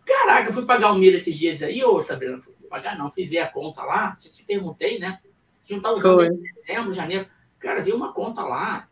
Caraca, 0.07 0.49
eu 0.49 0.55
fui 0.55 0.65
pagar 0.65 0.91
o 0.91 0.95
milho 0.95 1.17
esses 1.17 1.37
dias 1.37 1.63
aí, 1.63 1.85
ô 1.85 2.03
Sabrina, 2.03 2.33
não 2.33 2.41
fui 2.41 2.55
pagar 2.71 2.97
não, 2.97 3.11
fui 3.11 3.27
ver 3.27 3.41
a 3.41 3.49
conta 3.49 3.83
lá, 3.83 4.17
te 4.19 4.43
perguntei, 4.43 4.99
né? 4.99 5.21
A 5.21 5.61
gente 5.61 5.75
não 5.75 5.81
tá 5.81 5.91
usando 5.93 6.43
dezembro, 6.55 6.95
janeiro. 6.95 7.29
Cara, 7.59 7.83
veio 7.83 7.95
uma 7.95 8.15
conta 8.15 8.43
lá, 8.43 8.89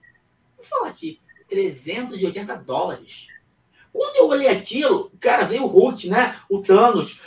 vou 0.58 0.66
falar 0.66 0.88
aqui, 0.88 1.18
380 1.48 2.54
dólares. 2.56 3.28
Quando 3.90 4.16
eu 4.16 4.28
olhei 4.28 4.48
aquilo, 4.48 5.10
cara, 5.18 5.44
veio 5.44 5.64
o 5.64 5.68
Hulk, 5.68 6.08
né? 6.10 6.38
O 6.50 6.62
Thanos. 6.62 7.18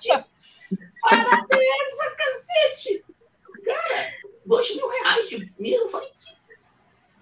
Que 0.00 0.10
parada 1.00 1.46
é 1.52 1.82
essa, 1.84 2.16
cacete? 2.16 3.04
Cara, 3.64 4.12
dois 4.44 4.74
mil 4.74 4.88
reais 4.88 5.28
de 5.28 5.52
milho. 5.58 5.82
Eu 5.82 5.88
falei, 5.88 6.08
que... 6.18 6.31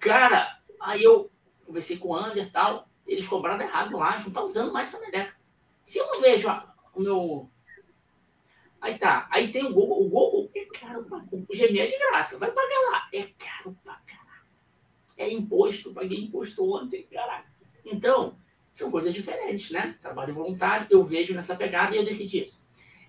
cara, 0.01 0.59
aí 0.79 1.03
eu 1.03 1.31
conversei 1.65 1.97
com 1.97 2.09
o 2.09 2.15
Ander 2.15 2.47
e 2.47 2.49
tal, 2.49 2.87
eles 3.07 3.27
cobraram 3.27 3.63
errado 3.63 3.97
lá, 3.97 4.19
não 4.19 4.31
tá 4.31 4.43
usando 4.43 4.73
mais 4.73 4.89
essa 4.89 4.99
meleca. 4.99 5.35
Se 5.85 5.99
eu 5.99 6.07
não 6.07 6.19
vejo 6.21 6.49
o 6.93 7.01
meu 7.01 7.49
Aí 8.81 8.97
tá. 8.97 9.27
Aí 9.29 9.51
tem 9.51 9.63
o 9.63 9.73
Google. 9.73 10.01
O 10.01 10.09
Google 10.09 10.51
é 10.55 10.65
caro 10.65 11.03
pra 11.03 11.19
O 11.31 11.45
Gmail 11.47 11.83
é 11.83 11.87
de 11.87 11.97
graça. 11.99 12.39
Vai 12.39 12.51
pagar 12.51 12.79
lá. 12.91 13.07
É 13.13 13.27
caro 13.37 13.77
pra 13.83 13.93
caralho. 14.07 14.47
É 15.15 15.31
imposto. 15.31 15.93
Paguei 15.93 16.17
imposto 16.17 16.67
ontem, 16.73 17.03
caraca. 17.03 17.47
Então, 17.85 18.35
são 18.73 18.89
coisas 18.89 19.13
diferentes, 19.13 19.69
né? 19.69 19.97
Trabalho 20.01 20.33
voluntário, 20.33 20.87
eu 20.89 21.03
vejo 21.03 21.35
nessa 21.35 21.55
pegada 21.55 21.95
e 21.95 21.99
eu 21.99 22.05
decidi 22.05 22.43
isso. 22.43 22.61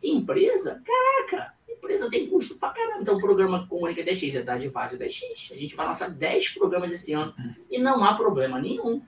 Empresa, 0.03 0.83
caraca, 0.85 1.55
empresa 1.83 2.09
tem 2.09 2.29
custo 2.29 2.55
pra 2.55 2.71
caramba. 2.71 3.03
Então, 3.03 3.17
o 3.17 3.21
programa 3.21 3.67
Comunica 3.67 4.03
10X 4.03 4.37
é 4.37 4.43
da 4.43 4.55
Advise 4.55 4.97
10X. 4.97 5.53
A 5.53 5.57
gente 5.57 5.75
vai 5.75 5.87
lançar 5.87 6.09
10 6.09 6.51
programas 6.51 6.93
esse 6.93 7.13
ano 7.13 7.35
e 7.69 7.79
não 7.79 8.05
há 8.05 8.15
problema 8.15 8.61
nenhum. 8.61 9.03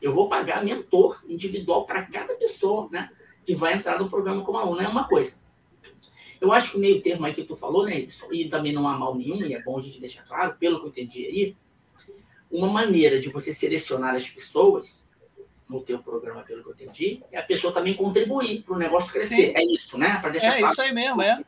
Eu 0.00 0.14
vou 0.14 0.28
pagar 0.28 0.64
mentor 0.64 1.22
individual 1.28 1.84
para 1.84 2.02
cada 2.02 2.34
pessoa, 2.34 2.88
né? 2.90 3.10
Que 3.44 3.54
vai 3.54 3.74
entrar 3.74 3.98
no 3.98 4.08
programa 4.08 4.42
como 4.42 4.58
aluno. 4.58 4.80
É 4.80 4.88
uma 4.88 5.06
coisa. 5.06 5.36
Eu 6.40 6.52
acho 6.52 6.72
que 6.72 6.76
o 6.76 6.80
meio 6.80 7.00
termo 7.02 7.24
aí 7.24 7.34
que 7.34 7.44
tu 7.44 7.56
falou, 7.56 7.86
né, 7.86 8.08
e 8.30 8.48
também 8.48 8.70
não 8.70 8.86
há 8.86 8.96
mal 8.96 9.14
nenhum, 9.14 9.42
e 9.46 9.54
é 9.54 9.62
bom 9.62 9.78
a 9.78 9.82
gente 9.82 9.98
deixar 9.98 10.22
claro, 10.22 10.54
pelo 10.58 10.80
que 10.80 10.84
eu 10.84 10.90
entendi 10.90 11.24
aí, 11.24 11.56
uma 12.50 12.68
maneira 12.68 13.18
de 13.18 13.30
você 13.30 13.54
selecionar 13.54 14.14
as 14.14 14.28
pessoas 14.28 15.08
no 15.66 15.80
teu 15.80 15.98
programa, 15.98 16.42
pelo 16.42 16.62
que 16.62 16.68
eu 16.68 16.74
entendi, 16.74 17.22
é 17.32 17.38
a 17.38 17.42
pessoa 17.42 17.72
também 17.72 17.94
contribuir 17.94 18.62
para 18.62 18.74
o 18.74 18.78
negócio 18.78 19.10
crescer. 19.10 19.34
Sim. 19.34 19.52
É 19.56 19.64
isso, 19.64 19.96
né? 19.96 20.18
Para 20.20 20.28
deixar 20.28 20.56
é 20.56 20.58
claro. 20.58 20.72
isso 20.72 20.82
aí 20.82 20.92
mesmo, 20.92 21.22
é. 21.22 21.42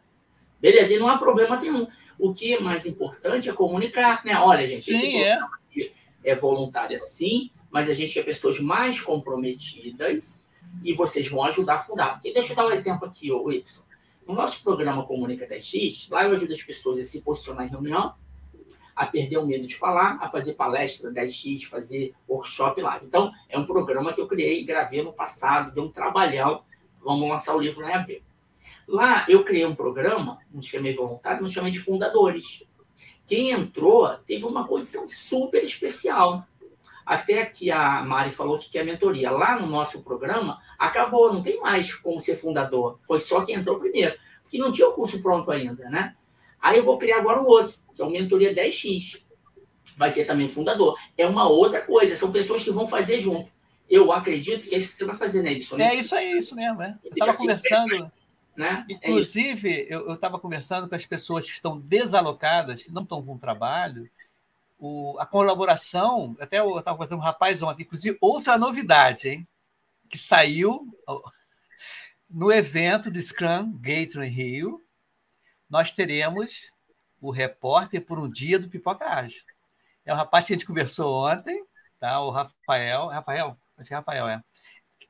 Beleza, 0.60 0.94
e 0.94 0.98
não 0.98 1.08
há 1.08 1.18
problema 1.18 1.56
nenhum. 1.56 1.86
O 2.18 2.34
que 2.34 2.54
é 2.54 2.60
mais 2.60 2.84
importante 2.84 3.48
é 3.48 3.52
comunicar, 3.52 4.24
né? 4.24 4.36
Olha, 4.36 4.66
gente, 4.66 4.80
sim, 4.80 5.22
é. 5.22 5.38
é 6.24 6.34
voluntária 6.34 6.98
sim, 6.98 7.50
mas 7.70 7.88
a 7.88 7.94
gente 7.94 8.12
quer 8.12 8.24
pessoas 8.24 8.58
mais 8.58 9.00
comprometidas 9.00 10.44
e 10.82 10.92
vocês 10.94 11.28
vão 11.28 11.44
ajudar 11.44 11.76
a 11.76 11.78
fundar. 11.78 12.14
Porque 12.14 12.32
deixa 12.32 12.52
eu 12.52 12.56
dar 12.56 12.66
um 12.66 12.72
exemplo 12.72 13.06
aqui, 13.06 13.30
o 13.30 13.50
Y. 13.52 13.64
No 14.26 14.34
nosso 14.34 14.62
programa 14.62 15.06
Comunica 15.06 15.46
10X, 15.46 16.10
lá 16.10 16.24
eu 16.24 16.32
ajudo 16.32 16.52
as 16.52 16.62
pessoas 16.62 16.98
a 16.98 17.02
se 17.02 17.22
posicionar 17.22 17.66
em 17.66 17.70
reunião, 17.70 18.14
a 18.94 19.06
perder 19.06 19.38
o 19.38 19.46
medo 19.46 19.66
de 19.66 19.76
falar, 19.76 20.18
a 20.20 20.28
fazer 20.28 20.54
palestra 20.54 21.10
10x, 21.10 21.64
fazer 21.64 22.14
workshop 22.28 22.82
live. 22.82 23.06
Então, 23.06 23.32
é 23.48 23.56
um 23.56 23.64
programa 23.64 24.12
que 24.12 24.20
eu 24.20 24.26
criei, 24.26 24.64
gravei 24.64 25.02
no 25.02 25.12
passado, 25.12 25.72
deu 25.72 25.84
um 25.84 25.90
trabalhão. 25.90 26.62
Vamos 27.00 27.28
lançar 27.28 27.54
o 27.54 27.60
livro 27.60 27.86
em 27.86 27.92
abril. 27.92 28.20
Lá 28.88 29.26
eu 29.28 29.44
criei 29.44 29.66
um 29.66 29.74
programa, 29.74 30.38
não 30.50 30.62
chamei 30.62 30.96
voluntário, 30.96 31.42
não 31.42 31.48
chamei 31.48 31.70
de 31.70 31.78
fundadores. 31.78 32.64
Quem 33.26 33.50
entrou 33.50 34.08
teve 34.26 34.46
uma 34.46 34.66
condição 34.66 35.06
super 35.06 35.62
especial. 35.62 36.46
Até 37.04 37.44
que 37.44 37.70
a 37.70 38.02
Mari 38.02 38.30
falou 38.30 38.58
que 38.58 38.70
quer 38.70 38.84
mentoria. 38.84 39.30
Lá 39.30 39.60
no 39.60 39.66
nosso 39.66 40.02
programa, 40.02 40.58
acabou, 40.78 41.32
não 41.32 41.42
tem 41.42 41.60
mais 41.60 41.94
como 41.94 42.20
ser 42.20 42.36
fundador. 42.36 42.98
Foi 43.06 43.20
só 43.20 43.44
quem 43.44 43.56
entrou 43.56 43.78
primeiro, 43.78 44.16
porque 44.42 44.56
não 44.56 44.72
tinha 44.72 44.88
o 44.88 44.94
curso 44.94 45.20
pronto 45.20 45.50
ainda, 45.50 45.88
né? 45.90 46.14
Aí 46.60 46.78
eu 46.78 46.84
vou 46.84 46.98
criar 46.98 47.18
agora 47.18 47.42
o 47.42 47.46
outro, 47.46 47.74
que 47.94 48.00
é 48.00 48.04
o 48.04 48.10
Mentoria 48.10 48.54
10X. 48.54 49.20
Vai 49.96 50.12
ter 50.12 50.24
também 50.24 50.48
fundador. 50.48 50.98
É 51.16 51.26
uma 51.26 51.46
outra 51.48 51.82
coisa, 51.82 52.16
são 52.16 52.32
pessoas 52.32 52.62
que 52.62 52.70
vão 52.70 52.88
fazer 52.88 53.18
junto. 53.18 53.50
Eu 53.88 54.12
acredito 54.12 54.68
que 54.68 54.74
é 54.74 54.78
isso 54.78 54.90
que 54.90 54.96
você 54.96 55.04
vai 55.04 55.16
fazer, 55.16 55.42
né, 55.42 55.52
Edson? 55.52 55.78
É 55.78 55.94
isso 55.94 56.14
aí, 56.14 56.36
isso 56.36 56.54
mesmo. 56.54 56.82
É. 56.82 56.98
Você 57.02 57.14
estava 57.14 57.34
conversando. 57.34 58.10
Né? 58.58 58.84
Inclusive, 58.88 59.82
é 59.82 59.94
eu 59.94 60.12
estava 60.14 60.36
conversando 60.36 60.88
com 60.88 60.94
as 60.96 61.06
pessoas 61.06 61.46
que 61.46 61.52
estão 61.52 61.78
desalocadas, 61.78 62.82
que 62.82 62.90
não 62.90 63.04
estão 63.04 63.22
com 63.22 63.38
trabalho, 63.38 64.10
o, 64.76 65.16
a 65.20 65.24
colaboração, 65.24 66.36
até 66.40 66.58
eu 66.58 66.76
estava 66.76 66.96
conversando 66.96 67.18
com 67.18 67.24
um 67.24 67.28
rapaz 67.28 67.62
ontem, 67.62 67.84
inclusive, 67.84 68.18
outra 68.20 68.58
novidade, 68.58 69.28
hein? 69.28 69.48
Que 70.08 70.18
saiu 70.18 70.92
no 72.28 72.50
evento 72.50 73.12
do 73.12 73.22
Scrum 73.22 73.72
Gateway 73.78 74.28
Rio, 74.28 74.82
nós 75.70 75.92
teremos 75.92 76.72
o 77.20 77.30
repórter 77.30 78.04
por 78.04 78.18
um 78.18 78.28
dia 78.28 78.58
do 78.58 78.68
Pipoca 78.68 79.06
Ágil. 79.06 79.42
É 80.04 80.12
o 80.12 80.16
rapaz 80.16 80.46
que 80.46 80.52
a 80.52 80.56
gente 80.56 80.66
conversou 80.66 81.28
ontem, 81.28 81.64
tá? 82.00 82.20
o 82.20 82.30
Rafael. 82.30 83.06
Rafael? 83.06 83.56
Acho 83.76 83.86
que 83.86 83.94
é 83.94 83.96
Rafael, 83.96 84.26
é. 84.26 84.42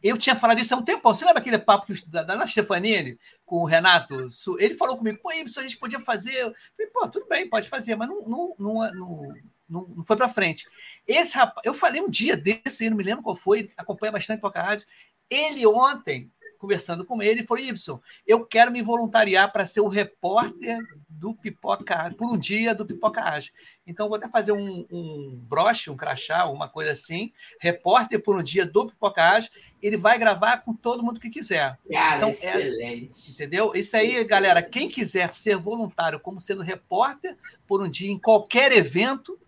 Eu 0.03 0.17
tinha 0.17 0.37
falado 0.37 0.61
isso 0.61 0.75
há 0.75 0.79
um 0.79 0.85
tempo. 0.85 1.03
Você 1.03 1.25
lembra 1.25 1.41
aquele 1.41 1.59
papo 1.59 1.93
da, 2.07 2.23
da 2.23 2.47
Stefanini 2.47 3.19
com 3.45 3.57
o 3.57 3.65
Renato? 3.65 4.29
Ele 4.59 4.75
falou 4.75 4.97
comigo, 4.97 5.19
pô, 5.21 5.33
isso 5.33 5.59
a 5.59 5.63
gente 5.63 5.77
podia 5.77 5.99
fazer. 5.99 6.35
Eu 6.37 6.55
falei, 6.77 6.93
pô, 6.93 7.09
tudo 7.09 7.27
bem, 7.27 7.49
pode 7.49 7.69
fazer, 7.69 7.97
mas 7.97 8.09
não, 8.09 8.23
não, 8.27 8.55
não, 8.59 9.35
não, 9.69 9.87
não 9.97 10.05
foi 10.05 10.17
para 10.17 10.29
frente. 10.29 10.67
Esse 11.07 11.35
rapaz, 11.37 11.67
eu 11.67 11.75
falei 11.75 12.01
um 12.01 12.09
dia 12.09 12.37
desse, 12.37 12.89
não 12.89 12.97
me 12.97 13.03
lembro 13.03 13.25
qual 13.25 13.35
foi, 13.35 13.71
acompanha 13.77 14.13
bastante 14.13 14.39
Pipoca 14.39 14.63
Rádio. 14.63 14.87
Ele 15.29 15.67
ontem 15.67 16.31
conversando 16.59 17.05
com 17.05 17.23
ele, 17.23 17.47
foi 17.47 17.63
Y, 17.69 18.01
eu 18.27 18.45
quero 18.45 18.71
me 18.71 18.83
voluntariar 18.83 19.53
para 19.53 19.65
ser 19.65 19.81
o 19.81 19.89
repórter 19.89 20.79
do 21.09 21.35
Pipoca 21.35 22.15
por 22.17 22.31
um 22.31 22.37
dia 22.37 22.75
do 22.75 22.85
Pipoca 22.85 23.23
Ágil. 23.23 23.53
Então, 23.87 24.09
vou 24.09 24.17
até 24.17 24.29
fazer 24.29 24.53
um, 24.53 24.87
um 24.91 25.39
broche, 25.49 25.91
um 25.91 25.97
crachá, 25.97 26.47
uma 26.47 26.69
coisa 26.69 26.91
assim, 26.91 27.33
repórter 27.61 28.23
por 28.23 28.37
um 28.37 28.43
dia 28.43 28.67
do 28.67 28.87
Pipoca 28.87 29.23
Ágil, 29.23 29.51
ele 29.81 29.97
vai 29.97 30.19
gravar 30.19 30.59
com 30.59 30.75
todo 30.75 31.03
mundo 31.03 31.21
que 31.21 31.31
quiser. 31.31 31.79
Cara, 31.91 32.17
então, 32.17 32.31
excelente. 32.31 33.11
Essa, 33.11 33.31
entendeu? 33.31 33.73
Isso 33.75 33.97
aí, 33.97 34.09
excelente. 34.09 34.29
galera, 34.29 34.63
quem 34.63 34.89
quiser 34.89 35.35
ser 35.35 35.57
voluntário 35.57 36.21
como 36.21 36.41
sendo 36.41 36.63
repórter 36.63 37.37
por 37.67 37.83
um 37.83 37.89
dia 37.89 38.11
em 38.11 38.19
qualquer 38.19 38.73
evento, 38.73 39.39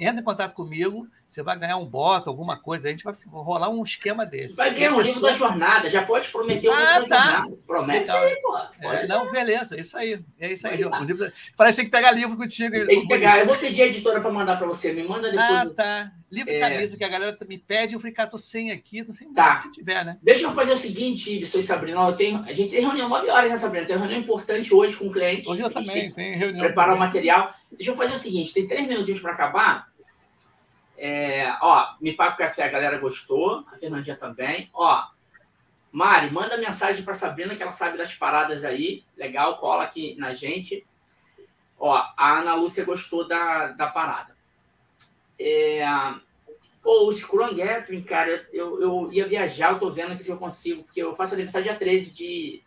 entra 0.00 0.20
em 0.20 0.24
contato 0.24 0.54
comigo, 0.54 1.06
você 1.28 1.42
vai 1.42 1.58
ganhar 1.58 1.76
um 1.76 1.84
bota, 1.84 2.30
alguma 2.30 2.56
coisa, 2.56 2.88
a 2.88 2.90
gente 2.90 3.04
vai 3.04 3.14
rolar 3.26 3.68
um 3.68 3.82
esquema 3.82 4.24
desse. 4.24 4.56
Vai 4.56 4.72
ganhar 4.72 4.94
um 4.94 5.00
livro 5.00 5.20
da 5.20 5.32
jornada, 5.32 5.90
já 5.90 6.02
pode 6.02 6.28
prometer 6.28 6.68
um 6.68 6.72
ah, 6.72 6.94
livro 6.94 7.08
tá. 7.08 7.16
da 7.16 7.24
jornada. 7.24 7.58
Promete 7.66 8.00
Legal. 8.00 8.22
aí, 8.22 8.36
pô. 8.40 8.58
É, 8.88 9.06
não, 9.06 9.30
beleza, 9.30 9.78
isso 9.78 9.96
aí. 9.98 10.18
É 10.40 10.52
isso 10.52 10.66
aí, 10.66 10.78
João. 10.78 11.04
Livro... 11.04 11.30
Parece 11.56 11.76
que 11.76 11.82
tem 11.82 11.90
que 11.90 11.96
pegar 11.96 12.12
livro 12.12 12.36
contigo. 12.36 12.86
Tem 12.86 13.02
que 13.02 13.08
pegar. 13.08 13.38
Eu 13.40 13.46
vou 13.46 13.56
pedir 13.56 13.82
a 13.82 13.86
editora 13.86 14.20
para 14.20 14.30
mandar 14.30 14.56
para 14.56 14.66
você. 14.66 14.92
Me 14.92 15.02
manda 15.02 15.30
depois. 15.30 15.50
Ah, 15.50 15.66
tá. 15.68 16.12
Livro 16.30 16.52
é... 16.52 16.60
camisa 16.60 16.96
que 16.96 17.04
a 17.04 17.08
galera 17.08 17.36
me 17.48 17.58
pede, 17.58 17.94
eu 17.94 18.00
falei, 18.00 18.14
cara, 18.14 18.28
tô 18.28 18.38
sem 18.38 18.70
aqui, 18.70 19.02
tô 19.04 19.14
sem 19.14 19.32
tá. 19.32 19.56
se 19.56 19.70
tiver, 19.70 20.04
né? 20.04 20.18
Deixa 20.22 20.44
eu 20.44 20.52
fazer 20.52 20.72
o 20.72 20.78
seguinte, 20.78 21.36
Ibson 21.36 21.58
e 21.58 21.62
Sabrina. 21.62 22.00
Eu 22.06 22.16
tenho... 22.16 22.42
A 22.46 22.52
gente 22.52 22.70
tem 22.70 22.80
reunião 22.80 23.08
9 23.08 23.30
horas, 23.30 23.50
né, 23.50 23.56
Sabrina? 23.56 23.86
Tem 23.86 23.96
reunião 23.96 24.20
importante 24.20 24.74
hoje 24.74 24.96
com 24.96 25.06
o 25.06 25.12
cliente. 25.12 25.48
Hoje 25.48 25.62
eu 25.62 25.70
também, 25.70 26.12
tem 26.12 26.36
reunião. 26.36 26.64
Preparar 26.66 26.96
o 26.96 26.98
material. 26.98 27.54
Deixa 27.70 27.90
eu 27.90 27.96
fazer 27.96 28.16
o 28.16 28.18
seguinte: 28.18 28.52
tem 28.52 28.66
três 28.66 28.86
minutinhos 28.86 29.20
para 29.20 29.32
acabar. 29.32 29.88
É, 31.00 31.56
ó, 31.62 31.94
me 32.00 32.12
paga 32.12 32.34
o 32.34 32.38
café, 32.38 32.64
a 32.64 32.68
galera 32.68 32.98
gostou, 32.98 33.64
a 33.72 33.76
Fernandinha 33.76 34.16
também. 34.16 34.68
Ó, 34.74 35.06
Mari, 35.92 36.30
manda 36.30 36.56
mensagem 36.58 37.04
para 37.04 37.14
Sabrina 37.14 37.54
que 37.54 37.62
ela 37.62 37.70
sabe 37.72 37.96
das 37.96 38.14
paradas 38.14 38.64
aí. 38.64 39.04
Legal, 39.16 39.58
cola 39.58 39.84
aqui 39.84 40.16
na 40.18 40.34
gente. 40.34 40.84
Ó, 41.78 41.94
a 41.94 42.38
Ana 42.38 42.54
Lúcia 42.54 42.84
gostou 42.84 43.26
da, 43.26 43.68
da 43.68 43.86
parada. 43.86 44.36
É, 45.38 45.86
pô, 46.82 47.06
o 47.06 47.12
Scrum 47.12 47.54
Gathering, 47.54 48.02
cara, 48.02 48.44
eu, 48.52 48.82
eu 48.82 49.12
ia 49.12 49.28
viajar, 49.28 49.72
eu 49.72 49.78
tô 49.78 49.88
vendo 49.90 50.12
aqui 50.12 50.24
se 50.24 50.30
eu 50.30 50.36
consigo, 50.36 50.82
porque 50.82 51.00
eu 51.00 51.14
faço 51.14 51.34
aniversário 51.34 51.68
dia 51.68 51.78
13 51.78 52.10
de, 52.10 52.60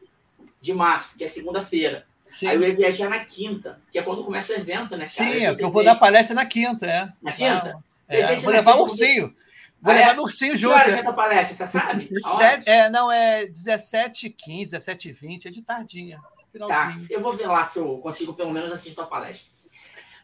de 0.61 0.73
março, 0.73 1.17
que 1.17 1.23
é 1.25 1.27
segunda-feira. 1.27 2.07
Aí 2.43 2.55
eu 2.55 2.61
ia 2.61 2.73
viajar 2.73 3.09
na 3.09 3.19
quinta, 3.25 3.81
que 3.91 3.99
é 3.99 4.01
quando 4.01 4.23
começa 4.23 4.53
o 4.53 4.55
evento, 4.55 4.91
né, 4.91 5.03
cara? 5.03 5.05
Sim, 5.05 5.45
é 5.45 5.53
que 5.53 5.63
eu 5.65 5.69
vou 5.69 5.83
dar 5.83 5.95
palestra 5.95 6.33
na 6.33 6.45
quinta, 6.45 6.85
é. 6.85 7.11
Na 7.21 7.33
quinta? 7.33 7.83
É, 8.11 8.35
vou 8.37 8.51
levar 8.51 8.75
o 8.75 8.81
ursinho. 8.81 9.33
Vou 9.81 9.91
ah, 9.91 9.95
levar 9.95 10.11
é? 10.11 10.13
meu 10.13 10.23
ursinho 10.23 10.55
junto. 10.57 10.75
Agora 10.75 10.91
já 10.91 11.03
tá 11.03 11.13
palestra, 11.13 11.55
você 11.65 11.79
sabe? 11.79 12.09
Sete, 12.37 12.69
é, 12.69 12.89
não, 12.89 13.11
é 13.11 13.47
17 13.47 14.29
15 14.29 14.71
17 14.71 15.11
20 15.11 15.47
é 15.47 15.51
de 15.51 15.61
tardinha. 15.61 16.21
Tá, 16.67 16.99
eu 17.09 17.21
vou 17.21 17.33
ver 17.33 17.47
lá 17.47 17.63
se 17.63 17.79
eu 17.79 17.97
consigo 17.99 18.33
pelo 18.33 18.51
menos 18.51 18.71
assistir 18.71 18.99
a 18.99 19.05
palestra. 19.05 19.51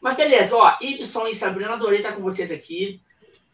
Mas 0.02 0.16
beleza, 0.16 0.56
ó, 0.56 0.78
Ibson 0.82 1.28
e 1.28 1.34
Sabrina, 1.34 1.74
adorei 1.74 2.00
estar 2.00 2.14
com 2.14 2.22
vocês 2.22 2.52
aqui. 2.52 3.02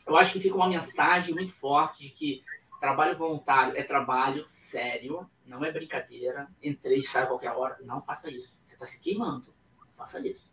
Eu 0.05 0.17
acho 0.17 0.33
que 0.33 0.39
fica 0.39 0.55
uma 0.55 0.67
mensagem 0.67 1.33
muito 1.33 1.53
forte 1.53 2.03
de 2.03 2.09
que 2.09 2.43
trabalho 2.81 3.15
voluntário 3.15 3.77
é 3.77 3.83
trabalho 3.83 4.43
sério, 4.45 5.29
não 5.45 5.63
é 5.63 5.71
brincadeira. 5.71 6.49
Entrei 6.61 6.99
e 6.99 7.03
sai 7.03 7.23
a 7.23 7.27
qualquer 7.27 7.51
hora. 7.51 7.77
Não 7.83 8.01
faça 8.01 8.29
isso. 8.29 8.57
Você 8.65 8.73
está 8.73 8.85
se 8.85 9.01
queimando. 9.01 9.45
Não 9.79 9.93
faça 9.95 10.19
isso. 10.19 10.51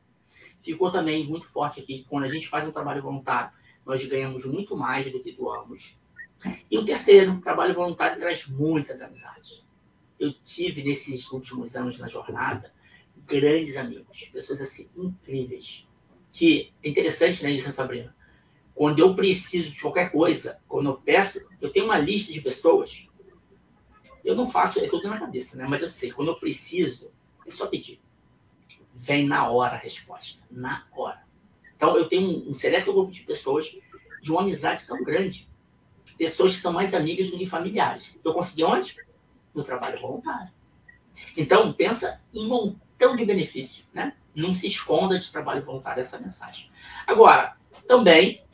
Ficou 0.63 0.93
também 0.93 1.27
muito 1.27 1.49
forte 1.49 1.81
aqui 1.81 1.99
que 1.99 2.09
quando 2.09 2.25
a 2.25 2.29
gente 2.29 2.49
faz 2.49 2.69
um 2.69 2.73
trabalho 2.73 3.03
voluntário, 3.03 3.51
nós 3.91 4.05
ganhamos 4.05 4.45
muito 4.45 4.77
mais 4.77 5.11
do 5.11 5.19
que 5.19 5.33
doamos. 5.33 5.99
E 6.71 6.79
o 6.79 6.85
terceiro, 6.85 7.41
trabalho 7.41 7.75
voluntário 7.75 8.21
traz 8.21 8.47
muitas 8.47 9.03
amizades. 9.03 9.65
Eu 10.19 10.33
tive 10.33 10.85
nesses 10.85 11.29
últimos 11.33 11.75
anos 11.75 11.99
na 11.99 12.07
jornada 12.07 12.73
grandes 13.27 13.77
amigos, 13.77 14.31
pessoas 14.33 14.61
assim 14.61 14.89
incríveis. 14.97 15.85
Que 16.31 16.73
é 16.85 16.89
interessante, 16.89 17.43
né, 17.43 17.51
isso, 17.51 17.73
Sabrina? 17.73 18.15
Quando 18.73 19.01
eu 19.01 19.17
preciso 19.17 19.73
de 19.73 19.81
qualquer 19.81 20.13
coisa, 20.13 20.61
quando 20.69 20.91
eu 20.91 20.95
peço, 20.95 21.45
eu 21.61 21.71
tenho 21.71 21.87
uma 21.87 21.99
lista 21.99 22.33
de 22.33 22.41
pessoas. 22.41 23.09
Eu 24.25 24.37
não 24.37 24.47
faço, 24.47 24.79
é 24.79 24.89
tudo 24.89 25.09
na 25.09 25.19
cabeça, 25.19 25.57
né? 25.57 25.67
Mas 25.69 25.83
eu 25.83 25.91
sei, 25.91 26.13
quando 26.13 26.29
eu 26.29 26.39
preciso, 26.39 27.11
é 27.45 27.51
só 27.51 27.67
pedir. 27.67 28.01
Vem 28.93 29.27
na 29.27 29.51
hora 29.51 29.75
a 29.75 29.79
resposta, 29.79 30.41
na 30.49 30.87
hora. 30.93 31.29
Então, 31.81 31.97
eu 31.97 32.07
tenho 32.07 32.29
um, 32.29 32.51
um 32.51 32.55
seleto 32.55 32.93
grupo 32.93 33.11
de 33.11 33.23
pessoas 33.23 33.75
de 34.21 34.31
uma 34.31 34.43
amizade 34.43 34.87
tão 34.87 35.03
grande. 35.03 35.49
Pessoas 36.19 36.55
que 36.55 36.61
são 36.61 36.75
mais 36.75 36.93
amigas 36.93 37.31
do 37.31 37.39
que 37.39 37.47
familiares. 37.47 38.21
Eu 38.23 38.35
consegui 38.35 38.65
onde? 38.65 38.95
No 39.55 39.65
trabalho 39.65 39.99
voluntário. 39.99 40.53
Então, 41.35 41.73
pensa 41.73 42.21
em 42.35 42.45
um 42.45 42.49
montão 42.49 43.17
de 43.17 43.25
benefício, 43.25 43.83
né? 43.95 44.13
Não 44.35 44.53
se 44.53 44.67
esconda 44.67 45.19
de 45.19 45.33
trabalho 45.33 45.65
voluntário 45.65 46.03
essa 46.03 46.19
mensagem. 46.19 46.71
Agora, 47.07 47.57
também, 47.89 48.45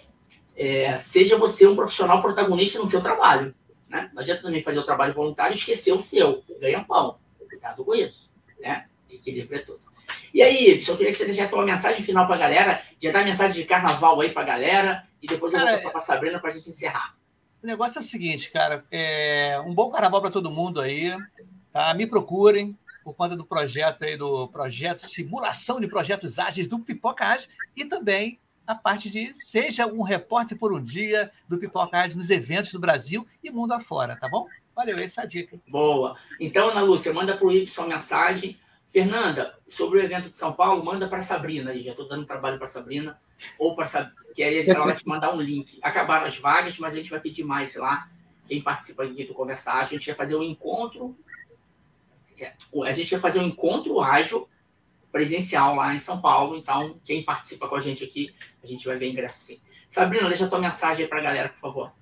é, 0.55 0.95
seja 0.95 1.37
você 1.37 1.67
um 1.67 1.75
profissional 1.75 2.23
protagonista 2.23 2.79
no 2.79 2.89
seu 2.89 3.01
trabalho. 3.01 3.53
Né? 3.89 4.09
Não 4.15 4.23
adianta 4.23 4.43
também 4.43 4.63
fazer 4.63 4.79
o 4.79 4.85
trabalho 4.85 5.13
voluntário 5.13 5.53
e 5.53 5.59
esquecer 5.59 5.93
o 5.93 6.01
seu. 6.01 6.45
Ganha 6.61 6.85
pão. 6.85 7.19
Cuidado 7.49 7.85
com 7.85 7.93
isso. 7.93 8.31
Né? 8.61 8.87
Equilíbrio 9.11 9.59
é 9.59 9.63
tudo. 9.63 9.86
E 10.37 10.43
aí, 10.43 10.83
só 10.83 10.95
queria 10.95 11.11
que 11.13 11.17
você 11.17 11.25
deixasse 11.25 11.55
uma 11.55 11.65
mensagem 11.65 12.03
final 12.03 12.27
para 12.27 12.35
a 12.35 12.39
galera, 12.39 12.83
já 13.03 13.11
dá 13.11 13.25
mensagem 13.25 13.55
de 13.55 13.65
carnaval 13.65 14.21
aí 14.21 14.33
para 14.33 14.43
a 14.43 14.45
galera, 14.45 15.09
e 15.23 15.27
depois 15.27 15.55
eu 15.55 15.61
vou 15.61 15.67
passar 15.67 15.89
para 15.89 15.99
a 15.99 16.03
Sabrina 16.03 16.39
para 16.39 16.51
a 16.51 16.53
gente 16.53 16.69
encerrar. 16.69 17.17
O 17.63 17.67
negócio 17.67 17.99
é 17.99 18.03
o 18.03 18.05
seguinte, 18.05 18.51
cara, 18.51 18.85
é 18.91 19.59
um 19.65 19.73
bom 19.73 19.89
carnaval 19.89 20.21
para 20.21 20.31
todo 20.31 20.51
mundo 20.51 20.79
aí, 20.79 21.17
tá? 21.73 21.95
Me 21.95 22.07
procurem 22.07 22.77
por 23.03 23.15
conta 23.15 23.35
do 23.35 23.47
projeto 23.47 24.03
aí, 24.03 24.19
do 24.19 24.47
projeto 24.49 24.99
Simulação 24.99 25.81
de 25.81 25.87
Projetos 25.87 26.39
Ágeis 26.39 26.69
do 26.69 26.81
Pipoca 26.81 27.25
Ágil 27.25 27.49
e 27.75 27.87
também 27.87 28.39
a 28.67 28.75
parte 28.75 29.09
de 29.09 29.35
seja 29.35 29.87
um 29.87 30.03
repórter 30.03 30.59
por 30.59 30.71
um 30.71 30.83
dia 30.83 31.33
do 31.49 31.57
Pipoca 31.57 31.97
Ágil 31.97 32.19
nos 32.19 32.29
eventos 32.29 32.73
do 32.73 32.79
Brasil 32.79 33.27
e 33.43 33.51
mundo 33.51 33.73
afora, 33.73 34.15
tá 34.17 34.29
bom? 34.29 34.47
Valeu, 34.75 34.99
essa 34.99 35.23
é 35.23 35.25
a 35.25 35.27
dica. 35.27 35.59
Boa. 35.67 36.15
Então, 36.39 36.69
Ana 36.69 36.83
Lúcia, 36.83 37.11
manda 37.11 37.35
para 37.35 37.47
o 37.47 37.51
Y 37.51 37.89
mensagem 37.89 38.59
Fernanda, 38.97 39.59
sobre 39.69 39.99
o 39.99 40.03
evento 40.03 40.31
de 40.31 40.39
São 40.39 40.55
Paulo, 40.55 40.83
manda 40.83 41.07
para 41.07 41.21
Sabrina 41.21 41.71
aí. 41.71 41.85
Já 41.85 41.91
estou 41.91 42.09
dando 42.09 42.25
trabalho 42.25 42.57
para 42.57 42.67
Sabrina, 42.67 43.21
ou 43.59 43.77
para 43.77 44.11
que 44.35 44.43
aí 44.43 44.67
ela 44.67 44.87
vai 44.87 44.97
te 44.97 45.07
mandar 45.07 45.35
um 45.35 45.41
link. 45.43 45.79
Acabaram 45.83 46.25
as 46.25 46.39
vagas, 46.39 46.79
mas 46.79 46.95
a 46.95 46.97
gente 46.97 47.11
vai 47.11 47.21
pedir 47.21 47.45
mais 47.45 47.77
lá. 47.77 48.09
Quem 48.49 48.63
participa 48.63 49.05
aqui 49.05 49.25
do 49.25 49.35
Conversar, 49.35 49.81
a 49.81 49.85
gente 49.85 50.07
vai 50.07 50.15
fazer 50.15 50.35
um 50.37 50.43
encontro. 50.43 51.15
É, 52.41 52.55
a 52.87 52.93
gente 52.93 53.11
vai 53.11 53.21
fazer 53.21 53.39
um 53.39 53.49
encontro 53.49 54.01
ágil 54.01 54.49
presencial 55.13 55.75
lá 55.75 55.95
em 55.95 55.99
São 55.99 56.19
Paulo. 56.19 56.57
Então, 56.57 56.99
quem 57.05 57.23
participa 57.23 57.69
com 57.69 57.77
a 57.77 57.83
gente 57.83 58.03
aqui, 58.03 58.35
a 58.65 58.67
gente 58.67 58.87
vai 58.87 58.97
ver 58.97 59.11
ingresso 59.11 59.41
sim. 59.41 59.61
Sabrina, 59.91 60.27
deixa 60.27 60.47
a 60.47 60.49
tua 60.49 60.59
mensagem 60.59 61.03
aí 61.03 61.09
para 61.09 61.19
a 61.19 61.23
galera, 61.23 61.51
por 61.51 61.61
favor. 61.61 61.93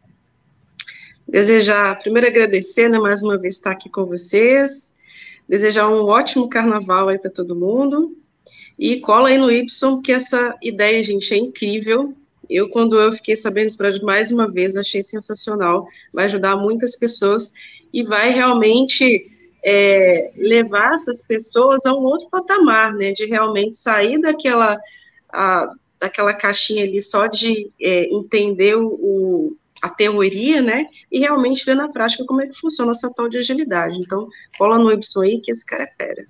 Desejar, 1.27 1.99
primeiro 1.99 2.29
agradecer, 2.29 2.89
né, 2.89 3.01
mais 3.01 3.21
uma 3.21 3.37
vez 3.37 3.57
estar 3.57 3.73
aqui 3.73 3.91
com 3.91 4.07
vocês. 4.07 4.94
Desejar 5.49 5.89
um 5.89 6.05
ótimo 6.05 6.49
carnaval 6.49 7.09
aí 7.09 7.19
para 7.19 7.31
todo 7.31 7.57
mundo. 7.57 8.17
E 8.79 9.01
cola 9.01 9.29
aí 9.29 9.39
no 9.39 9.51
Y, 9.51 10.03
que 10.03 10.13
essa 10.13 10.57
ideia, 10.63 11.03
gente, 11.05 11.33
é 11.33 11.37
incrível. 11.37 12.15
Eu, 12.49 12.69
quando 12.69 12.99
eu 12.99 13.13
fiquei 13.13 13.37
sabendo 13.37 13.69
isso 13.69 14.05
mais 14.05 14.31
uma 14.31 14.51
vez, 14.51 14.77
achei 14.77 15.03
sensacional. 15.03 15.87
Vai 16.13 16.27
ajudar 16.27 16.57
muitas 16.57 16.99
pessoas 16.99 17.53
e 17.93 18.03
vai 18.03 18.31
realmente 18.31 19.31
é, 19.65 20.33
levar 20.37 20.95
essas 20.95 21.23
pessoas 21.23 21.87
a 21.87 21.95
um 21.95 22.03
outro 22.03 22.29
patamar, 22.29 22.93
né? 22.95 23.13
De 23.13 23.25
realmente 23.25 23.77
sair 23.77 24.21
daquela, 24.21 24.79
a, 25.33 25.73
daquela 25.99 26.35
caixinha 26.35 26.85
ali 26.85 27.01
só 27.01 27.27
de 27.27 27.71
é, 27.81 28.05
entender 28.13 28.77
o, 28.77 29.57
a 29.83 29.89
teoria, 29.89 30.63
né? 30.63 30.87
E 31.11 31.21
realmente 31.21 31.65
ver 31.65 31.75
na 31.75 31.89
prática 31.89 32.25
como 32.25 32.41
é 32.41 32.47
que 32.47 32.55
funciona 32.55 32.93
essa 32.93 33.13
tal 33.13 33.29
de 33.29 33.39
agilidade. 33.39 33.99
Então, 33.99 34.29
cola 34.57 34.79
no 34.79 34.91
Y 34.93 35.23
aí 35.23 35.41
que 35.41 35.51
esse 35.51 35.65
cara 35.65 35.85
é 35.85 35.93
fera. 35.97 36.27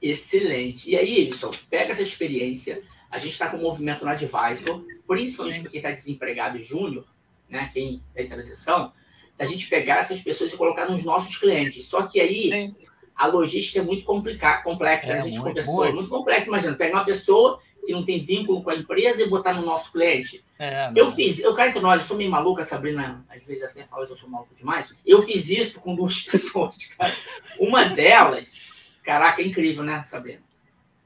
Excelente. 0.00 0.90
E 0.90 0.96
aí, 0.96 1.20
Edson, 1.20 1.50
pega 1.70 1.90
essa 1.90 2.02
experiência. 2.02 2.82
A 3.10 3.18
gente 3.18 3.32
está 3.32 3.48
com 3.48 3.58
o 3.58 3.62
movimento 3.62 4.04
no 4.04 4.10
Advisor, 4.10 4.84
principalmente 5.06 5.60
para 5.60 5.70
quem 5.70 5.78
está 5.78 5.90
desempregado 5.90 6.58
júnior, 6.58 7.06
né? 7.48 7.70
Quem 7.72 8.02
está 8.08 8.22
em 8.22 8.28
transição, 8.28 8.92
a 9.38 9.44
gente 9.44 9.68
pegar 9.68 9.98
essas 9.98 10.20
pessoas 10.20 10.52
e 10.52 10.56
colocar 10.56 10.90
nos 10.90 11.04
nossos 11.04 11.36
clientes. 11.36 11.86
Só 11.86 12.02
que 12.02 12.20
aí 12.20 12.48
Sim. 12.48 12.74
a 13.14 13.26
logística 13.26 13.78
é 13.78 13.82
muito 13.82 14.04
complicada, 14.04 14.62
complexa. 14.62 15.12
É, 15.12 15.14
né? 15.14 15.20
A 15.20 15.22
gente 15.22 15.34
muito, 15.34 15.48
conversou, 15.48 15.74
muito. 15.74 15.90
é 15.90 15.92
muito 15.92 16.08
complexa. 16.08 16.48
Imagina, 16.48 16.74
pegar 16.74 16.98
uma 16.98 17.04
pessoa 17.04 17.60
que 17.84 17.92
não 17.92 18.04
tem 18.04 18.24
vínculo 18.24 18.62
com 18.62 18.70
a 18.70 18.76
empresa 18.76 19.22
e 19.22 19.28
botar 19.28 19.52
no 19.52 19.64
nosso 19.64 19.92
cliente. 19.92 20.44
É, 20.58 20.90
eu 20.94 21.10
fiz, 21.10 21.40
eu 21.40 21.54
caio 21.54 21.70
entre 21.70 21.80
nós, 21.80 22.00
eu 22.00 22.06
sou 22.06 22.16
meio 22.16 22.30
maluca, 22.30 22.62
Sabrina, 22.64 23.24
às 23.28 23.42
vezes 23.42 23.64
até 23.64 23.84
fala 23.84 24.06
que 24.06 24.12
eu 24.12 24.16
sou 24.16 24.28
maluco 24.28 24.54
demais. 24.54 24.94
Eu 25.04 25.22
fiz 25.22 25.48
isso 25.48 25.80
com 25.80 25.94
duas 25.94 26.20
pessoas, 26.22 26.76
cara. 26.96 27.12
Uma 27.58 27.84
delas, 27.84 28.68
caraca, 29.02 29.42
é 29.42 29.46
incrível, 29.46 29.82
né, 29.82 30.00
Sabrina? 30.02 30.42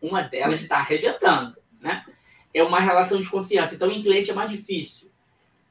Uma 0.01 0.23
delas 0.23 0.61
está 0.61 0.79
arrebentando, 0.79 1.57
né? 1.81 2.05
É 2.53 2.63
uma 2.63 2.81
relação 2.81 3.21
de 3.21 3.29
confiança. 3.29 3.75
Então, 3.75 3.91
em 3.91 4.03
cliente 4.03 4.31
é 4.31 4.35
mais 4.35 4.51
difícil. 4.51 5.11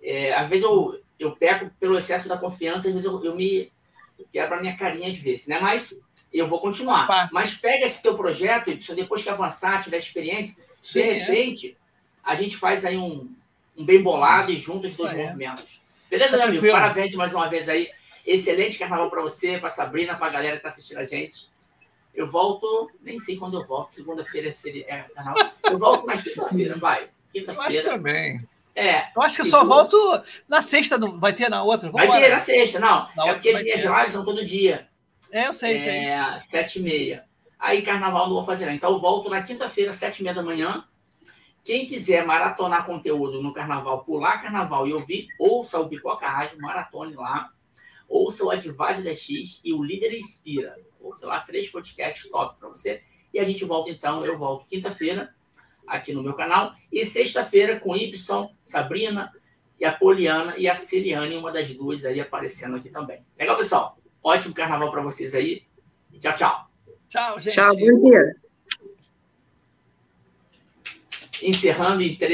É, 0.01 0.33
às 0.33 0.47
vezes 0.47 0.63
eu, 0.63 0.99
eu 1.19 1.35
peco 1.35 1.71
pelo 1.79 1.97
excesso 1.97 2.27
da 2.27 2.37
confiança, 2.37 2.87
às 2.87 2.93
vezes 2.93 3.05
eu, 3.05 3.23
eu 3.23 3.35
me 3.35 3.71
quebro 4.31 4.55
a 4.55 4.61
minha 4.61 4.75
carinha 4.75 5.09
às 5.09 5.17
vezes, 5.17 5.47
né? 5.47 5.59
Mas 5.59 5.99
eu 6.33 6.47
vou 6.47 6.59
continuar. 6.59 7.29
Mas 7.31 7.55
pega 7.55 7.85
esse 7.85 8.01
teu 8.01 8.15
projeto, 8.15 8.71
depois 8.93 9.23
que 9.23 9.29
avançar, 9.29 9.81
tiver 9.81 9.97
experiência, 9.97 10.63
Sim, 10.85 11.01
de 11.01 11.09
é. 11.09 11.13
repente, 11.13 11.71
é. 11.71 11.75
a 12.23 12.35
gente 12.35 12.55
faz 12.55 12.85
aí 12.85 12.95
um, 12.95 13.27
um 13.75 13.83
bem 13.83 14.03
bolado 14.03 14.51
e 14.51 14.57
junta 14.57 14.85
os 14.85 14.95
dois 14.95 15.13
é. 15.13 15.23
movimentos. 15.23 15.79
Beleza, 16.09 16.37
meu 16.37 16.45
amigo? 16.45 16.71
Parabéns 16.71 17.15
mais 17.15 17.33
uma 17.33 17.49
vez 17.49 17.67
aí. 17.67 17.89
Excelente 18.25 18.77
carnaval 18.77 19.09
para 19.09 19.21
você, 19.21 19.57
para 19.57 19.71
Sabrina, 19.71 20.15
para 20.15 20.27
a 20.27 20.29
galera 20.29 20.51
que 20.51 20.57
está 20.57 20.69
assistindo 20.69 20.99
a 20.99 21.05
gente. 21.05 21.49
Eu 22.13 22.27
volto, 22.27 22.91
nem 23.01 23.19
sei 23.19 23.35
quando 23.35 23.57
eu 23.57 23.63
volto, 23.63 23.89
segunda-feira 23.89 24.55
é, 24.63 24.83
é 24.87 25.05
carnaval. 25.15 25.51
Eu 25.63 25.77
volto 25.79 26.05
na 26.05 26.21
quinta-feira, 26.21 26.77
vai. 26.77 27.09
Quinta-feira. 27.33 27.61
Eu 27.61 27.61
acho 27.61 27.83
também. 27.83 28.47
É. 28.75 29.07
Eu 29.15 29.21
acho 29.23 29.37
que 29.37 29.41
eu 29.41 29.45
só 29.45 29.65
volto 29.65 29.97
na 30.47 30.61
sexta, 30.61 30.99
não 30.99 31.19
vai 31.19 31.33
ter 31.33 31.49
na 31.49 31.63
outra? 31.63 31.89
Vamos 31.89 32.07
vai 32.07 32.21
ter 32.21 32.29
na 32.29 32.39
sexta, 32.39 32.79
não. 32.79 33.09
Na 33.15 33.27
é 33.27 33.33
porque 33.33 33.49
as 33.49 33.63
minhas 33.63 33.83
lives 33.83 34.11
são 34.11 34.23
todo 34.23 34.45
dia. 34.45 34.87
É, 35.31 35.47
eu 35.47 35.53
sei, 35.53 35.79
sei. 35.79 35.89
É, 35.89 36.39
sete 36.39 36.79
e 36.79 36.83
meia. 36.83 37.25
Aí 37.65 37.81
carnaval 37.81 38.27
não 38.27 38.35
vou 38.35 38.43
fazer, 38.43 38.67
não. 38.67 38.73
Então 38.73 38.91
eu 38.91 38.99
volto 38.99 39.27
na 39.27 39.41
quinta-feira, 39.41 39.91
sete 39.91 40.19
e 40.19 40.23
meia 40.23 40.35
da 40.35 40.43
manhã. 40.43 40.87
Quem 41.63 41.87
quiser 41.87 42.23
maratonar 42.23 42.85
conteúdo 42.85 43.41
no 43.41 43.51
carnaval, 43.51 44.03
pular 44.03 44.39
carnaval 44.39 44.87
e 44.87 44.93
ouvir, 44.93 45.29
ouça 45.39 45.79
o 45.79 45.89
Pipoca 45.89 46.27
Rádio, 46.27 46.61
maratone 46.61 47.15
lá. 47.15 47.49
Ouça 48.07 48.43
o 48.43 48.51
Advise 48.51 49.03
da 49.03 49.15
X 49.15 49.61
e 49.63 49.73
o 49.73 49.81
Líder 49.81 50.13
Inspira. 50.13 50.77
Ouça 51.01 51.25
lá 51.25 51.39
três 51.39 51.67
podcasts 51.67 52.29
top 52.29 52.59
para 52.59 52.69
você. 52.69 53.01
E 53.33 53.39
a 53.39 53.43
gente 53.43 53.65
volta 53.65 53.89
então, 53.89 54.23
eu 54.23 54.37
volto 54.37 54.67
quinta-feira 54.67 55.33
aqui 55.87 56.13
no 56.13 56.21
meu 56.21 56.35
canal. 56.35 56.75
E 56.91 57.03
sexta-feira 57.03 57.79
com 57.79 57.95
Y, 57.95 58.47
Sabrina 58.63 59.33
e 59.79 59.85
a 59.85 59.91
Poliana 59.91 60.55
e 60.55 60.69
a 60.69 60.75
Celiane, 60.75 61.35
uma 61.35 61.51
das 61.51 61.73
duas 61.73 62.05
aí 62.05 62.21
aparecendo 62.21 62.75
aqui 62.75 62.91
também. 62.91 63.25
Legal, 63.35 63.57
pessoal? 63.57 63.97
Ótimo 64.21 64.53
carnaval 64.53 64.91
para 64.91 65.01
vocês 65.01 65.33
aí. 65.33 65.63
Tchau, 66.19 66.35
tchau. 66.35 66.74
Tchau, 67.15 67.39
gente. 67.39 67.53
Tchau, 67.53 67.73
bom 67.77 68.09
dia. 68.09 68.35
Encerrando 71.41 72.01
em 72.01 72.13
três. 72.17 72.33